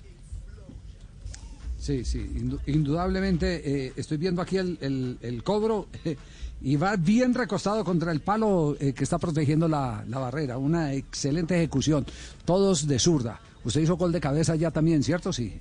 [1.78, 5.89] Sí, sí, indu- indudablemente eh, estoy viendo aquí el cobro
[6.65, 10.57] y va bien recostado contra el palo eh, que está protegiendo la, la barrera.
[10.57, 12.07] Una excelente ejecución,
[12.47, 13.39] todos de zurda.
[13.65, 15.31] Usted hizo gol de cabeza ya también, ¿cierto?
[15.31, 15.61] Sí.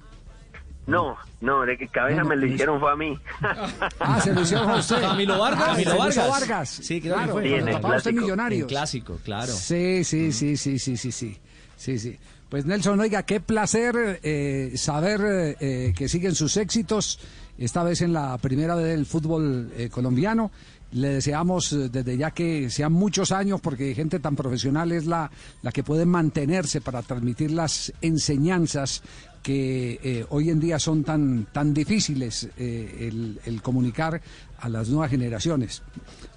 [0.85, 3.18] No, no, de que cabeza me lo pues, hicieron fue a mí.
[3.41, 3.69] Ah,
[3.99, 4.99] ah, se lo hicieron a usted.
[4.99, 5.64] Camilo Vargas.
[5.64, 6.69] Ah, Camilo Vargas.
[6.69, 7.41] Sí, claro.
[7.41, 8.22] Sí, en el clásico.
[8.22, 8.68] Millonarios.
[8.68, 9.51] clásico, claro.
[9.53, 10.31] Sí, sí, mm.
[10.31, 11.38] sí, sí, sí, sí, sí.
[11.77, 12.18] Sí, sí.
[12.49, 17.19] Pues Nelson, oiga, qué placer eh, saber eh, que siguen sus éxitos,
[17.57, 20.51] esta vez en la primera del fútbol eh, colombiano.
[20.91, 25.31] Le deseamos eh, desde ya que sean muchos años, porque gente tan profesional es la,
[25.64, 29.01] la que puede mantenerse para transmitir las enseñanzas
[29.43, 34.19] que eh, hoy en día son tan, tan difíciles eh, el, el comunicar
[34.59, 35.83] a las nuevas generaciones.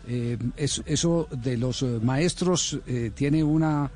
[0.09, 2.79] Eh, es- eso de los maestros
[3.15, 3.91] tiene una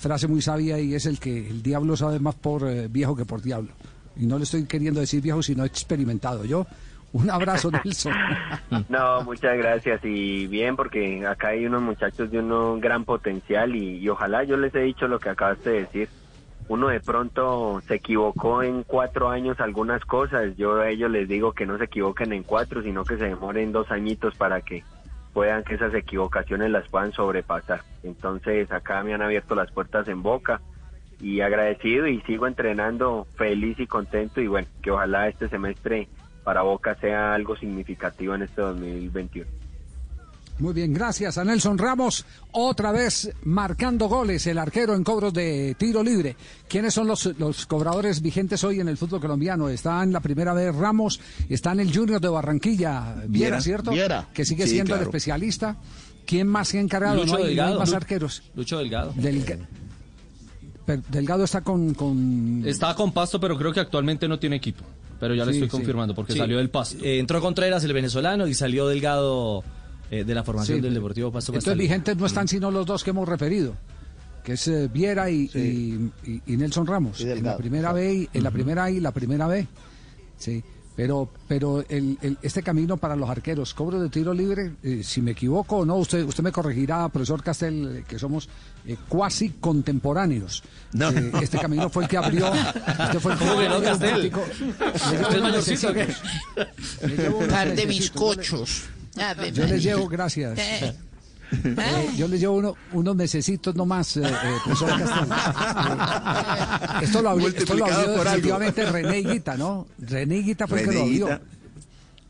[0.00, 3.40] frase muy sabia y es el que el diablo sabe más por viejo que por
[3.40, 3.70] diablo.
[4.16, 6.44] Y no le estoy queriendo decir viejo, sino experimentado.
[6.44, 6.66] Yo,
[7.12, 8.12] un abrazo, Nelson.
[8.88, 13.98] No, muchas gracias y bien porque acá hay unos muchachos de un gran potencial y,
[13.98, 16.08] y ojalá yo les he dicho lo que acabaste de decir.
[16.68, 20.56] Uno de pronto se equivocó en cuatro años algunas cosas.
[20.56, 23.72] Yo a ellos les digo que no se equivoquen en cuatro, sino que se demoren
[23.72, 24.84] dos añitos para que
[25.32, 27.82] puedan que esas equivocaciones las puedan sobrepasar.
[28.02, 30.60] Entonces acá me han abierto las puertas en boca
[31.20, 36.08] y agradecido y sigo entrenando feliz y contento y bueno, que ojalá este semestre
[36.44, 39.67] para Boca sea algo significativo en este 2021.
[40.60, 42.24] Muy bien, gracias a Nelson Ramos.
[42.50, 46.34] Otra vez marcando goles el arquero en cobros de tiro libre.
[46.68, 49.68] ¿Quiénes son los, los cobradores vigentes hoy en el fútbol colombiano?
[49.68, 53.92] Está en la primera vez Ramos, está en el Junior de Barranquilla, Viera, Viera, ¿cierto?
[53.92, 54.28] Viera.
[54.34, 55.76] Que sigue Sí, siendo el especialista.
[56.26, 57.16] ¿Quién más se ha encargado?
[57.22, 57.78] Lucho no, hay, no hay Delgado.
[57.78, 58.42] más arqueros.
[58.56, 59.12] Lucho Delgado.
[59.14, 59.58] Delga-
[60.84, 61.94] Pero Delgado está con...
[61.94, 62.62] con...
[62.66, 64.82] Está con Pasto, pero creo que actualmente no tiene equipo.
[65.20, 65.76] Pero ya le Sí, estoy sí.
[65.76, 66.38] confirmando porque Sí.
[66.38, 66.96] salió del Pasto.
[67.04, 69.62] Eh, entró Contreras, el venezolano, y salió Delgado
[70.10, 70.82] eh, de la formación Sí.
[70.82, 71.82] del Deportivo Pasto Entonces Pastaza.
[71.82, 73.74] vigentes no están sino los dos que hemos referido,
[74.44, 77.20] que es eh, Viera y, y- y- y Nelson Ramos.
[77.20, 79.66] Y en la primera B, y- en la primera A y la primera B.
[80.38, 80.62] Sí.
[80.96, 85.22] Pero, pero el, el- este camino para los arqueros, cobro de tiro libre, eh, si
[85.22, 88.48] me equivoco o no, usted, usted me corregirá, profesor Castel, que somos
[88.84, 90.64] eh, cuasi contemporáneos.
[90.94, 91.10] No.
[91.10, 92.50] Eh, este camino fue el que abrió.
[93.04, 94.32] Este fue el ¿Cómo que abrió un Castel?
[94.32, 94.42] poquitico-
[94.94, 96.06] ¿Usted le llevo es unos mayorcito o qué?
[96.06, 97.02] mesecitos.
[97.10, 98.36] Le llevo unos Par de mesecitos.
[98.36, 98.84] bizcochos.
[99.20, 100.58] Ave Yo les llevo, gracias.
[100.58, 100.94] Eh.
[101.64, 104.30] Eh, yo les llevo uno- unos mesecitos nomás, eh, eh,
[104.64, 105.28] profesor Castel.
[105.32, 109.86] Eh, esto lo abrió, esto lo abrió definitivamente René Higuita, ¿no?
[109.98, 111.40] René Higuita fue el que lo abrió.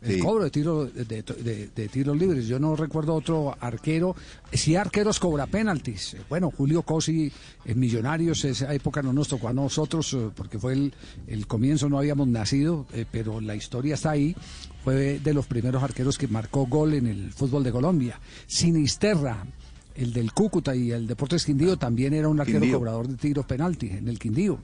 [0.01, 0.21] El Sí.
[0.21, 2.47] cobro de, tiro, de, de- de tiros libres.
[2.47, 4.15] Yo no recuerdo otro arquero.
[4.53, 6.17] Sí, arqueros cobra penaltis.
[6.29, 7.33] Bueno, Julio Cosi
[7.65, 10.95] en Millonarios, esa época no nos tocó a nosotros eh, porque fue el,
[11.27, 14.37] el comienzo, no habíamos nacido, eh, pero la historia está ahí.
[14.89, 18.19] Fue de los primeros arqueros que marcó gol en el fútbol de Colombia.
[18.47, 19.45] Sinisterra,
[19.95, 22.79] el del Cúcuta y el Deportes Quindío también era un arquero Quindío.
[22.79, 24.59] cobrador de tiros penaltis en el Quindío.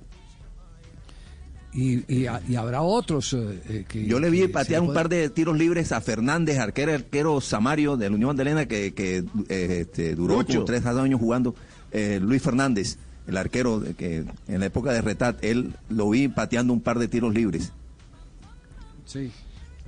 [1.74, 4.06] Y, y, y habrá otros eh, eh, que...
[4.06, 7.42] Yo le vi que patear un puede- par de tiros libres a Fernández, arquero, arquero
[7.42, 11.54] Samario de la Unión Magdalena, que, que eh, este, duró como tres años jugando.
[11.92, 12.96] Eh, Luis Fernández,
[13.26, 17.08] el arquero que en la época de Retat, él lo vi pateando un par de
[17.08, 17.72] tiros libres.
[19.04, 19.30] Sí.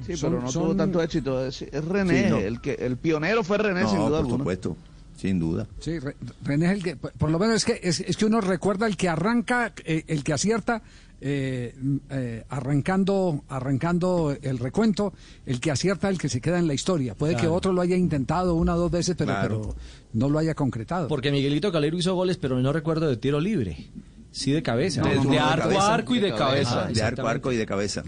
[0.05, 1.45] Sí, Son- pero no son- tuvo tanto éxito.
[1.47, 2.37] Es, es René, Sí, no.
[2.39, 4.39] el que el pionero fue René, No, sin duda por alguna.
[4.39, 4.77] supuesto,
[5.17, 5.67] sin duda.
[5.81, 8.41] Sí, Re- René es el que, por lo menos es que es, es que uno
[8.41, 10.83] recuerda el que arranca, eh, el que acierta,
[11.19, 11.75] eh,
[12.11, 15.15] eh, arrancando, arrancando el recuento,
[15.47, 17.15] el que acierta, el que se queda en la historia.
[17.15, 19.61] Puede que otro lo haya intentado una o dos veces, pero, Claro.
[19.63, 19.77] pero
[20.13, 21.09] no lo haya concretado.
[21.09, 23.89] Porque Miguelito Calero hizo goles, pero no recuerdo de tiro libre.
[24.37, 25.01] Sí, de cabeza.
[25.03, 26.85] De- de arco a arco y de cabeza.
[26.89, 28.03] Ah, de arco a arco y de cabeza.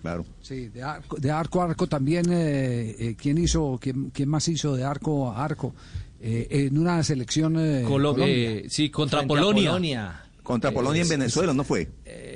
[0.00, 0.24] Claro.
[0.40, 4.48] Sí, de arco, de arco a arco también, eh, eh, ¿quién hizo, quién, quién más
[4.48, 5.74] hizo de arco a arco?
[6.18, 8.26] Eh, en una selección eh, Colo- Colombia.
[8.26, 9.70] eh, sí, contra Frente a Polonia.
[9.70, 10.22] Polonia.
[10.46, 11.88] Contra Polonia en Venezuela, ¿no fue?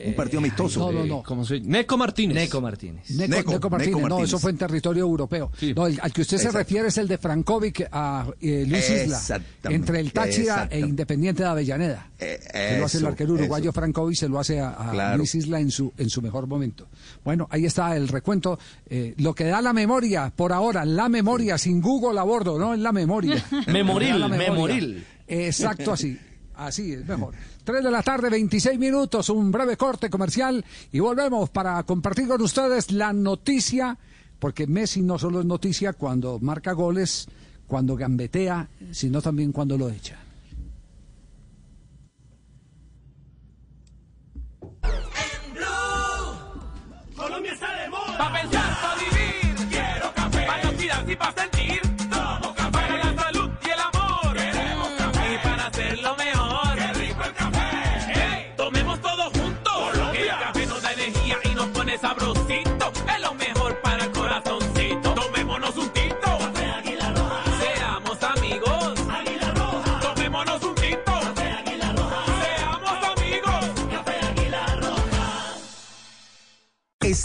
[0.04, 0.90] un partido amistoso.
[0.90, 1.22] no, no, no.
[1.22, 2.34] ¿Cómo se Neco Martínez.
[2.34, 3.10] Neco Martínez.
[3.10, 5.52] Neco, Neco, Neco Martínez, Neco no, eso fue en territorio europeo.
[5.58, 5.74] Sí.
[5.76, 9.16] No, el- al que usted se refiere es el de Frankovic a eh, Luis Isla,
[9.18, 10.80] Exactamente, entre el Táchira e.
[10.80, 12.10] Independiente de Avellaneda.
[12.18, 13.80] Eh, se lo hace el arquero uruguayo eso.
[13.80, 15.18] Frankovic, se lo hace a, a Claro.
[15.18, 16.88] Luis Isla en su, en su mejor momento.
[17.22, 18.58] Bueno, ahí está el recuento.
[18.88, 22.72] eh, lo que da la memoria, por ahora, la memoria, sin Google a bordo, ¿no?
[22.74, 23.44] Es la memoria.
[23.68, 24.50] Memoril, Da la memoria.
[24.76, 25.06] memoril.
[25.28, 26.18] Exacto, así.
[26.56, 27.34] Así es mejor.
[27.70, 32.42] 3 de la tarde, 26 minutos, un breve corte comercial y volvemos para compartir con
[32.42, 33.96] ustedes la noticia,
[34.40, 37.28] porque Messi no solo es noticia cuando marca goles,
[37.68, 40.18] cuando gambetea, sino también cuando lo echa.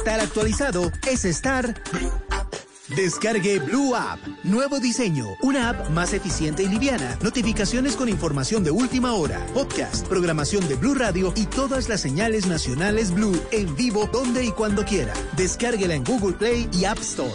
[0.05, 1.81] Estar actualizado es estar.
[2.95, 4.19] Descargue Blue App.
[4.43, 5.25] Nuevo diseño.
[5.41, 7.17] Una app más eficiente y liviana.
[7.23, 9.43] Notificaciones con información de última hora.
[9.55, 14.51] Podcast, programación de Blue Radio y todas las señales nacionales Blue en vivo donde y
[14.51, 15.15] cuando quiera.
[15.35, 17.33] Descárguela en Google Play y App Store.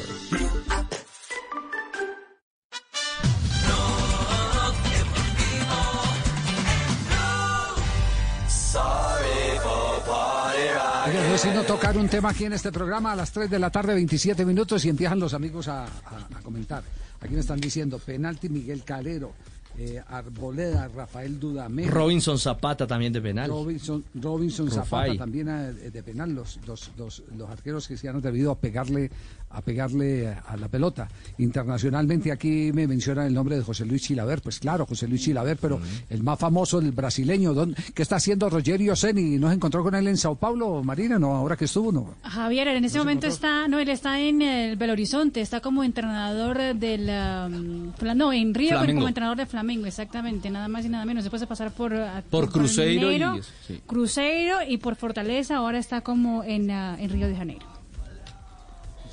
[11.42, 14.44] Decido tocar un tema aquí en este programa a las 3 de la tarde, 27
[14.44, 15.88] minutos, y empiezan los amigos a, a-
[16.36, 16.82] a comentar.
[17.18, 19.32] Aquí me están diciendo, penalti Miguel Calero,
[19.78, 21.88] eh, Arboleda, Rafael Dudamel.
[21.88, 23.48] Robinson Zapata también de penal.
[23.48, 24.70] Robinson, Robinson.
[24.70, 28.58] Zapata también eh, de penal, los, los, los, los arqueros que se han atrevido a
[28.58, 29.10] pegarle,
[29.50, 31.08] a pegarle a la pelota.
[31.38, 35.56] Internacionalmente aquí me mencionan el nombre de José Luis Chilaver, pues claro, José Luis Chilaver,
[35.60, 39.38] pero el más famoso, el brasileño, ¿dónde- ¿qué está haciendo Rogerio Seni?
[39.38, 41.18] ¿No se encontró con él en Sao Paulo, Marina?
[41.18, 42.14] No, ahora que estuvo, ¿no?
[42.22, 46.74] Javier, en ese momento está, no, él está en el Belo Horizonte, está como entrenador
[46.76, 51.24] del, um, no, en Río como entrenador de Flamengo, exactamente, nada más y nada menos.
[51.24, 53.80] Después de pasar por uh, Por Cruzeiro y Palmeiro, eso, sí.
[53.86, 57.66] Cruzeiro y por Fortaleza, ahora está como en, uh, en Río de Janeiro.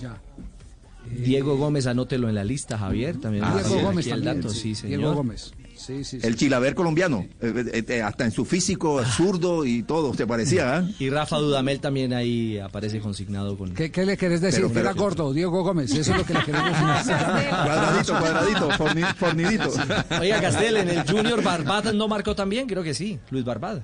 [0.02, 0.18] Ya.
[1.10, 3.15] Diego Gómez, anótelo en la lista, Javier.
[3.18, 4.98] También Diego aquí Gómez el también, dato, sí, sí, señor.
[4.99, 5.53] Diego Gómez.
[5.78, 10.11] Sí, sí, El chilaver colombiano, eh, eh, eh, hasta en su físico zurdo y todo,
[10.11, 10.78] ¿te parecía?
[10.78, 10.90] ah?
[10.99, 13.74] Y Rafa Dudamel también ahí aparece consignado con...
[13.76, 14.61] ¿Qué, qué le querés decir?
[14.64, 15.91] Pero- que era pero- gordo, Diego Gómez.
[15.94, 17.15] Eso es lo que le querés decir.
[17.15, 19.72] Cuadradito, cuadradito, forni- fornidito.
[20.19, 23.82] Oiga, Castel, en el Junior Barbad no marcó también, creo que sí, Luis Barbad.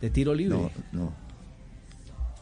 [0.00, 0.58] De tiro libre.
[0.58, 1.25] No, no.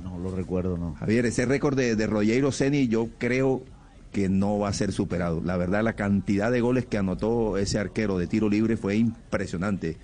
[0.04, 0.94] No lo recuerdo, no.
[0.94, 3.64] Javier, ese récord de, de Rogero Ceni yo creo
[4.12, 5.40] que no va a ser superado.
[5.42, 9.96] La verdad, la cantidad de goles que anotó ese arquero de tiro libre fue impresionante.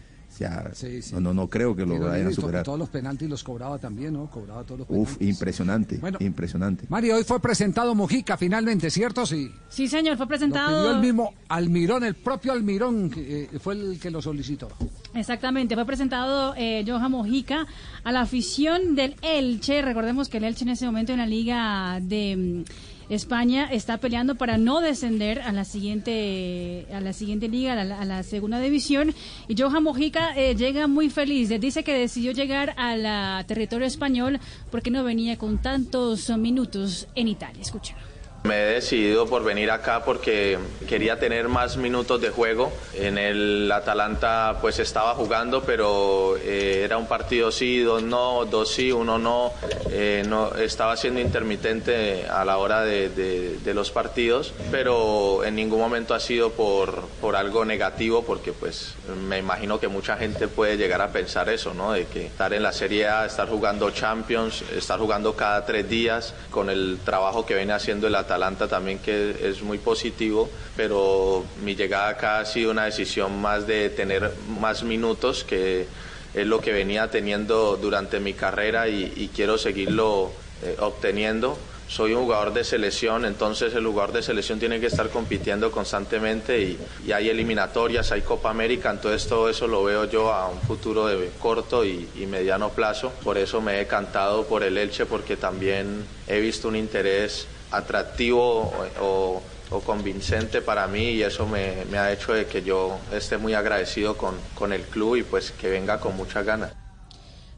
[0.72, 1.14] Sí, sí.
[1.14, 2.64] No, no, no creo que lo Tiro vayan a superar.
[2.64, 4.30] Todos los penaltis los cobraba también, ¿no?
[4.30, 5.14] Cobraba todos los penaltis.
[5.16, 6.18] Uf, impresionante, Bueno.
[6.20, 6.86] impresionante.
[6.88, 9.26] Mario, hoy fue presentado Mojica finalmente, ¿cierto?
[9.26, 9.50] Sí.
[9.68, 10.94] Sí, señor, fue Lo pidió presentado.
[10.94, 14.68] el mismo Almirón, el propio Almirón eh, fue el que lo solicitó.
[15.14, 17.66] Exactamente, fue presentado eh, Johan Mojica
[18.04, 19.82] a la afición del Elche.
[19.82, 22.70] Recordemos que el Elche en ese momento en la Liga de mm,
[23.10, 28.22] España está peleando para no descender a la siguiente a la siguiente liga, a la,
[28.22, 29.14] segunda división.
[29.48, 31.48] Y Johan Mojica eh, llega muy feliz.
[31.48, 34.38] Dice que decidió llegar al territorio español
[34.70, 37.60] porque no venía con tantos minutos en Italia.
[37.60, 37.96] Escucha.
[38.44, 40.58] Me he decidido por venir acá porque
[40.88, 42.72] quería tener más minutos de juego.
[42.94, 48.70] En el Atalanta pues estaba jugando, pero eh, era un partido sí, dos no, dos
[48.72, 49.52] sí, uno no.
[49.90, 55.54] Eh, no estaba siendo intermitente a la hora de, de- de los partidos, pero en
[55.54, 58.94] ningún momento ha sido por, por algo negativo, porque pues
[59.28, 61.92] me imagino que mucha gente puede llegar a pensar eso, ¿no?
[61.92, 66.32] De que estar en la Serie A, estar jugando Champions, estar jugando cada tres días,
[66.50, 68.29] con el trabajo que viene haciendo el Atalanta
[68.68, 73.90] también que es muy positivo, pero mi llegada acá ha sido una decisión más de
[73.90, 74.30] tener
[74.60, 75.86] más minutos que
[76.32, 80.30] es lo que venía teniendo durante mi carrera y, y quiero seguirlo
[80.62, 81.58] eh, obteniendo.
[81.88, 86.62] Soy un jugador de selección, entonces el jugador de selección tiene que estar compitiendo constantemente
[86.62, 90.60] y, y hay eliminatorias, hay Copa América, entonces todo eso lo veo yo a un
[90.60, 93.10] futuro de corto y, y mediano plazo.
[93.24, 98.72] Por eso me he cantado por el Elche porque también he visto un interés atractivo
[99.00, 103.38] o, o convincente para mí y eso me, me ha hecho de que yo esté
[103.38, 106.72] muy agradecido con, con el club y pues que venga con muchas ganas.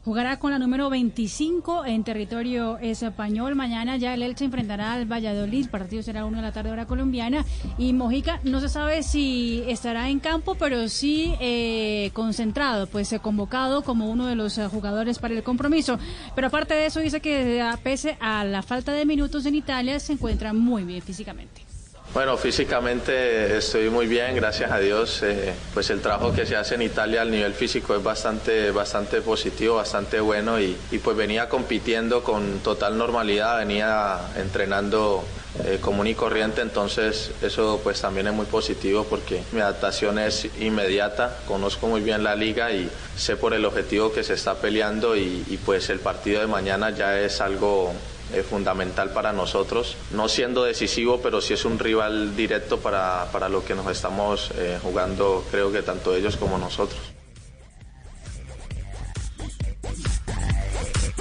[0.05, 3.55] Jugará con la número 25 en territorio español.
[3.55, 5.63] Mañana ya el Elche enfrentará al Valladolid.
[5.63, 7.45] El partido será a 1 de la tarde hora colombiana.
[7.77, 13.19] Y Mojica no se sabe si estará en campo, pero sí eh, concentrado, pues eh,
[13.19, 15.97] convocado como uno de los eh, jugadores para el compromiso.
[16.35, 20.01] Pero aparte de eso dice que eh, pese a la falta de minutos en Italia
[20.01, 21.72] se encuentra muy bien físicamente.
[22.13, 25.23] Bueno, físicamente estoy muy bien, gracias a Dios.
[25.23, 29.21] Eh, pues el trabajo que se hace en Italia al nivel físico es bastante, bastante
[29.21, 35.23] positivo, bastante bueno y, pues venía compitiendo con total normalidad, venía entrenando
[35.65, 40.47] eh, común y corriente, entonces eso pues también es muy positivo porque mi adaptación es
[40.59, 45.15] inmediata, conozco muy bien la liga y sé por el objetivo que se está peleando
[45.15, 47.91] y pues el partido de mañana ya es algo
[48.33, 53.49] eh, fundamental para nosotros, no siendo decisivo, pero sí es un rival directo para, para
[53.49, 56.99] lo que nos estamos eh, jugando, creo que tanto ellos como nosotros.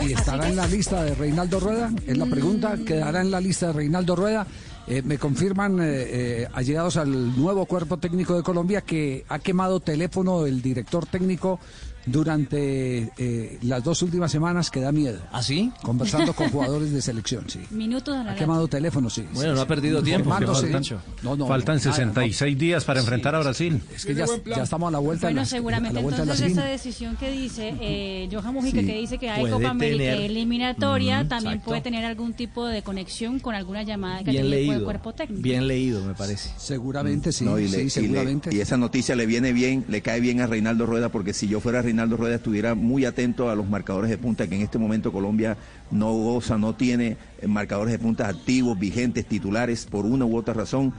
[0.01, 1.91] ¿Y estará en la lista de Reinaldo Rueda?
[2.07, 2.77] Es la pregunta.
[2.85, 4.47] ¿Quedará en la lista de Reinaldo Rueda?
[4.89, 9.79] Eh, me confirman, eh, eh, allegados al nuevo cuerpo técnico de Colombia, que ha quemado
[9.79, 11.61] teléfono el director técnico
[12.07, 15.19] durante eh, las dos últimas semanas que da miedo.
[15.33, 15.73] ¿Ah, sí?
[15.83, 17.61] Conversando con jugadores de selección, sí.
[17.71, 19.23] Minutos a la Ha quemado teléfono, sí.
[19.35, 20.83] Bueno, sí, no ha perdido tiempo, faltan-
[21.23, 23.81] No, no, Faltan nada, 66 días para enfrentar a Brasil.
[23.95, 26.21] Es que ya, ya estamos a la vuelta de Bueno, la, seguramente a la vuelta
[26.23, 28.87] de la entonces esa decisión que dice eh, Johan Mujica, Sí.
[28.87, 31.69] que dice que hay Puede Copa América tener- eliminatoria, Mm, también exacto.
[31.71, 34.85] puede tener algún tipo de conexión con alguna llamada que Bien tenía el leído.
[34.85, 35.43] cuerpo técnico.
[35.43, 36.51] Bien leído, me parece.
[36.57, 38.51] Seguramente sí, No, y, le- sí, le- seguramente.
[38.55, 41.61] y esa noticia le viene bien, le cae bien a Reinaldo Rueda, porque si yo
[41.61, 45.13] fuera Reinaldo Rueda estuviera muy atento a los marcadores de punta, que en este momento
[45.13, 45.57] Colombia
[45.91, 50.55] no goza, no tiene eh, marcadores de punta activos, vigentes, titulares, por una u otra
[50.55, 50.93] razón.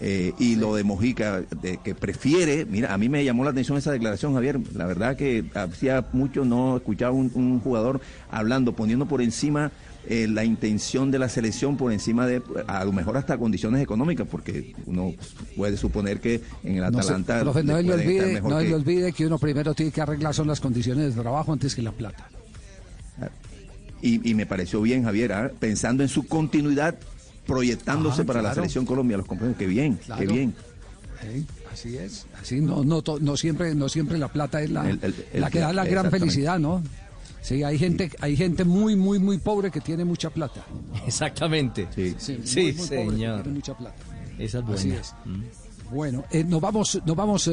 [0.00, 1.44] Eh, y lo de Mojica,
[1.84, 4.58] que prefiere, mira, a mí me llamó la atención esa declaración, Javier.
[4.74, 9.70] La verdad que hacía mucho no escuchaba un jugador hablando, poniendo por encima
[10.08, 14.26] eh, la intención de la selección, por encima de, a lo mejor hasta condiciones económicas,
[14.30, 15.14] porque uno
[15.56, 17.40] puede suponer que en el No se- Atalanta.
[17.40, 19.74] profe, no le se le puede estar olvide, no que- le olvide que uno primero
[19.74, 22.28] tiene que arreglar son las condiciones de trabajo antes que la plata.
[24.02, 25.50] Y, y me pareció bien, Javier, ¿ah?
[25.58, 26.94] pensando en su continuidad,
[27.46, 30.20] proyectándose Ah, para la selección Colombia, los compañeros, qué bien, Claro.
[30.20, 30.54] qué bien.
[31.22, 32.26] Sí, así es.
[32.38, 35.40] Así no, no, to- no siempre, no siempre la plata es la, El- el- el-
[35.40, 36.82] la que da la gran felicidad, ¿no?
[37.44, 40.64] Sí, hay gente, hay gente muy, muy, muy pobre que tiene mucha plata.
[41.06, 41.86] Exactamente.
[41.94, 43.42] Sí, Sí, Sí, muy, muy señor.
[43.42, 44.02] tiene mucha plata.
[44.38, 44.80] Esa es buena.
[44.80, 45.14] Así es.
[45.26, 45.42] Mm.
[45.94, 47.52] Bueno, eh, nos vamos, nos vamos eh,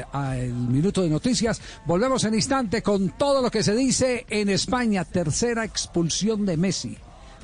[0.00, 1.62] eh, al minuto de noticias.
[1.86, 5.04] Volvemos en instante con todo lo que se dice en España.
[5.04, 6.96] Tercera expulsión de Messi.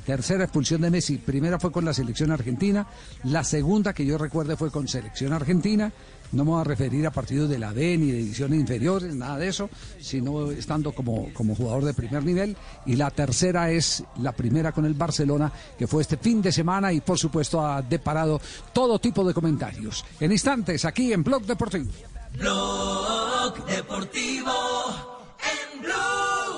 [0.05, 1.15] Tercera expulsión de Messi.
[1.17, 2.85] Primera fue con la selección argentina.
[3.23, 5.93] La segunda que yo recuerde fue con selección argentina.
[6.31, 9.37] No me voy a referir a partidos de la B ni de divisiones inferiores, nada
[9.37, 9.69] de eso,
[9.99, 12.55] sino estando como, como jugador de primer nivel.
[12.85, 16.93] Y la tercera es la primera con el Barcelona, que fue este fin de semana
[16.93, 18.39] y por supuesto ha deparado
[18.73, 20.05] todo tipo de comentarios.
[20.19, 21.91] En instantes, aquí en Blog Deportivo.
[22.37, 24.53] Blog Deportivo
[25.41, 26.48] en Blue.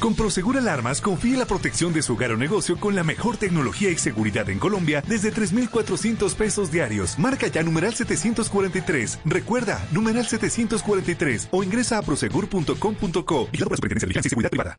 [0.00, 3.90] Con Prosegur Alarmas confíe la protección de su hogar o negocio con la mejor tecnología
[3.90, 7.18] y seguridad en Colombia desde 3,400 pesos diarios.
[7.18, 9.20] Marca ya numeral 743.
[9.26, 14.76] Recuerda, numeral 743 o ingresa a prosegur.com.co y la Superintendencia de Vigilancia y Seguridad Privada.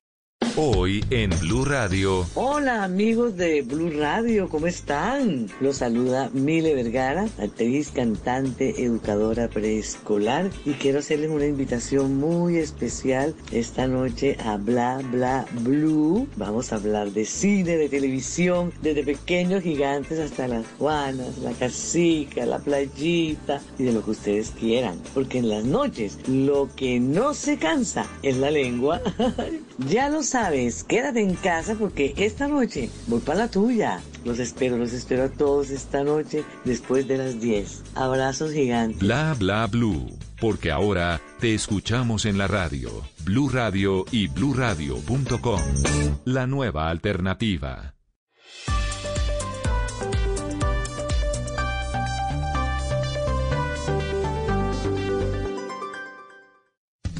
[0.57, 2.25] Hoy en Blue Radio.
[2.35, 5.47] Hola amigos de Blue Radio, ¿cómo están?
[5.61, 13.33] Los saluda Mile Vergara, actriz, cantante, educadora preescolar y quiero hacerles una invitación muy especial
[13.51, 16.27] esta noche a Bla Bla Blue.
[16.35, 22.45] Vamos a hablar de cine, de televisión, desde pequeños gigantes hasta las Juanas, la casica,
[22.45, 24.99] la playita y de lo que ustedes quieran.
[25.13, 29.01] Porque en las noches lo que no se cansa es la lengua.
[29.89, 34.01] ya lo sabes, quédate en casa porque esta noche voy para la tuya.
[34.23, 37.83] Los espero, los espero a todos esta noche después de las 10.
[37.95, 38.99] Abrazos gigantes.
[38.99, 40.07] Bla bla blue.
[40.39, 42.89] Porque ahora te escuchamos en la radio.
[43.25, 45.61] Blue Radio y bluradio.com.
[46.25, 47.95] La nueva alternativa.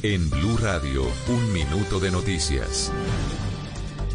[0.04, 2.90] En Blue Radio, un minuto de noticias.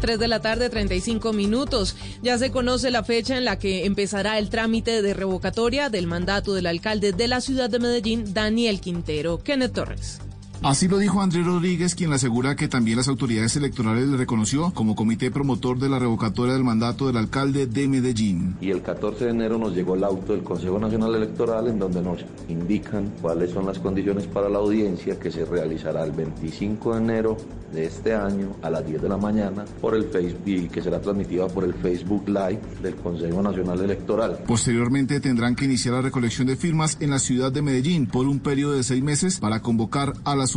[0.02, 1.96] 3 de la tarde, 35 minutos.
[2.22, 6.52] Ya se conoce la fecha en la que empezará el trámite de revocatoria del mandato
[6.52, 9.42] del alcalde de la ciudad de Medellín, Daniel Quintero.
[9.42, 10.20] Kenneth Torres.
[10.62, 14.72] Así lo dijo Andrés Rodríguez, quien le asegura que también las autoridades electorales le reconoció
[14.74, 18.56] como comité promotor de la revocatoria del mandato del alcalde de Medellín.
[18.60, 22.02] Y el 14 de enero nos llegó el auto del Consejo Nacional Electoral en donde
[22.02, 26.98] nos indican cuáles son las condiciones para la audiencia que se realizará el 25 de
[26.98, 27.36] enero
[27.72, 31.00] de este año a las 10 de la mañana por el Facebook y que será
[31.00, 34.38] transmitida por el Facebook Live del Consejo Nacional Electoral.
[34.46, 38.40] Posteriormente tendrán que iniciar la recolección de firmas en la ciudad de Medellín por un
[38.40, 40.47] periodo de seis meses para convocar a las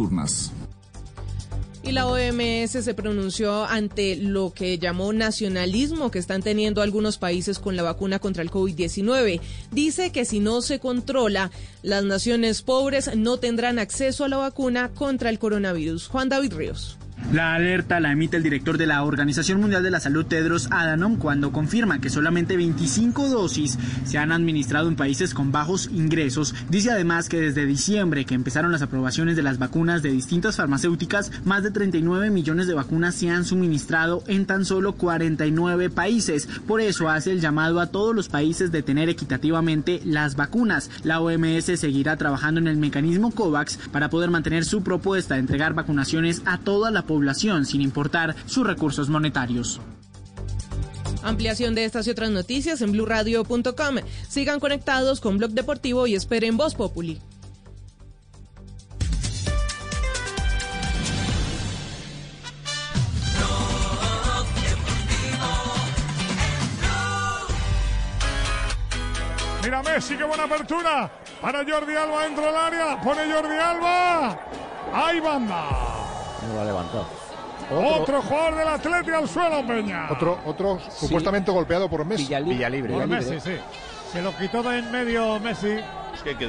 [1.84, 7.58] Y la OMS se pronunció ante lo que llamó nacionalismo que están teniendo algunos países
[7.58, 9.42] con la vacuna contra el COVID-19.
[9.72, 11.50] Dice que si no se controla,
[11.82, 16.08] las naciones pobres no tendrán acceso a la vacuna contra el coronavirus.
[16.08, 16.98] Juan David Ríos.
[17.34, 21.16] La alerta la emite el director de la Organización Mundial de la Salud, Tedros Adhanom,
[21.16, 26.54] cuando confirma que solamente 25 dosis se han administrado en países con bajos ingresos.
[26.70, 31.32] Dice además que desde diciembre, que empezaron las aprobaciones de las vacunas de distintas farmacéuticas,
[31.46, 36.50] más de 39 millones de vacunas se han suministrado en tan solo 49 países.
[36.68, 40.90] Por eso hace el llamado a todos los países de tener equitativamente las vacunas.
[41.04, 45.74] La OMS seguirá trabajando en el mecanismo COVAX para poder mantener su propuesta de entregar
[45.74, 47.11] vacunaciones a toda la población
[47.66, 49.80] sin importar sus recursos monetarios.
[51.24, 53.96] Ampliación de estas y otras noticias en blurradio.com.
[54.28, 57.20] Sigan conectados con Blog Deportivo y esperen Voz Populi.
[69.64, 71.12] Mira Messi, qué buena apertura.
[71.40, 73.02] Para Jordi Alba dentro del área.
[73.02, 74.40] Pone Jordi Alba.
[74.94, 76.21] Ahí banda.
[76.48, 77.06] No lo ha levantado.
[77.72, 80.12] Otro, jugador del Atlético al suelo, Peña.
[80.12, 82.24] Otro, otro supuestamente golpeado por Messi.
[82.24, 82.94] Villalibre.
[82.94, 83.58] Por Messi, sí.
[84.12, 85.78] Se lo quitó de en medio Messi.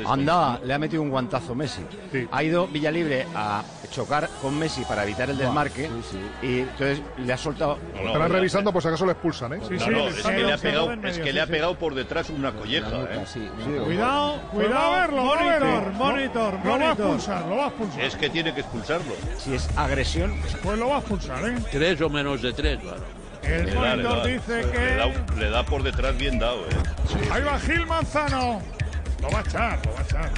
[0.07, 1.83] Anda, le ha metido un guantazo Messi.
[2.33, 3.63] Ha ido Villalibre a
[3.93, 5.89] chocar con Messi para evitar el desmarque
[6.43, 7.79] y entonces le ha soltado.
[7.95, 9.61] Estarán revisando por si acaso le expulsan, ¿eh?
[9.71, 12.53] No, no, es que le ha pegado, es que le ha pegado por detrás una
[12.53, 13.25] colleja, ¿eh?
[13.85, 18.01] Cuidado, cuidado, verlo, monitor, monitor, Lo va a expulsar, lo va a expulsar.
[18.03, 19.13] Es que tiene que expulsarlo.
[19.39, 20.35] Si es agresión.
[20.63, 21.55] Pues lo va a expulsar, ¿eh?
[21.71, 23.22] Tres o menos de tres, claro.
[23.43, 24.25] El Le da, le monitor da.
[24.27, 24.95] dice Le que.
[24.97, 27.29] da, le da por detrás bien dado, ¿eh?
[27.31, 28.61] Ahí va Gil Manzano.
[29.21, 30.31] Lo va a echar, lo va a echar.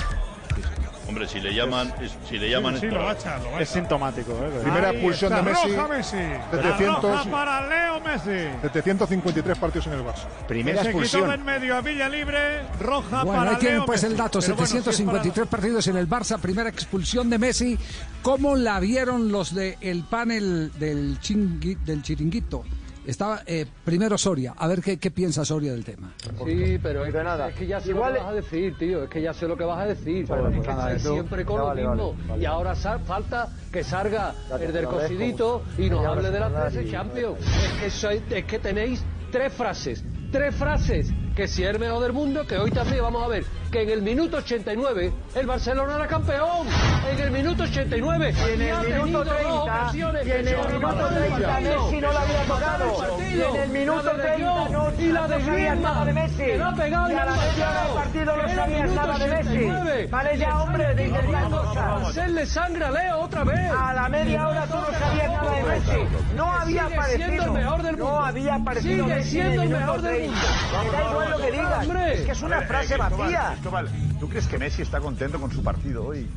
[1.06, 3.38] Hombre, si le llaman, es- si le llaman Sí, sí, es lo va a echar,
[3.42, 4.50] lo va a Es sintomático, ¿eh?
[4.62, 5.76] Primera Ahí expulsión está, de Messi.
[5.76, 6.16] Roja Messi.
[6.16, 8.48] La 100 roja para Leo Messi.
[8.62, 10.26] 753 partidos en el Barça.
[10.48, 13.86] Que se quitó de en medio a Villa Libre, roja Bueno, para ahí tienen Leo
[13.86, 17.78] pues el dato, Pero bueno, si 753 partidos en el Barça, primera expulsión de Messi.
[18.22, 22.64] ¿Cómo la vieron los del panel del, chingui- del chiringuito?
[23.06, 26.12] Estaba eh, primero Soria, a ver qué, qué piensa Soria del tema.
[26.44, 29.02] Sí, pero es, es que ya sé Igual- lo que vas a decir, tío.
[29.04, 30.26] Es que ya sé lo que vas a decir.
[30.26, 32.12] Bueno, es pues que nada, siempre con lo vale, mismo.
[32.12, 32.42] vale, vale.
[32.42, 36.88] Y ahora falta que salga el del cocidito y nos hable de la hablar 13
[36.88, 37.38] y- Champions.
[37.40, 40.02] Es que, sois- es que tenéis tres frases.
[40.32, 41.10] Tres frases.
[41.34, 43.90] Que si es el mejor del mundo, que hoy también vamos a ver que en
[43.90, 46.68] el minuto 89 el Barcelona era campeón.
[47.10, 48.32] En el minuto 89.
[48.38, 49.52] Y en el minuto tenido dos 30,
[49.82, 53.18] ocasiones y en el minuto matar el 30 partido, Messi no lo había tocado.
[53.18, 56.04] Y en el minuto La de 30 Dios no- y la de no sabías nada
[56.04, 56.36] de Griezmann, Messi.
[56.44, 59.26] que la ha pegado Y a la la media del partido no minuto nada de
[59.26, 59.48] Messi.
[59.48, 60.08] 89.
[60.12, 62.08] Vale ya, hombre, de intentar cosas.
[62.10, 63.70] Hacerle sangre a Leo otra vez.
[63.76, 66.36] A la media hora tú no sabías nada de Messi.
[66.36, 67.26] No había Sigue aparecido.
[67.26, 68.10] siendo el mejor del mundo.
[68.12, 70.40] No había aparecido Sigue siendo en el mejor del 30.
[70.84, 71.23] mundo.
[71.24, 71.86] Me da igual lo que digas.
[71.88, 72.14] Hombre.
[72.14, 73.48] Es que es una ver, frase eh, Cristóbal, vacía.
[73.52, 73.88] Cristóbal,
[74.20, 76.28] ¿tú crees que Messi está contento con su partido hoy?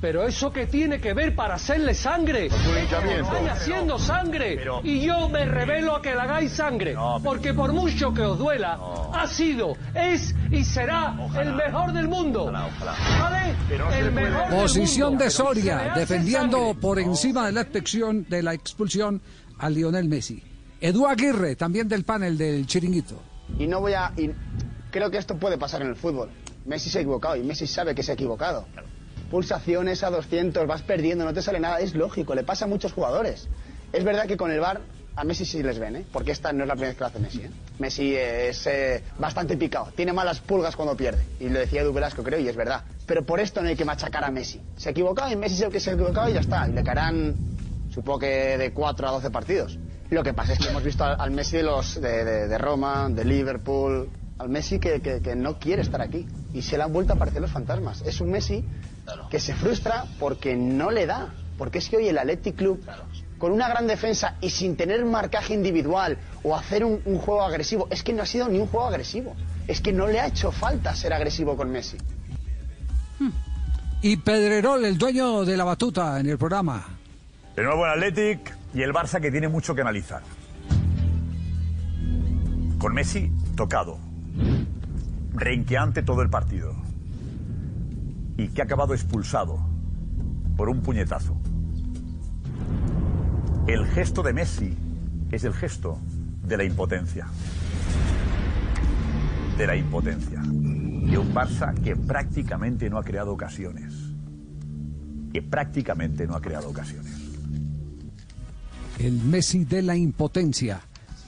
[0.00, 2.46] Pero eso que tiene que ver para hacerle sangre.
[2.46, 4.56] Estáis haciendo sangre.
[4.56, 6.96] Pero- Y yo me revelo a que le hagáis sangre.
[7.22, 8.80] porque por mucho que os duela,
[9.14, 12.50] ha sido, es y será el mejor del mundo.
[12.50, 13.54] ¿Vale?
[13.68, 15.24] Pero no el mejor del Posición mundo.
[15.24, 16.80] de Soria, defendiendo sangre.
[16.80, 19.22] por encima de la expulsión, de la expulsión
[19.58, 20.42] a Lionel Messi.
[20.80, 23.22] Edu Aguirre, también del panel del Chiringuito.
[23.58, 24.12] Y no voy a.
[24.16, 24.30] y
[24.90, 26.30] creo que esto puede pasar en el fútbol.
[26.64, 28.66] Messi se ha equivocado y Messi sabe que se ha equivocado.
[29.30, 31.80] Pulsaciones a 200, vas perdiendo, no te sale nada.
[31.80, 33.48] Es lógico, le pasa a muchos jugadores.
[33.92, 34.80] Es verdad que con el VAR
[35.16, 36.04] a Messi sí les ven, ¿eh?
[36.12, 37.50] Porque esta no es la primera vez que lo hace Messi, ¿eh?
[37.78, 39.88] Messi es eh, bastante picado.
[39.94, 41.24] Tiene malas pulgas cuando pierde.
[41.40, 42.84] Y lo decía Edu Velasco, creo, y es verdad.
[43.06, 44.60] Pero por esto no hay que machacar a Messi.
[44.76, 46.68] Se ha equivocado y Messi es el que se ha equivocado y ya está.
[46.68, 47.34] Y le caerán,
[47.90, 49.78] supongo que de 4 a 12 partidos.
[50.12, 52.58] Lo que pasa es que hemos visto al, al Messi de, los, de, de- de
[52.58, 56.26] Roma, de Liverpool, al Messi que, que- que no quiere estar aquí.
[56.52, 58.02] Y se le han vuelto a aparecer los fantasmas.
[58.02, 58.62] Es un Messi
[59.30, 61.32] que se frustra porque no le da.
[61.56, 62.84] Porque es que hoy el Athletic Club,
[63.38, 67.86] con una gran defensa y sin tener marcaje individual o hacer un, un juego agresivo,
[67.90, 69.34] es que no ha sido ni un juego agresivo.
[69.66, 71.96] Es que no le ha hecho falta ser agresivo con Messi.
[74.02, 76.86] Y Pedrerol, el dueño de la batuta en el programa.
[77.54, 80.22] De nuevo el Athletic y el Barça que tiene mucho que analizar.
[82.78, 83.98] Con Messi tocado,
[85.34, 86.74] renqueante todo el partido
[88.36, 89.58] y que ha acabado expulsado
[90.56, 91.36] por un puñetazo.
[93.66, 94.76] El gesto de Messi
[95.30, 95.98] es el gesto
[96.42, 97.26] de la impotencia.
[99.56, 100.40] De la impotencia.
[100.40, 103.94] De un Barça que prácticamente no ha creado ocasiones.
[105.32, 107.21] Que prácticamente no ha creado ocasiones.
[108.98, 110.80] El Messi de la impotencia.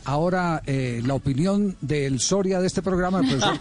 [0.07, 3.59] Ahora, eh, la opinión del Soria de este programa, el profesor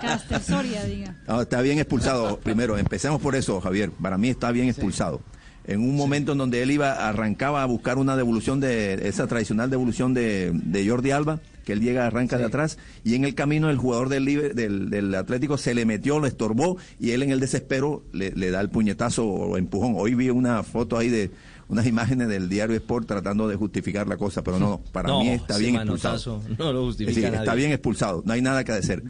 [0.00, 1.16] Caster Soria, diga.
[1.26, 2.38] No, está bien expulsado.
[2.38, 3.90] Primero, empecemos por eso, Javier.
[3.90, 5.22] Para mí está bien expulsado.
[5.66, 9.70] En un momento en donde él iba, arrancaba a buscar una devolución de esa tradicional
[9.70, 13.70] devolución de, de Jordi Alba, que él llega, arranca de atrás, y en el camino
[13.70, 17.30] el jugador del, Liber- del, del Atlético se le metió, lo estorbó, y él en
[17.30, 19.94] el desespero le, le da el puñetazo o empujón.
[19.96, 21.30] Hoy vi una foto ahí de
[21.68, 25.30] unas imágenes del diario Sport tratando de justificar la cosa, pero no, para No, mí
[25.30, 26.42] está bien expulsado.
[26.58, 29.02] no lo justifica Es decir, está bien expulsado, no hay nada que hacer.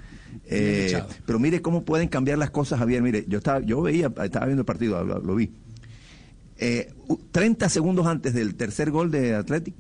[0.47, 3.03] Eh, pero mire cómo pueden cambiar las cosas, Javier.
[3.03, 5.53] Mire, yo estaba, yo veía, estaba viendo el partido, lo, lo vi.
[6.57, 9.75] Eh, u- 30 segundos antes del tercer gol de Athletic,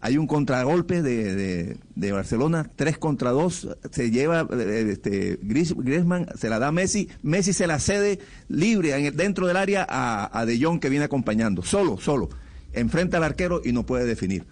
[0.00, 6.48] hay un contragolpe de, de- Barcelona, 3 contra 2, se lleva eh, este, Griezmann, se
[6.48, 8.18] la da a Messi, Messi se la cede
[8.48, 12.30] libre dentro del área a, a De Jong que viene acompañando, solo, solo,
[12.72, 14.44] enfrenta al arquero y no puede definir.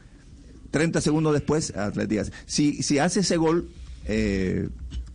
[0.70, 2.32] 30 segundos después, Athletic hace.
[2.44, 3.70] Si, si hace ese gol,
[4.04, 4.68] eh,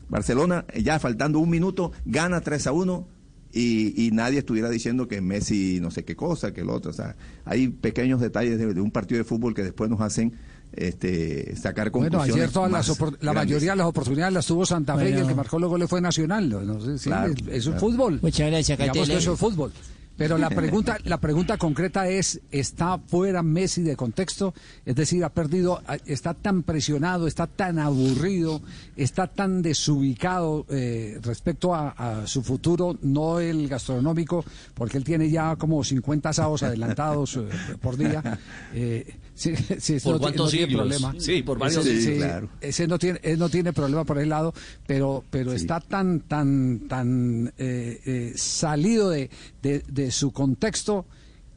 [0.09, 3.07] Barcelona, ya faltando un minuto, gana 3 a 1
[3.53, 6.91] y, y nadie estuviera diciendo que Messi no sé qué cosa, que lo otro.
[6.91, 7.15] O sea,
[7.45, 10.33] hay pequeños detalles de, de un partido de fútbol que después nos hacen
[10.75, 12.43] este, sacar Bueno, conclusiones.
[12.45, 15.27] ayer todas las la mayoría de las oportunidades las tuvo Santa Fe y el Bueno.
[15.29, 16.49] que marcó los goles fue Nacional.
[16.49, 17.87] No, sé, sí, Claro, es, es un claro.
[17.87, 18.19] fútbol.
[18.21, 19.71] Muchas gracias, Digamos que eso es fútbol.
[20.17, 24.53] Pero la pregunta, la pregunta concreta es, ¿está fuera Messi de contexto?
[24.85, 28.61] Es decir, ha perdido, está tan presionado, está tan aburrido,
[28.95, 35.29] está tan desubicado eh, respecto a, a su futuro, no el gastronómico, porque él tiene
[35.29, 37.47] ya como 50 asados adelantados eh,
[37.81, 38.21] por día.
[38.75, 40.81] Eh, sí, sí, eso ¿Por no cuántos no tiene siglos?
[40.87, 41.15] problema.
[41.19, 42.13] Sí, por varios Ese- siglos.
[42.15, 42.49] sí, claro.
[42.61, 44.53] ese no tiene, él no tiene problema por el lado,
[44.87, 49.29] pero, pero está tan, tan, tan eh, eh, salido de,
[49.61, 51.05] de- de su contexto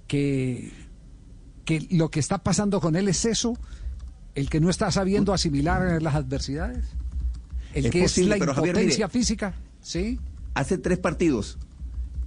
[0.06, 0.72] que,
[1.64, 3.58] que lo que está pasando con él es eso,
[4.34, 6.84] el que no está sabiendo asimilar las adversidades,
[7.74, 10.18] el Es que posible, es la Javier, impotencia mire, física, sí.
[10.54, 11.58] Hace tres partidos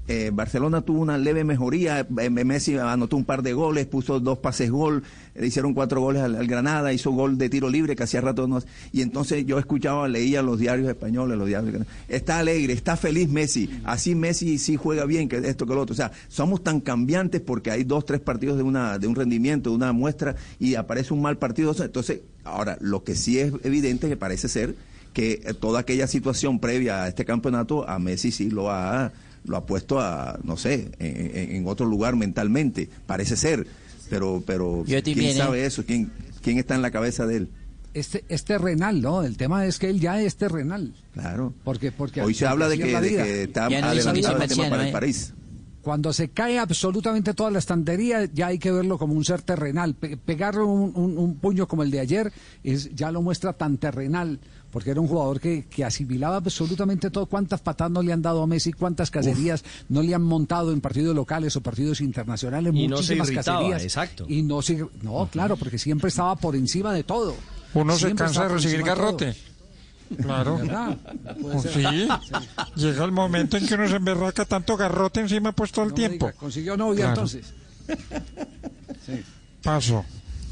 [0.09, 4.39] eh, Barcelona tuvo una leve mejoría, eh, Messi anotó un par de goles, puso dos
[4.39, 5.03] pases gol,
[5.35, 8.59] le hicieron cuatro goles al, Granada, hizo gol de tiro libre que hacía rato no,
[8.91, 13.69] y entonces yo escuchaba, leía los diarios españoles, los diarios, está alegre, está feliz Messi,
[13.83, 17.39] así Messi sí juega bien, que esto que lo otro, o sea, somos tan cambiantes
[17.41, 21.13] porque hay dos, tres partidos de una, de un rendimiento, de una muestra, y aparece
[21.13, 24.73] un mal partido, entonces, ahora, lo que sí es evidente que parece ser
[25.13, 29.11] que eh, toda aquella situación previa a este campeonato a Messi sí lo ha
[29.45, 33.65] lo ha puesto a, no sé, en, otro lugar mentalmente, parece ser,
[34.09, 35.33] pero, pero ¿quién viene.
[35.33, 35.83] sabe eso?
[35.85, 36.11] ¿Quién,
[36.41, 37.49] ¿Quién está en la cabeza de él?
[37.93, 39.23] Este, es terrenal, ¿no?
[39.23, 40.93] El tema es que él ya es terrenal.
[41.13, 41.53] Claro.
[41.63, 44.91] Porque, porque Hoy se habla de que, de que está adelantado el tema para el
[44.91, 45.33] París.
[45.81, 49.95] Cuando se cae absolutamente toda la estantería, ya hay que verlo como un ser terrenal.
[49.95, 52.31] Pe- pegarle un, un- un puño como el de ayer
[52.63, 54.39] es, ya lo muestra tan terrenal,
[54.71, 57.25] porque era un jugador que, que asimilaba absolutamente todo.
[57.25, 58.71] ¿Cuántas patadas no le han dado a Messi?
[58.73, 62.73] ¿Cuántas cacerías no le han montado en partidos locales o partidos internacionales?
[62.75, 63.83] Y no se Muchísimas irritaba, cacerías.
[63.83, 64.25] exacto.
[64.29, 67.35] Y no, se, no, claro, porque siempre estaba por encima de todo.
[67.73, 69.35] Uno se cansa de recibir garrote.
[70.21, 70.57] Claro.
[70.57, 70.97] ¿Verdad?
[71.41, 72.07] Pues sí.
[72.75, 75.95] Llega el momento en que uno se emberraca tanto garrote encima pues todo el No
[75.95, 76.31] tiempo.
[76.37, 77.11] ¿Consiguió novia Claro.
[77.21, 77.53] entonces?
[79.05, 79.21] Sí.
[79.63, 80.03] Paso.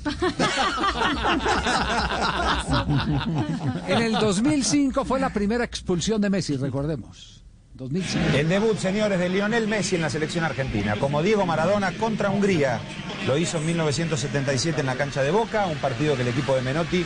[3.88, 7.44] En el 2005 fue la primera expulsión de Messi, recordemos.
[7.76, 8.36] 2005.
[8.36, 12.80] El debut, señores, de Lionel Messi en la selección argentina, como Diego Maradona contra Hungría.
[13.28, 16.62] Lo hizo en 1977 en la cancha de Boca, un partido que el equipo de
[16.62, 17.06] Menotti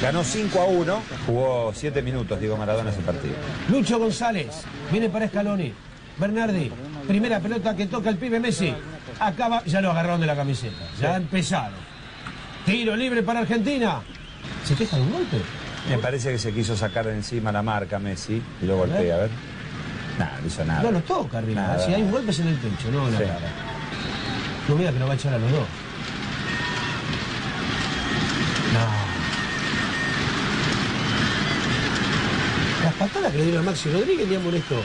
[0.00, 1.02] ganó 5 a 1.
[1.26, 3.34] Jugó 7 minutos Diego Maradona ese partido.
[3.68, 4.48] Lucho González,
[4.90, 5.72] viene para Scaloni.
[6.18, 6.70] Bernardi,
[7.06, 8.74] primera pelota que toca el pibe Messi.
[9.20, 10.88] Acaba, ya lo agarraron de la camiseta.
[11.00, 11.91] Ya empezaron.
[12.64, 14.00] Tiro libre para Argentina.
[14.64, 15.38] ¿Se queja de un golpe?
[15.88, 19.18] Me parece que se quiso sacar de encima la marca Messi y lo golpea, a
[19.18, 19.30] ver.
[20.18, 20.82] Nada, no hizo nada.
[20.82, 21.60] No los toca arriba.
[21.62, 21.78] Nada.
[21.84, 23.24] Si hay un golpe es en el pecho, no en la Sí.
[23.24, 23.40] cara.
[24.68, 25.66] No mira que lo va a echar a los dos.
[28.72, 29.02] No.
[32.84, 34.76] Las patadas que le dieron a Maxi Rodríguez le han molesto.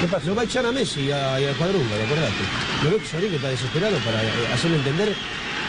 [0.00, 0.26] ¿Qué pasa?
[0.26, 2.44] Lo va a echar a Messi y a, y a Cuadrunga, ¿te acordaste?
[2.84, 4.20] Lo ve que Rodríguez está desesperado para
[4.54, 5.14] hacerle entender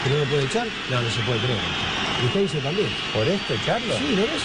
[0.02, 0.66] que no lo puede echar.
[0.90, 1.58] No, no se puede creer.
[2.22, 2.88] Y usted dice también.
[3.12, 3.96] ¿Por esto echarlo?
[3.96, 4.42] Sí, ¿lo ves?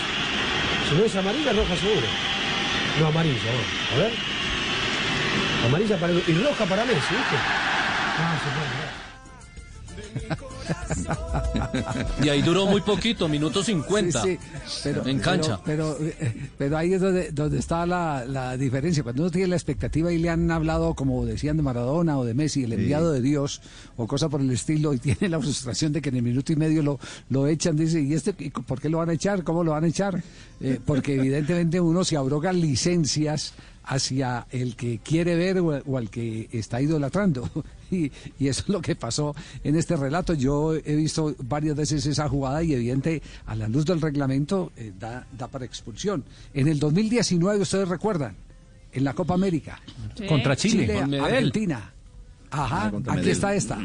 [0.90, 2.08] Si no es amarilla, roja seguro.
[3.00, 3.96] No, amarilla, no.
[3.96, 4.14] A ver.
[5.66, 7.38] Amarilla para y roja para Messi, ¿viste?
[8.20, 10.38] Ah, se puede creer.
[12.24, 14.22] Y ahí duró muy poquito, minuto 50.
[14.22, 15.60] Sí, sí, pero, en cancha.
[15.64, 19.04] Pero, pero, eh, pero ahí es donde, donde está la, la diferencia.
[19.04, 22.34] Cuando uno tiene la expectativa y le han hablado, como decían de Maradona o de
[22.34, 23.62] Messi, el enviado de Dios
[23.96, 26.56] o cosa por el estilo, y tiene la frustración de que en el minuto y
[26.56, 27.00] medio lo,
[27.30, 29.44] lo echan, dice, ¿y este y por qué lo van a echar?
[29.44, 30.22] ¿Cómo lo van a echar?
[30.60, 33.54] Eh, porque evidentemente uno se abroga licencias
[33.88, 37.50] hacia el que quiere ver o, o al que está idolatrando.
[37.90, 39.34] Y, y eso es lo que pasó
[39.64, 40.34] en este relato.
[40.34, 44.92] Yo he visto varias veces esa jugada y evidente a la luz del reglamento eh,
[45.00, 46.26] da, da para expulsión.
[46.54, 48.36] En el 2019, ustedes recuerdan,
[48.92, 49.80] en la Copa América.
[50.18, 50.28] Sí.
[50.28, 50.94] Contra Chile.
[51.00, 51.24] Con Medel.
[51.24, 51.94] Argentina.
[52.52, 53.78] Ajá, Ah, contra aquí está esta.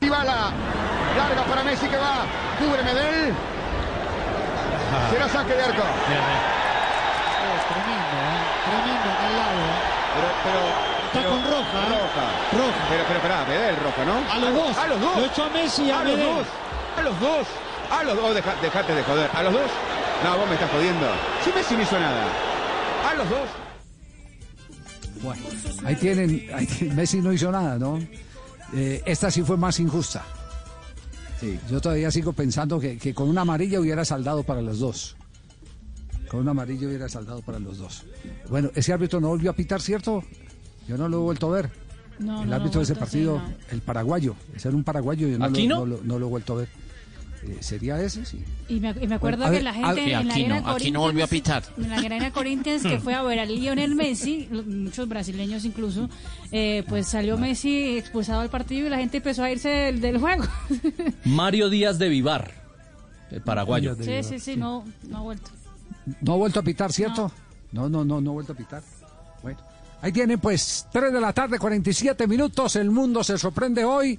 [0.00, 0.54] Y bala.
[1.18, 2.24] Larga para Messi que va.
[2.58, 3.34] Cubre Medel.
[5.10, 5.82] Será saque de arco.
[7.68, 8.40] tremendo, ¿eh?
[8.64, 9.60] Tremendo acá al lado.
[9.60, 10.32] ¿eh?
[10.46, 11.06] Pero, pero.
[11.06, 11.78] Está pero- con roja.
[11.88, 12.24] Roja.
[12.52, 12.86] Roja.
[12.90, 14.32] Pero, pero, espera, Medel roja, ¿no?
[14.32, 14.76] A los dos.
[14.78, 15.16] A los dos.
[15.18, 16.46] Lo echó a Messi y a A los dos.
[16.96, 17.46] A los dos.
[17.90, 18.34] A los dos.
[18.34, 19.30] Deja- dejate de joder.
[19.34, 19.70] A los dos.
[20.24, 21.06] No, vos me estás jodiendo.
[21.44, 22.24] Si Messi no hizo nada.
[23.10, 23.48] A los dos.
[25.22, 25.42] Bueno,
[25.84, 27.98] ahí tienen, ahí tienen- Messi no hizo nada, ¿no?
[28.74, 30.22] Eh, esta sí fue más injusta.
[31.70, 35.15] Yo todavía sigo pensando que, que con una amarilla hubiera saldado para los dos.
[36.30, 38.04] Con una amarilla hubiera saldado para los dos.
[38.48, 40.22] Bueno, ese árbitro no volvió a pitar, ¿cierto?
[40.88, 41.70] Yo no lo he vuelto a ver.
[42.18, 43.40] No, el no árbitro de ese partido,
[43.70, 46.56] el paraguayo, ese era un paraguayo, yo no, lo, lo- no lo he vuelto a
[46.56, 46.68] ver.
[47.42, 48.24] Eh, ¿Sería ese?
[48.24, 48.42] Sí.
[48.68, 50.04] Y me, y me acuerdo Bueno, que ver, la gente ver.
[50.04, 51.62] en la Aquí arena no, aquí no volvió a pitar.
[51.76, 56.08] En la arena Corinthians que fue a ver a Lionel Messi, muchos brasileños incluso,
[56.50, 60.18] eh, pues salió Messi expulsado del partido y la gente empezó a irse del, del
[60.18, 60.44] juego.
[61.24, 62.50] Mario Díaz de Vivar,
[63.30, 63.94] el paraguayo.
[64.00, 65.50] Sí, sí, sí, no, no ha vuelto.
[66.20, 67.30] No ha vuelto a pitar, ¿cierto?
[67.72, 68.82] No, no, no, no ha vuelto a pitar.
[69.42, 69.58] Bueno,
[70.00, 72.76] ahí tienen pues 3 de la tarde, 47 minutos.
[72.76, 74.18] El mundo se sorprende hoy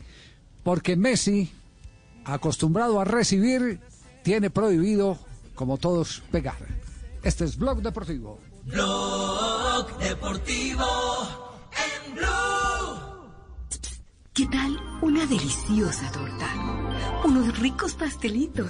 [0.63, 1.51] porque Messi,
[2.25, 3.79] acostumbrado a recibir,
[4.23, 5.17] tiene prohibido,
[5.55, 6.57] como todos, pegar.
[7.23, 8.39] Este es Blog Deportivo.
[8.65, 10.85] Blog Deportivo
[11.71, 12.27] en Blue.
[14.33, 16.47] ¿Qué tal una deliciosa torta?
[17.23, 18.69] Unos ricos pastelitos,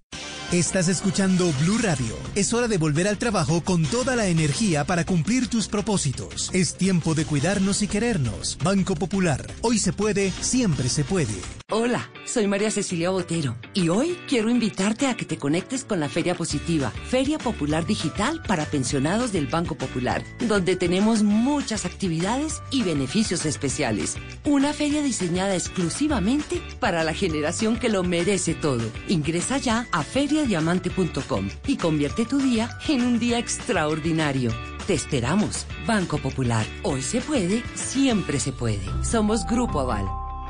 [0.51, 2.13] Estás escuchando Blue Radio.
[2.35, 6.49] Es hora de volver al trabajo con toda la energía para cumplir tus propósitos.
[6.53, 8.57] Es tiempo de cuidarnos y querernos.
[8.61, 9.49] Banco Popular.
[9.61, 11.35] Hoy se puede, siempre se puede.
[11.73, 16.09] Hola, soy María Cecilia Botero y hoy quiero invitarte a que te conectes con la
[16.09, 22.83] Feria Positiva, Feria Popular Digital para pensionados del Banco Popular, donde tenemos muchas actividades y
[22.83, 24.17] beneficios especiales.
[24.43, 28.83] Una feria diseñada exclusivamente para la generación que lo merece todo.
[29.07, 30.03] Ingresa ya a
[30.41, 34.51] feriadiamante.com y convierte tu día en un día extraordinario.
[34.87, 36.65] Te esperamos, Banco Popular.
[36.83, 38.81] Hoy se puede, siempre se puede.
[39.03, 40.05] Somos Grupo Aval.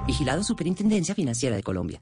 [0.08, 2.02] Vigilado Superintendencia Financiera de Colombia.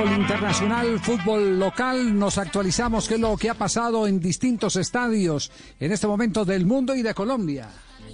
[0.00, 5.52] Fútbol internacional, fútbol local, nos actualizamos qué es lo que ha pasado en distintos estadios
[5.78, 7.68] en este momento del mundo y de Colombia.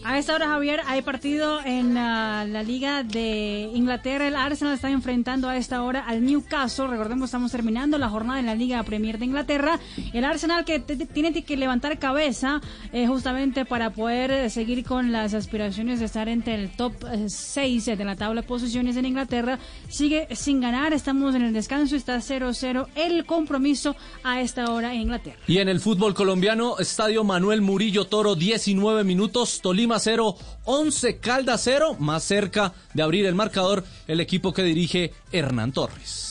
[0.08, 4.28] A esta hora, Javier, hay partido en ah, la Liga de Inglaterra.
[4.28, 6.86] El Arsenal está enfrentando a esta hora al Newcastle.
[6.86, 9.80] Recordemos, estamos terminando la jornada en la Liga Premier de Inglaterra.
[10.12, 12.60] El Arsenal que tiene que levantar cabeza
[12.92, 16.92] eh, justamente para poder eh, seguir con las aspiraciones de estar entre el top
[17.26, 19.58] 6 de la tabla de posiciones en Inglaterra.
[19.88, 20.92] Sigue sin ganar.
[20.92, 21.96] Estamos en el descanso.
[21.96, 25.38] Está 0-0 el compromiso a esta hora en Inglaterra.
[25.48, 31.60] Y en el fútbol colombiano, Estadio Manuel Murillo Toro, 19 minutos, Tolima 0, 11 Caldas
[31.64, 36.24] 0, más cerca de abrir el marcador el equipo que dirige Hernán Torres.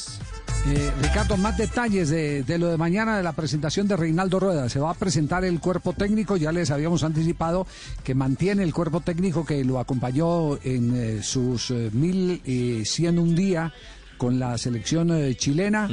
[0.68, 4.68] Eh, Ricardo, más detalles de, de lo de mañana de la presentación de Reinaldo Rueda.
[4.68, 7.68] Se va a presentar el cuerpo técnico, ya les habíamos anticipado
[8.04, 13.72] que mantiene el cuerpo técnico que lo acompañó en eh, sus eh, 1101 día
[14.18, 15.90] con la selección eh, chilena,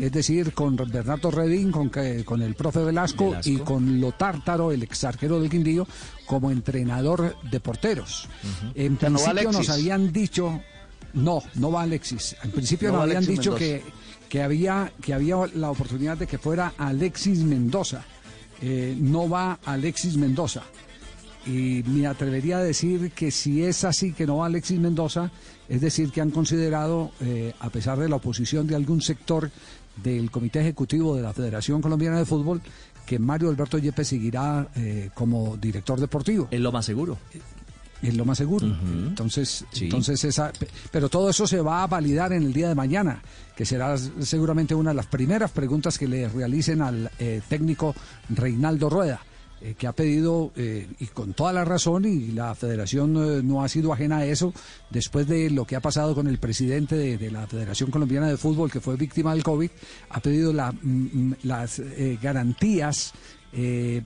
[0.00, 3.50] es decir, con Bernardo Redín, con, que- con el profe Velasco, Velasco.
[3.50, 5.84] y con Lotártaro, el ex arquero del Quindío,
[6.26, 8.28] como entrenador de porteros.
[8.74, 9.70] En sea, no va principio nos Alexis.
[9.70, 10.60] habían dicho,
[11.14, 12.36] no, no va Alexis.
[12.42, 13.84] En principio No nos habían Alexis dicho Mendoza.
[13.84, 18.04] que, que había, que había la oportunidad de que fuera Alexis Mendoza.
[18.62, 20.62] Eh, no va Alexis Mendoza.
[21.46, 25.30] Y me atrevería a decir que si es así que no va Alexis Mendoza,
[25.68, 29.50] es decir, que han considerado, eh, a pesar de la oposición de algún sector
[30.02, 32.62] del Comité Ejecutivo de la Federación Colombiana de Fútbol,
[33.06, 36.48] que Mario Alberto Yepes seguirá eh, como director deportivo.
[36.50, 37.18] Es lo más seguro.
[38.02, 38.66] Es lo más seguro.
[38.66, 42.74] Entonces, entonces esa, pe- pero todo eso se va a validar en el día de
[42.74, 43.22] mañana,
[43.56, 47.94] que será seguramente una de las primeras preguntas que le realicen al eh, técnico
[48.28, 49.20] Reinaldo Rueda,
[49.64, 53.64] eh, que ha pedido, eh, y con toda la razón, y la federación eh, no
[53.64, 54.52] ha sido ajena a eso,
[54.90, 58.70] después de lo que ha pasado con el presidente de, la Federación Colombiana de Fútbol,
[58.70, 59.70] que fue víctima del COVID,
[60.10, 61.80] ha pedido mm, mm, las
[62.20, 63.14] garantías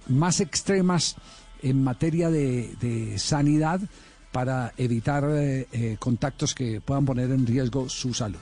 [0.07, 1.17] más extremas
[1.61, 3.81] en materia de, sanidad
[4.31, 5.25] para evitar
[5.99, 8.39] contactos que puedan poner en riesgo su salud.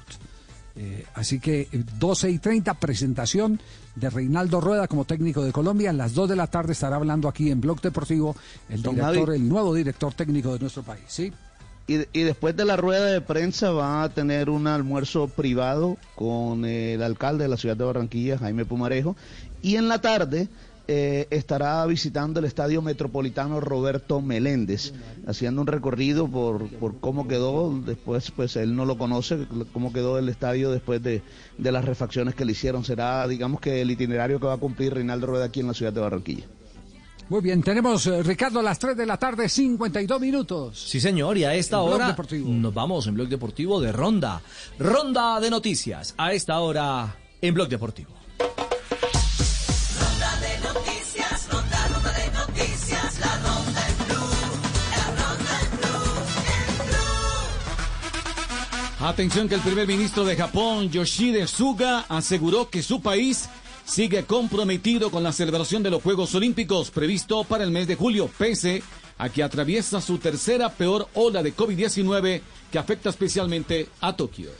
[0.78, 3.58] Eh, así que eh, 12 y 30, presentación
[3.94, 5.90] de Reinaldo Rueda como técnico de Colombia.
[5.90, 8.36] A las 2 de la tarde estará hablando aquí en Blog Deportivo
[8.68, 11.04] el director, el nuevo director técnico de nuestro país.
[11.08, 11.32] ¿sí?
[11.86, 16.64] Y, y después de la rueda de prensa va a tener un almuerzo privado con
[16.66, 19.16] el alcalde de la ciudad de Barranquilla, Jaime Pumarejo,
[19.62, 20.48] y en la tarde
[20.88, 24.92] eh, estará visitando el estadio metropolitano Roberto Meléndez,
[25.26, 30.18] haciendo un recorrido por, por cómo quedó, después pues él no lo conoce, cómo quedó
[30.18, 31.22] el estadio después de,
[31.58, 32.84] de las refacciones que le hicieron.
[32.84, 35.92] Será, digamos que el itinerario que va a cumplir Reinaldo Rueda aquí en la ciudad
[35.92, 36.46] de Barranquilla.
[37.28, 40.80] Muy bien, tenemos, eh, Ricardo, a las 3 de la tarde, 52 minutos.
[40.80, 44.40] Sí, señor, y a esta En hora nos vamos en Blog Deportivo de Ronda.
[44.78, 46.14] Ronda de noticias.
[46.16, 48.25] A esta hora en Blog Deportivo.
[59.06, 63.48] Atención que el primer ministro de Japón, Yoshide Suga, aseguró que su país
[63.84, 68.28] sigue comprometido con la celebración de los Juegos Olímpicos previsto para el mes de julio,
[68.36, 68.82] pese
[69.16, 72.40] a que atraviesa su tercera peor ola de COVID-19
[72.72, 74.50] que afecta especialmente a Tokio.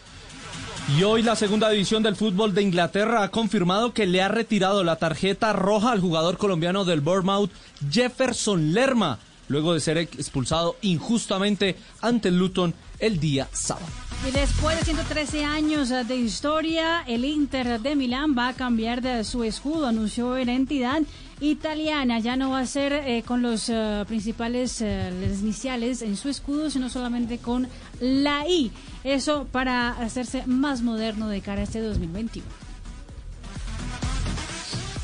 [0.97, 4.85] Y hoy la segunda división del fútbol de Inglaterra ha confirmado que le ha retirado
[4.85, 7.51] la tarjeta roja al jugador colombiano del Bournemouth,
[7.91, 9.19] Jefferson Lerma,
[9.49, 13.87] luego de ser expulsado injustamente ante el Luton el día sábado.
[14.27, 19.23] Y después de 113 años de historia, el Inter de Milán va a cambiar de
[19.23, 21.03] su escudo, anunció la entidad
[21.41, 22.19] italiana.
[22.19, 26.71] Ya no va a ser eh, con los eh, principales eh, iniciales en su escudo,
[26.71, 27.69] sino solamente con
[28.01, 28.73] la I.
[29.05, 32.66] Eso para hacerse más moderno de cara a este 2021.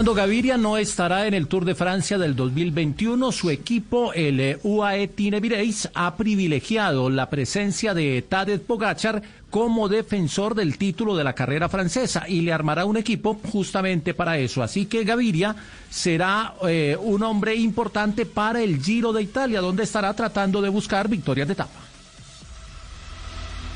[0.03, 3.31] Fernando Gaviria no estará en el Tour de Francia del 2021.
[3.31, 9.89] Su equipo, el eh, UAE Team Emirates, ha privilegiado la presencia de Tadej Pogacar como
[9.89, 14.65] defensor del título de la carrera francesa y le armará un equipo justamente para eso.
[14.65, 15.55] Así que Gaviria
[15.89, 21.07] será eh, un hombre importante para el Giro de Italia, donde estará tratando de buscar
[21.07, 21.92] victorias de etapa.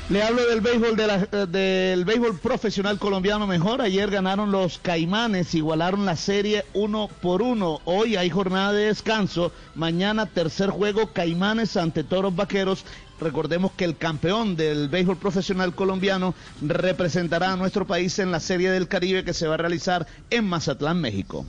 [0.09, 3.81] Le hablo del béisbol, eh, del béisbol profesional colombiano mejor.
[3.81, 7.81] Ayer ganaron los Caimanes, igualaron la serie uno por uno.
[7.83, 9.51] Hoy hay jornada de descanso.
[9.75, 12.85] Mañana tercer juego Caimanes ante Toros Vaqueros.
[13.19, 18.71] Recordemos que el campeón del béisbol profesional colombiano representará a nuestro país en la Serie
[18.71, 21.45] del Caribe que se va a realizar en Mazatlán, México.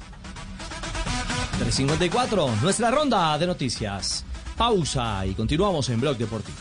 [1.60, 4.24] 354, nuestra ronda de noticias.
[4.56, 6.58] Pausa y continuamos en Blog Deportivo.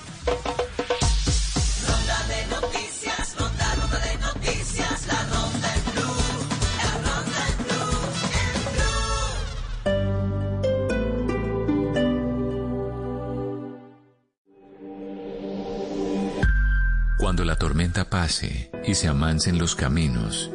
[17.27, 20.49] Cuando la tormenta pase y se amancen los caminos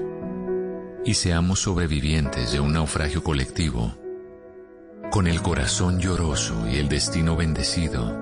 [1.04, 3.94] y seamos sobrevivientes de un naufragio colectivo,
[5.10, 8.18] con el corazón lloroso y el destino bendecido,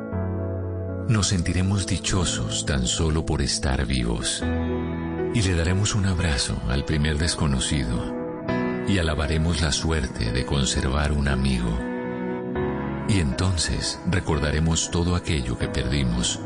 [1.08, 4.42] nos sentiremos dichosos tan solo por estar vivos
[5.32, 8.16] y le daremos un abrazo al primer desconocido
[8.88, 11.78] y alabaremos la suerte de conservar un amigo.
[13.08, 16.40] Y entonces recordaremos todo aquello que perdimos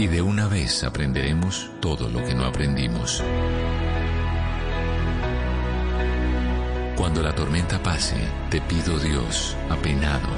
[0.00, 3.22] y de una vez aprenderemos todo lo que no aprendimos.
[6.96, 8.16] Cuando la tormenta pase,
[8.48, 10.30] te pido Dios, apenado,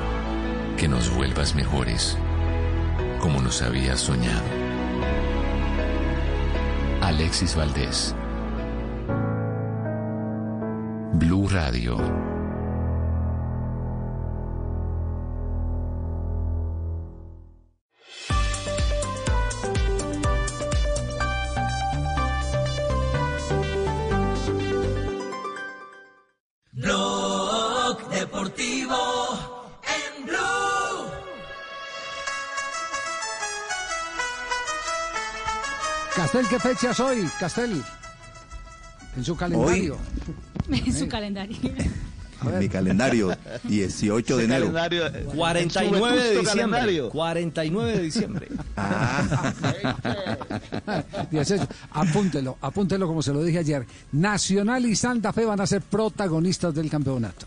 [0.76, 2.18] que nos vuelvas mejores,
[3.20, 4.42] como nos habías soñado.
[7.00, 8.16] Alexis Valdés.
[11.12, 12.31] Blue Radio.
[36.42, 37.82] Castel, ¿qué fecha es hoy, Castel?
[39.16, 39.96] En su calendario.
[40.70, 41.56] En su calendario.
[42.44, 44.66] En mi calendario, 18 de enero.
[44.72, 46.50] calendario, eh, 49 de en su vetusto diciembre.
[46.80, 47.10] calendario.
[47.10, 48.48] 49 de diciembre.
[51.30, 51.68] 18.
[51.92, 53.86] Apúntelo, apúntelo como se lo dije ayer.
[54.12, 57.46] Nacional y Santa Fe van a ser protagonistas del campeonato.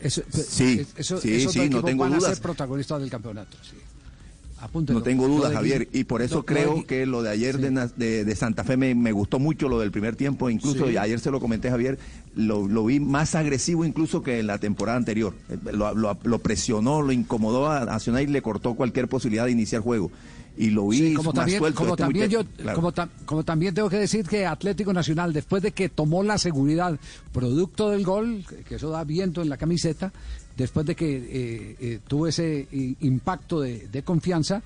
[0.00, 3.56] Eso, Sí, eso- sí, esos sí, no tengo van a ser protagonistas del campeonato.
[3.62, 3.76] sí.
[4.60, 4.98] Apúntelo.
[4.98, 8.24] No tengo dudas, Javier, y por eso de creo que lo de ayer de, de-
[8.24, 10.96] de Santa Fe me, me gustó mucho, lo del primer tiempo, incluso Sí.
[10.98, 11.98] ayer se lo comenté Javier,
[12.34, 15.34] lo, lo vi más agresivo incluso que en la temporada anterior.
[15.48, 19.52] Eh, Lo, lo- lo presionó, lo incomodó a Nacional y le cortó cualquier posibilidad de
[19.52, 20.10] iniciar juego.
[20.58, 21.78] Y lo vi Sí, como más también, suelto.
[21.78, 22.76] como este también yo, claro.
[22.80, 22.92] como,
[23.24, 26.98] como también tengo que decir que Atlético Nacional, después de que tomó la seguridad
[27.32, 30.12] producto del gol, que eso da viento en la camiseta,
[30.60, 34.62] después de que eh, eh, tuvo ese eh, impacto de, de confianza,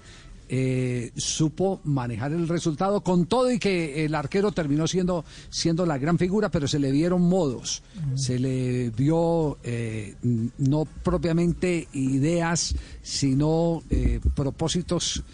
[0.47, 5.97] eh, supo manejar el resultado con todo y que el arquero terminó siendo, siendo la
[5.97, 7.83] gran figura, pero se le dieron modos,
[8.15, 10.15] se le vio eh,
[10.59, 15.25] no propiamente ideas, sino eh, propósitos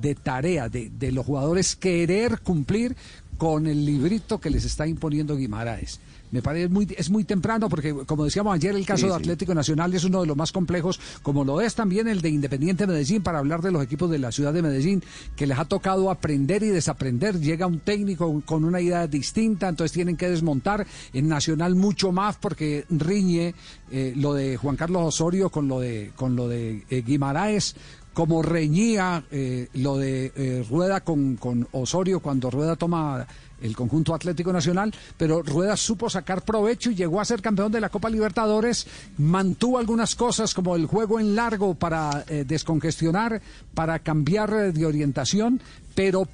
[0.00, 2.94] de tarea de, de los jugadores querer cumplir
[3.36, 5.98] con el librito que les está imponiendo Guimaraes.
[6.30, 9.18] Me parece muy, es muy temprano porque, como decíamos ayer, el caso Sí, de sí.
[9.20, 12.86] Atlético Nacional es uno de los más complejos, como lo es también el de Independiente
[12.86, 15.02] Medellín, para hablar de los equipos de la ciudad de Medellín,
[15.36, 17.38] que les ha tocado aprender y desaprender.
[17.40, 20.86] Llega un técnico con una idea distinta, entonces tienen que desmontar.
[21.12, 23.54] En Nacional mucho más porque riñe
[23.90, 27.74] eh, lo de Juan Carlos Osorio con lo de, con lo de eh, Guimaraes
[28.16, 31.38] como reñía eh, lo de eh, Rueda con,
[31.72, 33.26] Osorio cuando Rueda toma
[33.60, 37.82] el conjunto Atlético Nacional, pero Rueda supo sacar provecho y llegó a ser campeón de
[37.82, 38.86] la Copa Libertadores,
[39.18, 43.42] mantuvo algunas cosas como el juego en largo para eh, descongestionar,
[43.74, 45.60] para cambiar de orientación,
[45.94, 46.26] pero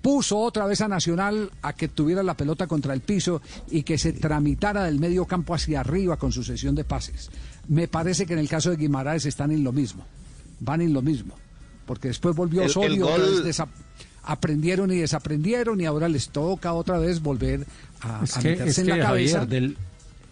[0.00, 3.98] puso otra vez a Nacional a que tuviera la pelota contra el piso y que
[3.98, 7.30] se tramitara del medio campo hacia arriba con su sesión de pases.
[7.68, 10.06] Me parece que en el caso de Guimaraes están en lo mismo,
[10.64, 11.34] van en lo mismo.
[11.86, 13.52] porque después volvió El- Osorio, gol-
[14.22, 17.66] aprendieron y desaprendieron y ahora les toca otra vez volver
[18.00, 19.38] a, Es a que, meterse es en que, la cabeza.
[19.40, 19.76] Javier, del,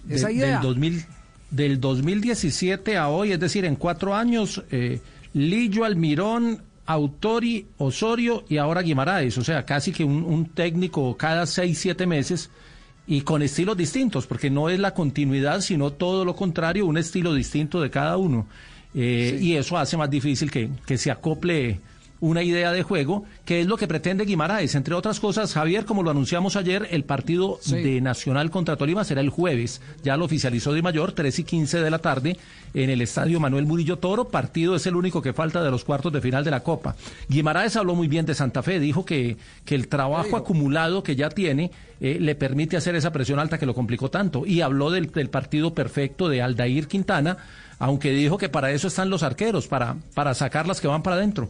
[0.08, 0.52] esa de- idea.
[0.54, 1.04] del, 2000,
[1.50, 5.00] del 2017 a hoy, es decir, en cuatro años, eh,
[5.34, 9.36] Lillo, Almirón, Autori, Osorio y ahora Guimaraes.
[9.38, 12.48] O sea, casi que un, un técnico cada seis, siete meses
[13.06, 17.34] y con estilos distintos, porque no es la continuidad, sino todo lo contrario, un estilo
[17.34, 18.46] distinto de cada uno.
[18.94, 21.80] Eh, Y eso hace más difícil que, que se acople
[22.20, 24.76] una idea de juego, que es lo que pretende Guimaraes.
[24.76, 29.20] Entre otras cosas, Javier, como lo anunciamos ayer, el partido de Nacional contra Tolima será
[29.20, 29.80] el jueves.
[30.04, 32.36] Ya lo oficializó Di Mayor, 3 y 15 de la tarde,
[32.74, 34.28] en el estadio Manuel Murillo Toro.
[34.28, 36.94] Partido es el único que falta de los cuartos de final de la Copa.
[37.28, 41.28] Guimaraes habló muy bien de Santa Fe, dijo que, que el trabajo acumulado que ya
[41.28, 44.46] tiene eh, le permite hacer esa presión alta que lo complicó tanto.
[44.46, 47.36] Y habló del, del partido perfecto de Aldair Quintana,
[47.82, 51.16] aunque dijo que para eso están los arqueros, para, para sacar las que van para
[51.16, 51.48] adentro.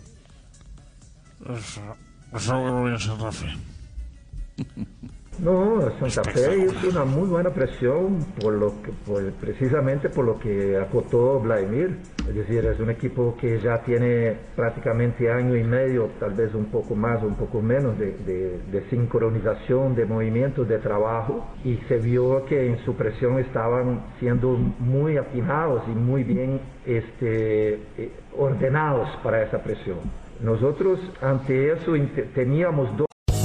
[5.38, 10.38] No, Santa Fe hizo una muy buena presión por lo que, por- precisamente por lo
[10.38, 11.96] que acotó Vladimir.
[12.28, 16.66] Es decir, es un equipo que ya tiene prácticamente año y medio, tal vez un
[16.66, 21.76] poco más o un poco menos de, de- de sincronización de movimientos de trabajo y
[21.88, 28.12] se vio que en su presión estaban siendo muy afinados y muy bien este, eh,
[28.38, 29.98] ordenados para esa presión.
[30.40, 31.92] Nosotros ante eso
[32.34, 33.06] teníamos dos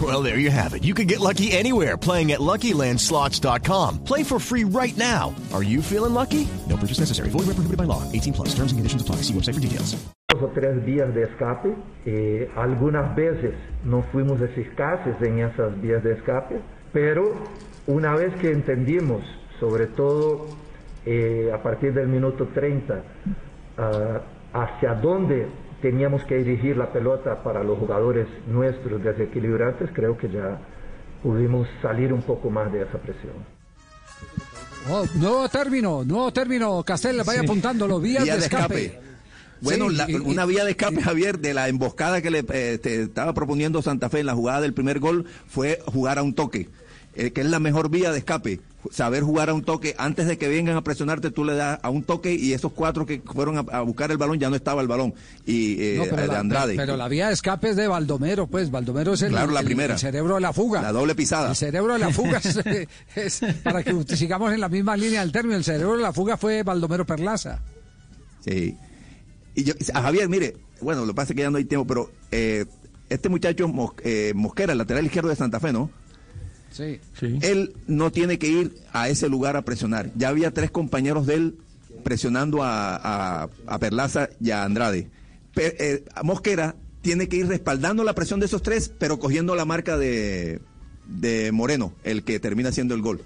[0.00, 0.84] Well, there you have it.
[0.84, 4.04] You can get lucky anywhere playing at LuckyLandSlots.com.
[4.04, 5.34] Play for free right now.
[5.52, 6.46] Are you feeling lucky?
[6.68, 7.30] No purchase necessary.
[7.30, 8.02] Void where prohibited by law.
[8.12, 8.54] 18 plus.
[8.54, 9.16] Terms and conditions apply.
[9.16, 10.00] See website for details.
[10.32, 11.74] o tres vías de escape.
[12.06, 13.54] Eh, algunas veces
[13.84, 16.60] no fuimos eficaces en esas vías de escape,
[16.92, 17.34] pero
[17.86, 19.22] una vez que entendimos,
[19.58, 20.46] sobre todo
[21.04, 23.02] eh, a partir del minuto 30,
[23.78, 24.20] ah,
[24.52, 25.46] hacia dónde
[25.82, 30.58] teníamos que dirigir la pelota para los jugadores nuestros desequilibrantes, creo que ya
[31.22, 33.34] pudimos salir un poco más de esa presión.
[34.88, 37.46] Oh, nuevo término, nuevo término, Castel, vaya Sí.
[37.46, 38.84] apuntándolo, vías Vía de de escape.
[38.86, 39.10] escape.
[39.60, 42.38] Bueno, Sí, la- y- y- una vía de escape, Javier, de la emboscada que le
[42.52, 46.22] eh, te estaba proponiendo Santa Fe en la jugada del primer gol fue jugar a
[46.22, 46.68] un toque,
[47.14, 48.60] eh, que es la mejor vía de escape.
[48.90, 51.90] Saber jugar a un toque antes de que vengan a presionarte, tú le das a
[51.90, 54.80] un toque y esos cuatro que fueron a, a buscar el balón ya no estaba
[54.80, 55.12] el balón.
[55.44, 56.76] Y eh, No, pero, de la, Andrade.
[56.76, 59.66] pero la vía de escape es de Baldomero, pues Baldomero es el, Claro, la el-
[59.66, 59.94] primera.
[59.94, 60.80] el cerebro de la fuga.
[60.80, 61.50] La doble pisada.
[61.50, 62.56] El cerebro de la fuga es,
[63.16, 65.56] es- para que sigamos en la misma línea del término.
[65.56, 67.60] El cerebro de la fuga fue Baldomero Perlaza.
[68.44, 68.76] Sí.
[69.54, 71.86] Y yo, a Javier, mire, bueno, lo que pasa es que ya no hay tiempo,
[71.86, 72.64] pero eh,
[73.10, 75.90] este muchacho Mos- eh, Mosquera, el lateral izquierdo de Santa Fe, ¿no?
[77.18, 77.38] Sí.
[77.42, 80.10] Él no tiene que ir a ese lugar a presionar.
[80.16, 81.54] Ya había tres compañeros de él
[82.04, 85.08] presionando a, a, a Perlaza y a Andrade.
[85.54, 89.54] Pe- eh, a Mosquera tiene que ir respaldando la presión de esos tres, pero cogiendo
[89.56, 90.60] la marca de,
[91.06, 93.22] de Moreno, el que termina haciendo el gol.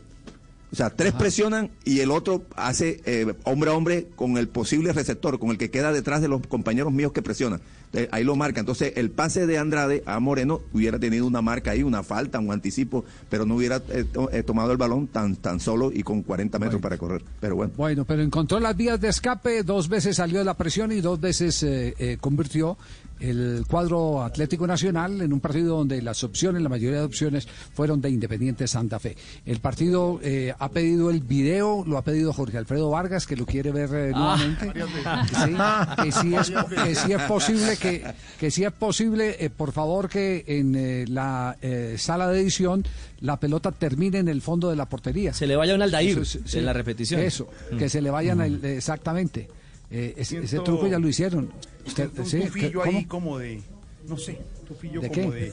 [0.73, 4.93] O sea, tres presionan y el otro hace eh, hombre a hombre con el posible
[4.93, 7.61] receptor, con el que queda detrás de los compañeros míos que presionan.
[7.95, 8.59] Entonces, ahí lo marca.
[8.61, 12.51] Entonces, el pase de Andrade a Moreno hubiera tenido una marca ahí, una falta, un
[12.51, 16.59] anticipo, pero no hubiera eh, eh, tomado el balón tan, tan solo y con 40
[16.59, 17.23] metros para correr.
[17.41, 17.73] Pero bueno.
[17.77, 21.21] Bueno, pero encontró las vías de escape, dos veces salió de la presión y dos
[21.21, 22.77] veces eh, eh, convirtió
[23.21, 28.01] el cuadro Atlético Nacional en un partido donde las opciones, la mayoría de opciones, fueron
[28.01, 29.17] de Independiente Santa Fe.
[29.47, 33.47] El partido eh, ha pedido el video, lo ha pedido Jorge Alfredo Vargas, que lo
[33.47, 34.37] quiere ver eh, Ah.
[34.37, 34.75] nuevamente.
[36.05, 36.51] Sí, que sí es,
[36.85, 38.05] que sí es posible que,
[38.41, 42.85] que sí es posible, eh, por favor, que en eh, la eh, sala de edición
[43.21, 45.33] la pelota termine en el fondo de la portería.
[45.33, 47.21] Se le vaya un Aldair Eso en la repetición.
[47.21, 47.77] Eso, Mm.
[47.77, 49.49] que se le vayan al- exactamente.
[49.91, 51.53] Eh, es- ese Siento- truco ya lo hicieron.
[51.87, 52.43] Usted- un sí,
[52.85, 53.61] ahí como de,
[54.09, 55.53] no sé, tufillo ¿De como qué?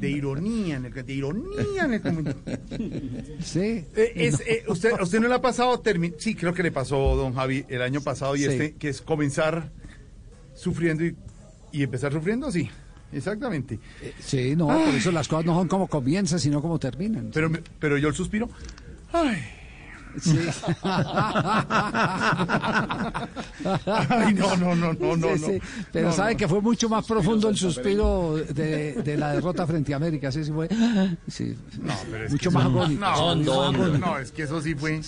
[0.00, 2.40] de ironía, en el, que- de ironía en el comentario.
[3.44, 3.84] Sí.
[3.96, 6.70] Eh, es, eh, usted, ¿A usted no le ha pasado, termi- sí, creo que le
[6.72, 8.44] pasó, don Javi, el año pasado y Sí.
[8.46, 9.70] este, que es comenzar
[10.54, 11.16] sufriendo y,
[11.72, 12.50] y empezar sufriendo?
[12.50, 12.68] Sí,
[13.12, 13.78] exactamente.
[14.20, 17.30] Sí, no, por eso las cosas no son como comienzan, sino como terminan.
[17.32, 18.48] Pero, pero yo el suspiro,
[19.12, 19.38] ay,
[20.20, 20.38] Sí.
[24.08, 25.28] Ay, no, no, no, no, no.
[25.36, 25.52] Sí, sí.
[25.52, 25.86] no.
[25.92, 26.38] Pero No, sabe no.
[26.38, 30.30] que fue mucho más profundo el suspiro de, de la derrota frente a América.
[30.32, 30.68] Sí, sí fue.
[31.28, 31.56] Sí.
[31.80, 33.72] No, pero es mucho que más eso- agónico.
[33.98, 35.00] No, es que eso sí fue.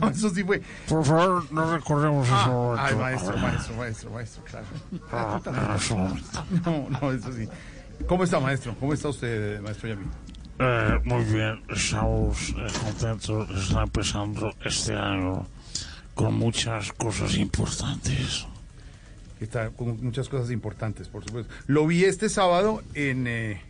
[0.00, 0.62] No, eso sí fue.
[0.88, 2.82] Por favor, no recordemos ese Ah, momento.
[2.84, 4.66] ay, maestro, maestro, maestro, maestro, claro.
[5.10, 5.40] Ah.
[6.64, 7.48] No, no, eso sí.
[8.06, 8.74] ¿Cómo está, maestro?
[8.78, 10.08] ¿Cómo está usted, maestro Yamil?
[10.58, 15.46] Eh, muy bien, estamos eh, contentos estar empezando este año
[16.14, 18.46] con muchas cosas importantes.
[19.40, 21.52] Está con muchas cosas importantes, por supuesto.
[21.66, 23.60] Lo vi este sábado en, eh,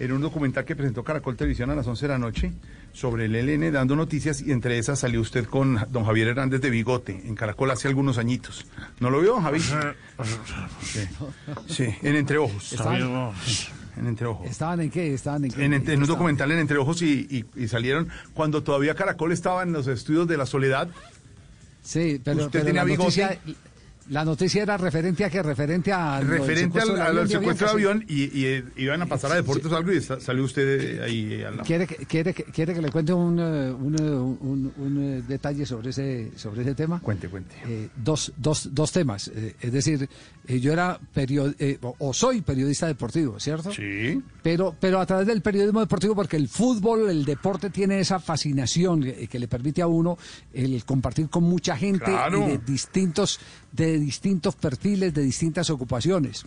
[0.00, 2.52] en un documental que presentó Caracol Televisión a las 11 de la noche
[2.92, 6.70] sobre el ELN dando noticias y entre esas salió usted con don Javier Hernández de
[6.70, 8.66] Bigote en Caracol hace algunos añitos.
[8.98, 9.62] ¿No lo vio, don Javier?
[10.82, 11.00] Sí,
[11.68, 12.72] sí, en Entre Ojos.
[12.72, 13.32] Estaban-
[13.96, 14.46] En Entre Ojos.
[14.48, 15.12] ¿Estaban en qué?
[15.14, 15.64] ¿Estaban en qué?
[15.64, 17.26] En, en un documental en Entre Ojos y,
[17.56, 20.88] y- y salieron cuando todavía Caracol estaba en los estudios de la Soledad.
[21.82, 23.22] Sí, pero, ¿Usted pero tenía la, bigote?
[23.22, 23.38] noticia,
[24.10, 28.24] la noticia era referente a que referente a referente al, al secuestro de avión y,
[28.38, 31.56] y, eh, iban a pasar a deportes o algo y sa- salió usted ahí al
[31.56, 31.64] lado.
[31.64, 35.64] ¿Quiere que, quiere, ¿Quiere que le cuente un, eh, un, eh, un- un, eh, detalle
[35.64, 37.00] sobre ese, sobre ese tema?
[37.00, 37.54] Cuente, cuente.
[37.66, 39.28] Eh, dos, dos, dos temas.
[39.34, 40.08] eh, es decir,
[40.46, 41.54] eh, yo era period
[41.98, 43.72] o, soy periodista deportivo, ¿cierto?
[43.72, 44.20] Sí.
[44.42, 49.02] Pero, pero a través del periodismo deportivo, porque el fútbol, el deporte tiene esa fascinación
[49.02, 50.18] que le permite a uno
[50.52, 52.44] el compartir con mucha gente Claro.
[52.48, 53.38] y de distintos,
[53.72, 56.44] de distintos perfiles, de distintas ocupaciones.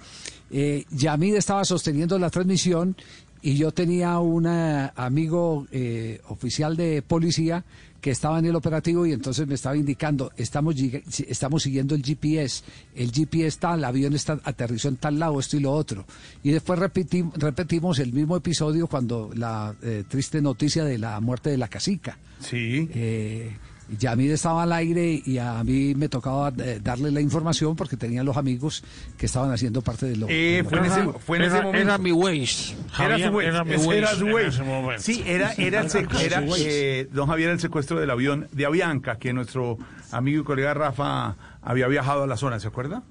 [0.52, 2.96] Eh, Yamid estaba sosteniendo la transmisión
[3.42, 7.64] y yo tenía un eh, amigo eh, oficial de policía
[8.00, 10.76] que estaba en el operativo y entonces me estaba indicando, estamos,
[11.26, 12.64] estamos siguiendo el GPS,
[12.96, 16.06] el GPS tal, el avión está, aterrizó en tal lado, esto y lo otro.
[16.44, 21.50] Y después repeti- repetimos el mismo episodio cuando la eh, triste noticia de la muerte
[21.50, 22.18] de la casica.
[22.42, 22.90] Sí.
[22.94, 23.56] Eh,
[24.00, 28.24] Yamid estaba al aire y a mí me tocaba eh, darle la información porque tenía
[28.24, 28.84] los amigos
[29.18, 31.56] que estaban haciendo parte de lo Eh, de lo- fue en ese, fue en ese
[31.58, 31.88] Era- momento.
[31.88, 32.76] era mi Waze.
[33.00, 33.48] Era su Waze.
[33.48, 34.48] era mi ese Waze era su Waze.
[34.96, 35.00] ese.
[35.14, 39.34] Sí, era, era, el Era eh, don Javier el secuestro del avión de Avianca, que
[39.34, 39.78] nuestro
[40.12, 43.04] amigo y colega Rafa había viajado a la zona, ¿se acuerda?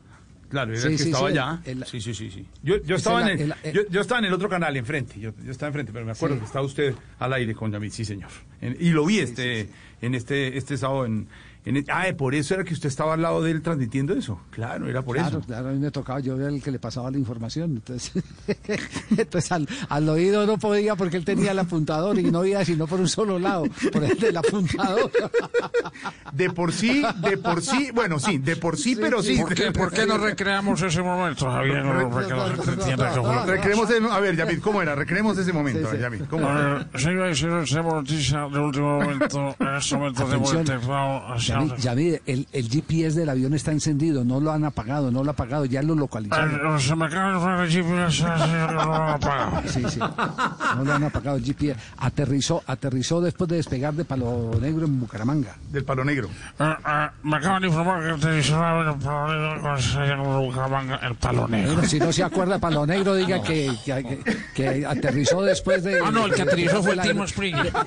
[0.48, 1.60] Claro, era Sí, el que sí, estaba sí, allá.
[1.64, 2.46] el- sí, sí, sí, sí.
[2.62, 4.76] Yo, yo Es estaba el- en el, el- yo, yo estaba en el otro canal
[4.76, 6.40] enfrente, yo, yo estaba enfrente, pero me acuerdo Sí.
[6.40, 8.28] que estaba usted al aire con Yamil, sí, señor.
[8.60, 9.70] En- y lo vi este,
[10.02, 11.28] en este, este sábado en,
[11.64, 14.40] en el- ah, por eso era que usted estaba al lado de él transmitiendo eso.
[14.50, 15.46] Claro, era por claro, eso.
[15.46, 17.72] claro, a mí me tocaba, yo era el que le pasaba la información.
[17.72, 18.12] Entonces,
[19.16, 22.86] entonces al, al oído no podía porque él tenía el apuntador y no oía sino
[22.86, 25.10] por un solo lado, por el del apuntador.
[26.32, 29.38] De por sí, de por sí, bueno, sí, de por sí, pero sí.
[29.38, 31.84] ¿Por qué, ¿Por qué no recreamos ese momento, Javier?
[31.84, 32.10] No,
[33.46, 34.94] Recreemos a ver, Yamil, ¿cómo era?
[34.94, 36.88] Recreemos ese momento, ver, Yamil, ¿cómo era?
[36.92, 39.54] tenemos noticia de último momento.
[39.58, 41.51] En.
[41.52, 45.30] Yamid, Yamid, el, el GPS del avión está encendido, no lo han apagado, no lo
[45.30, 46.76] ha apagado, ya lo localizaron.
[46.76, 49.62] Eh, Se me acaba de poner el GPS, no lo han apagado.
[49.68, 49.98] Sí, sí.
[49.98, 51.78] No lo han apagado el GPS.
[51.98, 55.56] Aterrizó, aterrizó después de despegar de Palo Negro en Bucaramanga.
[55.70, 56.28] Del Palo Negro.
[56.58, 61.48] Eh, eh, me acaban de informar que utilizó el palo negro ese Bucaramanga, el palo
[61.48, 61.72] negro.
[61.74, 66.00] Bueno, si no se acuerda Palo Negro, diga que, que, que- que aterrizó después de.
[66.04, 67.72] Ah, no, el que aterrizó fue el Timo Springer.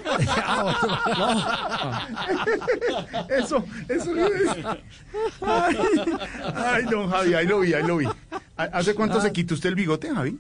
[0.48, 2.08] Ah,
[3.88, 4.78] Eso, eso.
[5.42, 5.76] Ay,
[6.56, 8.08] ay, don Javi, ahí lo vi, ahí lo vi.
[8.58, 9.22] ¿Hace cuánto Ah.
[9.22, 10.38] se quitó usted el bigote, Javi?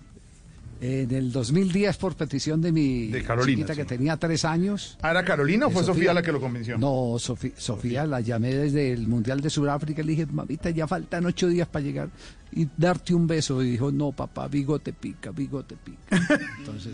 [0.82, 3.80] En el 2010, por petición de mi De Carolina, chiquita sí.
[3.80, 4.98] que tenía tres años.
[5.02, 6.78] ¿Ah, era Carolina o fue Sofía la que lo convenció?
[6.78, 10.04] No, Sofi- Sofía la llamé desde el Mundial de Sudáfrica.
[10.04, 12.10] Le dije, mamita, ya faltan ocho días para llegar
[12.52, 13.64] y darte un beso.
[13.64, 16.00] Y dijo, no, papá, bigote pica, bigote pica.
[16.60, 16.92] Entonces,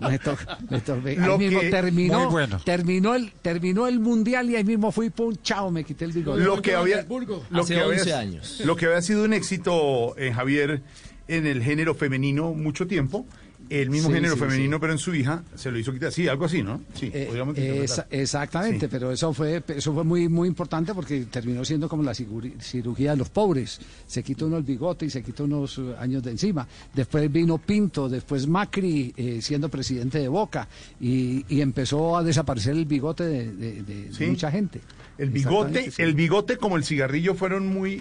[0.00, 1.08] me toca, me toca.
[1.08, 2.60] Ahí Lo mismo que- terminó, Muy bueno.
[2.64, 6.42] terminó, el, terminó el Mundial y ahí mismo fui, pum, chao, me quité el bigote.
[6.42, 7.06] Lo que había,
[7.50, 8.60] lo Hace que había- 11 años.
[8.64, 10.82] Lo que había sido un éxito en Javier
[11.28, 13.26] en el género femenino mucho tiempo,
[13.68, 16.12] el mismo Sí, género sí, femenino, pero en su hija se lo hizo quitar.
[16.12, 16.82] Sí, algo así, ¿no?
[16.94, 21.64] Sí, Eh, podríamos esa- exactamente, pero eso fue eso fue muy muy importante porque terminó
[21.64, 23.80] siendo como la cirugía de los pobres.
[24.06, 26.68] Se quitó uno el bigote y se quitó unos eh, años de encima.
[26.94, 30.68] Después vino Pinto, después Macri eh, siendo presidente de Boca
[31.00, 34.26] y, y empezó a desaparecer el bigote de, de- de- de Sí.
[34.26, 34.80] mucha gente.
[35.18, 38.00] El bigote, el bigote como el cigarrillo fueron muy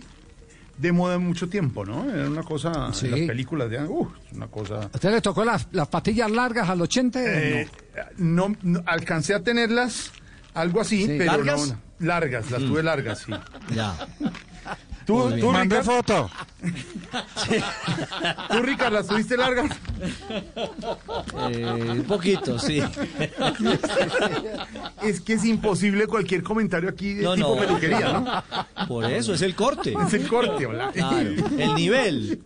[0.78, 2.10] de moda mucho tiempo, ¿no?
[2.14, 3.06] Era una cosa Sí.
[3.06, 6.70] en las películas de uh, una cosa ¿A usted le tocó las, las patillas largas
[6.70, 7.20] al 80?
[7.24, 7.70] Eh,
[8.18, 10.12] no, no, alcancé a tenerlas
[10.54, 11.16] algo así, Sí.
[11.18, 11.68] pero ¿Largas?
[11.70, 13.32] no largas, las tuve largas, sí.
[13.74, 13.96] Ya.
[15.06, 15.84] Tú, tú, Ricardo.
[15.84, 16.30] foto.
[18.50, 19.72] Tú, Ricardo, ¿las tuviste largas?
[21.52, 22.82] Eh, un poquito, sí.
[25.02, 27.62] Es que es imposible cualquier comentario aquí de No, tipo no.
[27.62, 28.88] peluquería, ¿no?
[28.88, 29.94] Por eso, es el corte.
[30.08, 30.92] Es el corte, hola.
[30.92, 32.42] Claro, el nivel.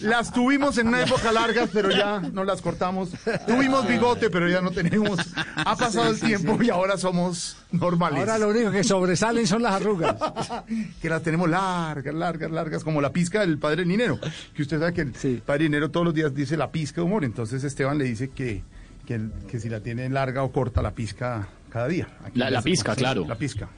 [0.00, 3.10] Las tuvimos en una época largas, pero ya no las cortamos.
[3.46, 5.18] Tuvimos bigote, pero ya no tenemos.
[5.56, 8.18] Ha pasado el tiempo y ahora somos normales.
[8.20, 10.16] Ahora lo único que sobresalen son las arrugas.
[11.02, 14.18] que las tenemos largas, largas, largas, como la pizca del padre Ninero.
[14.54, 17.24] Que usted sabe que el padre Ninero todos los días dice la pizca de humor.
[17.24, 18.62] Entonces Esteban le dice que,
[19.06, 19.20] que,
[19.50, 22.08] que si la tiene larga o corta la pizca cada día.
[22.24, 23.24] Aquí La, la pizca, claro.
[23.26, 23.68] La pizca.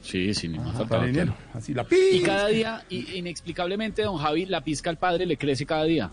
[0.00, 1.34] Sí, faltaba, padre Ninero.
[1.34, 1.50] claro.
[1.58, 2.26] Así, la Y pizca.
[2.26, 6.10] cada día, y- inexplicablemente, don Javi, la pizca al padre le crece cada día.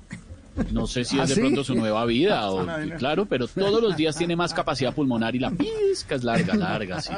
[0.72, 1.42] No sé si ¿Ah, es de sí?
[1.42, 2.96] pronto su nueva vida o Ay, no.
[2.96, 7.02] claro, pero todos los días tiene más capacidad pulmonar y la pizca es larga, larga,
[7.02, 7.12] sí.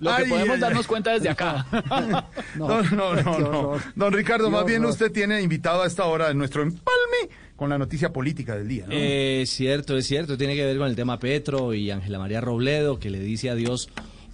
[0.00, 1.66] Lo que ay, podemos ay, darnos cuenta desde acá.
[2.56, 3.72] No, no, no, no.
[3.94, 7.78] Don Ricardo, más bien usted tiene invitado a esta hora en nuestro empalme con la
[7.78, 8.86] noticia política del día.
[8.86, 8.92] ¿no?
[8.92, 10.36] Eh, Es cierto, es cierto.
[10.38, 13.88] Tiene que ver con el tema Petro y Ángela María Robledo, que le dice adiós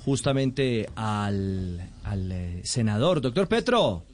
[0.05, 3.21] justamente al, al eh, senador.
[3.21, 4.05] Doctor Petro.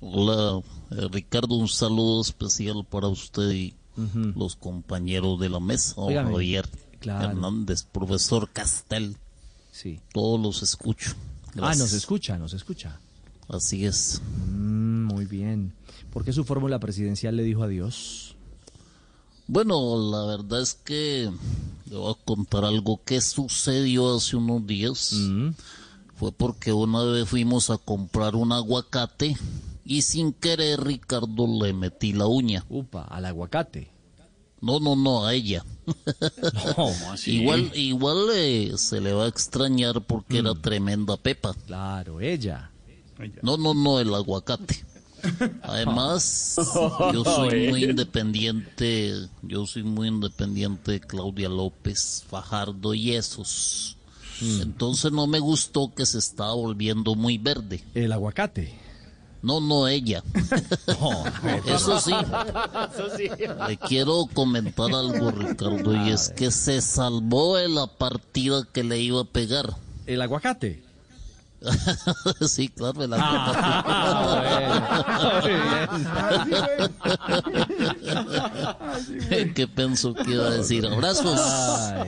[0.00, 0.62] Hola,
[0.92, 3.74] eh, Ricardo, un saludo especial para usted y
[4.34, 6.68] los compañeros de la mesa, don Óigame, Javier
[7.00, 7.30] claro.
[7.30, 9.16] Hernández, profesor Castel.
[9.72, 10.00] Sí.
[10.14, 11.12] Todos los escucho.
[11.48, 11.78] Ah, Gracias.
[11.78, 12.98] nos escucha, nos escucha.
[13.48, 14.22] Así es.
[14.48, 15.74] Mm, muy bien.
[16.12, 18.36] ¿Por qué su fórmula presidencial le dijo adiós?
[19.48, 21.30] Bueno, la verdad es que
[21.90, 25.14] le voy a contar algo que sucedió hace unos días.
[26.16, 29.36] Fue porque una vez fuimos a comprar un aguacate
[29.90, 32.64] y sin querer Ricardo le metí la uña.
[32.68, 33.90] Upa, al aguacate.
[34.60, 35.64] No, no, no, a ella.
[36.76, 37.40] ¿Cómo así?
[37.40, 41.56] Igual, igual eh, se le va a extrañar porque era tremenda pepa.
[41.66, 42.70] Claro, ella.
[43.42, 44.84] No, no, no, el aguacate.
[45.62, 46.54] Además,
[47.12, 49.12] yo soy muy independiente,
[49.42, 53.96] yo soy muy independiente de Claudia López, Fajardo y esos.
[54.40, 57.82] Entonces no me gustó que se estaba volviendo muy verde.
[57.92, 58.89] El aguacate.
[59.42, 60.22] No, no ella.
[61.66, 63.28] Eso sí, Eso sí.
[63.68, 68.98] le quiero comentar algo, Ricardo, y es que se salvó de la partida que le
[68.98, 69.74] iba a pegar.
[70.06, 70.82] El aguacate.
[72.48, 73.58] sí, claro, el aguacate.
[79.54, 80.86] ¿Qué pensó que iba a decir?
[80.86, 81.38] Abrazos.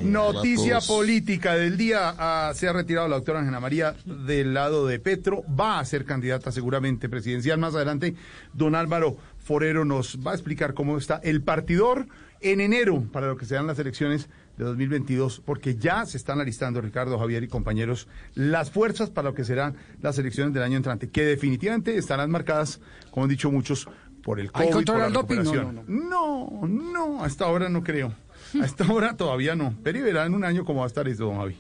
[0.02, 2.14] Noticia política del día.
[2.16, 5.44] Ah, se ha retirado la doctora Ángela María del lado de Petro.
[5.48, 7.58] Va a ser candidata seguramente presidencial.
[7.58, 8.14] Más adelante,
[8.54, 12.06] don Álvaro Forero nos va a explicar cómo está el partidor
[12.40, 14.28] en enero para lo que serán las elecciones
[14.62, 19.34] de 2022, porque ya se están alistando, Ricardo, Javier y compañeros, las fuerzas para lo
[19.34, 22.80] que serán las elecciones del año entrante, que definitivamente estarán marcadas,
[23.10, 23.88] como han dicho muchos,
[24.22, 25.36] por el ¿Hay COVID, control por la al doping?
[25.36, 25.84] No, recuperación.
[26.10, 28.14] No, no, hasta ahora no creo.
[28.60, 29.74] A esta hora todavía no.
[29.82, 31.56] Pero y verá en un año cómo va a estar esto, don Javi.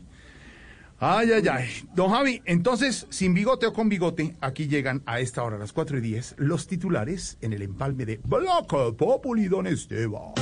[1.04, 1.68] Ay, ay, ay.
[1.94, 5.72] Don Javi, entonces, sin bigote o con bigote, aquí llegan a esta hora, a las
[5.72, 10.32] 4 y 10, los titulares en el empalme de Bloco Populi, don Esteban.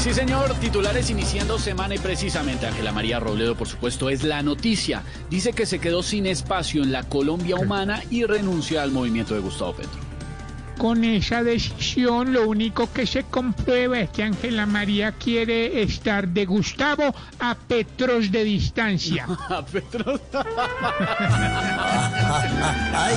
[0.00, 5.02] Sí, señor, titulares iniciando semana y precisamente Ángela María Robledo, por supuesto, es la noticia.
[5.28, 9.40] Dice que se quedó sin espacio en la Colombia humana y renuncia al movimiento de
[9.40, 10.00] Gustavo Petro.
[10.78, 16.46] Con esa decisión lo único que se comprueba es que Ángela María quiere estar de
[16.46, 19.26] Gustavo a Petros de distancia.
[19.50, 20.18] A Petros.
[22.94, 23.14] ¡Ay!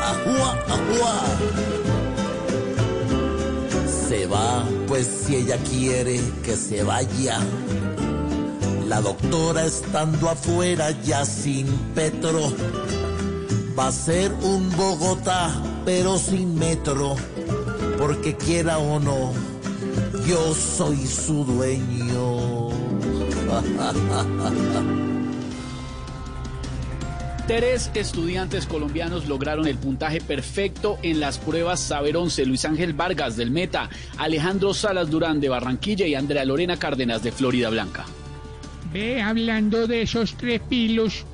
[0.00, 1.95] ¡Ajua, ajua!
[4.08, 7.40] Se va, pues si ella quiere que se vaya.
[8.86, 12.52] La doctora estando afuera ya sin Petro.
[13.76, 15.50] Va a ser un Bogotá,
[15.84, 17.16] pero sin metro.
[17.98, 19.32] Porque quiera o no,
[20.26, 22.68] yo soy su dueño.
[27.46, 32.44] Tres estudiantes colombianos lograron el puntaje perfecto en las pruebas Saber 11.
[32.44, 37.30] Luis Ángel Vargas del Meta, Alejandro Salas Durán de Barranquilla y Andrea Lorena Cárdenas de
[37.30, 38.04] Florida Blanca.
[38.92, 41.24] Ve, hablando de esos tres pilos,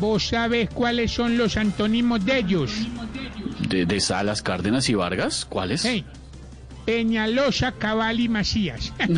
[0.00, 2.72] ¿vos sabes cuáles son los antónimos de ellos?
[3.68, 5.44] ¿De, de Salas, Cárdenas y Vargas?
[5.44, 5.84] ¿Cuáles?
[5.84, 6.06] Hey,
[6.86, 8.94] Peñalosa, Cabal y Macías.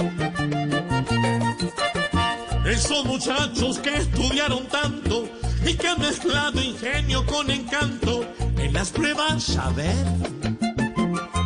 [2.70, 5.28] Esos muchachos que estudiaron tanto
[5.66, 8.24] y que han mezclado ingenio con encanto
[8.58, 10.06] en las pruebas saber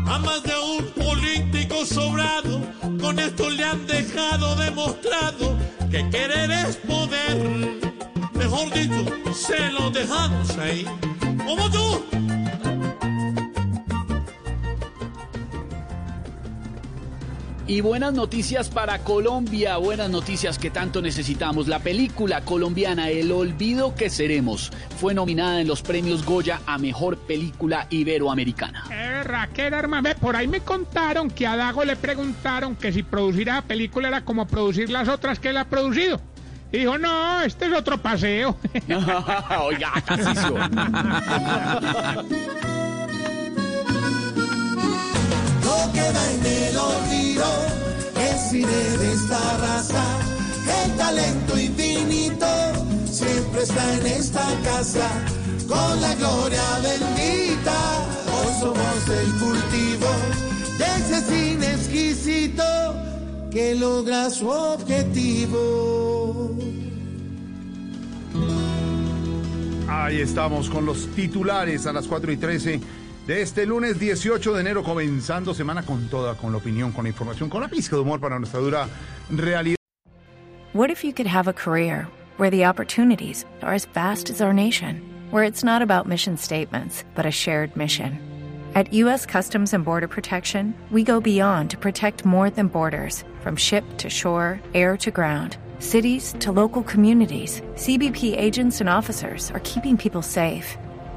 [0.07, 2.61] a más de un político sobrado.
[3.01, 5.57] Con esto le han dejado demostrado
[5.91, 7.81] que querer es poder.
[8.35, 10.85] Mejor dicho, se lo dejamos ahí.
[11.47, 12.44] Como tú.
[17.67, 21.67] Y buenas noticias para Colombia, buenas noticias que tanto necesitamos.
[21.67, 27.17] La película colombiana El Olvido que Seremos fue nominada en los premios Goya a Mejor
[27.17, 28.85] Película Iberoamericana.
[28.93, 33.47] Eh, Raquel, hermano, por ahí me contaron que a Dago le preguntaron que si producir
[33.47, 36.21] la película era como producir las otras que él ha producido.
[36.71, 38.59] Y dijo, no, este es otro paseo.
[39.63, 40.55] Oiga, Tarcisio.
[45.93, 47.45] Queda en el olvido
[48.17, 50.05] el cine de esta raza.
[50.85, 52.47] El talento infinito
[53.11, 55.09] siempre está en esta casa.
[55.69, 60.09] Con la gloria bendita, hoy somos el cultivo
[60.79, 62.63] de ese cine exquisito
[63.51, 66.55] que logra su objetivo.
[69.89, 72.81] Ahí estamos con los titulares a las 4 y 13
[73.27, 77.09] de este lunes 18 de enero, comenzando semana con toda, con la opinión, con la
[77.09, 78.89] información, con la pizca de humor para nuestra dura
[79.31, 79.77] realidad.
[80.75, 84.53] What if you could have a career where the opportunities are as vast as our
[84.53, 88.19] nation, where it's not about mission statements, but a shared mission?
[88.75, 89.25] At U.S.
[89.25, 94.11] Customs and Border Protection, we go beyond to protect more than borders from ship to
[94.11, 95.59] shore, air to ground.
[95.79, 100.77] Cities to local communities, CBP agents and officers are keeping people safe.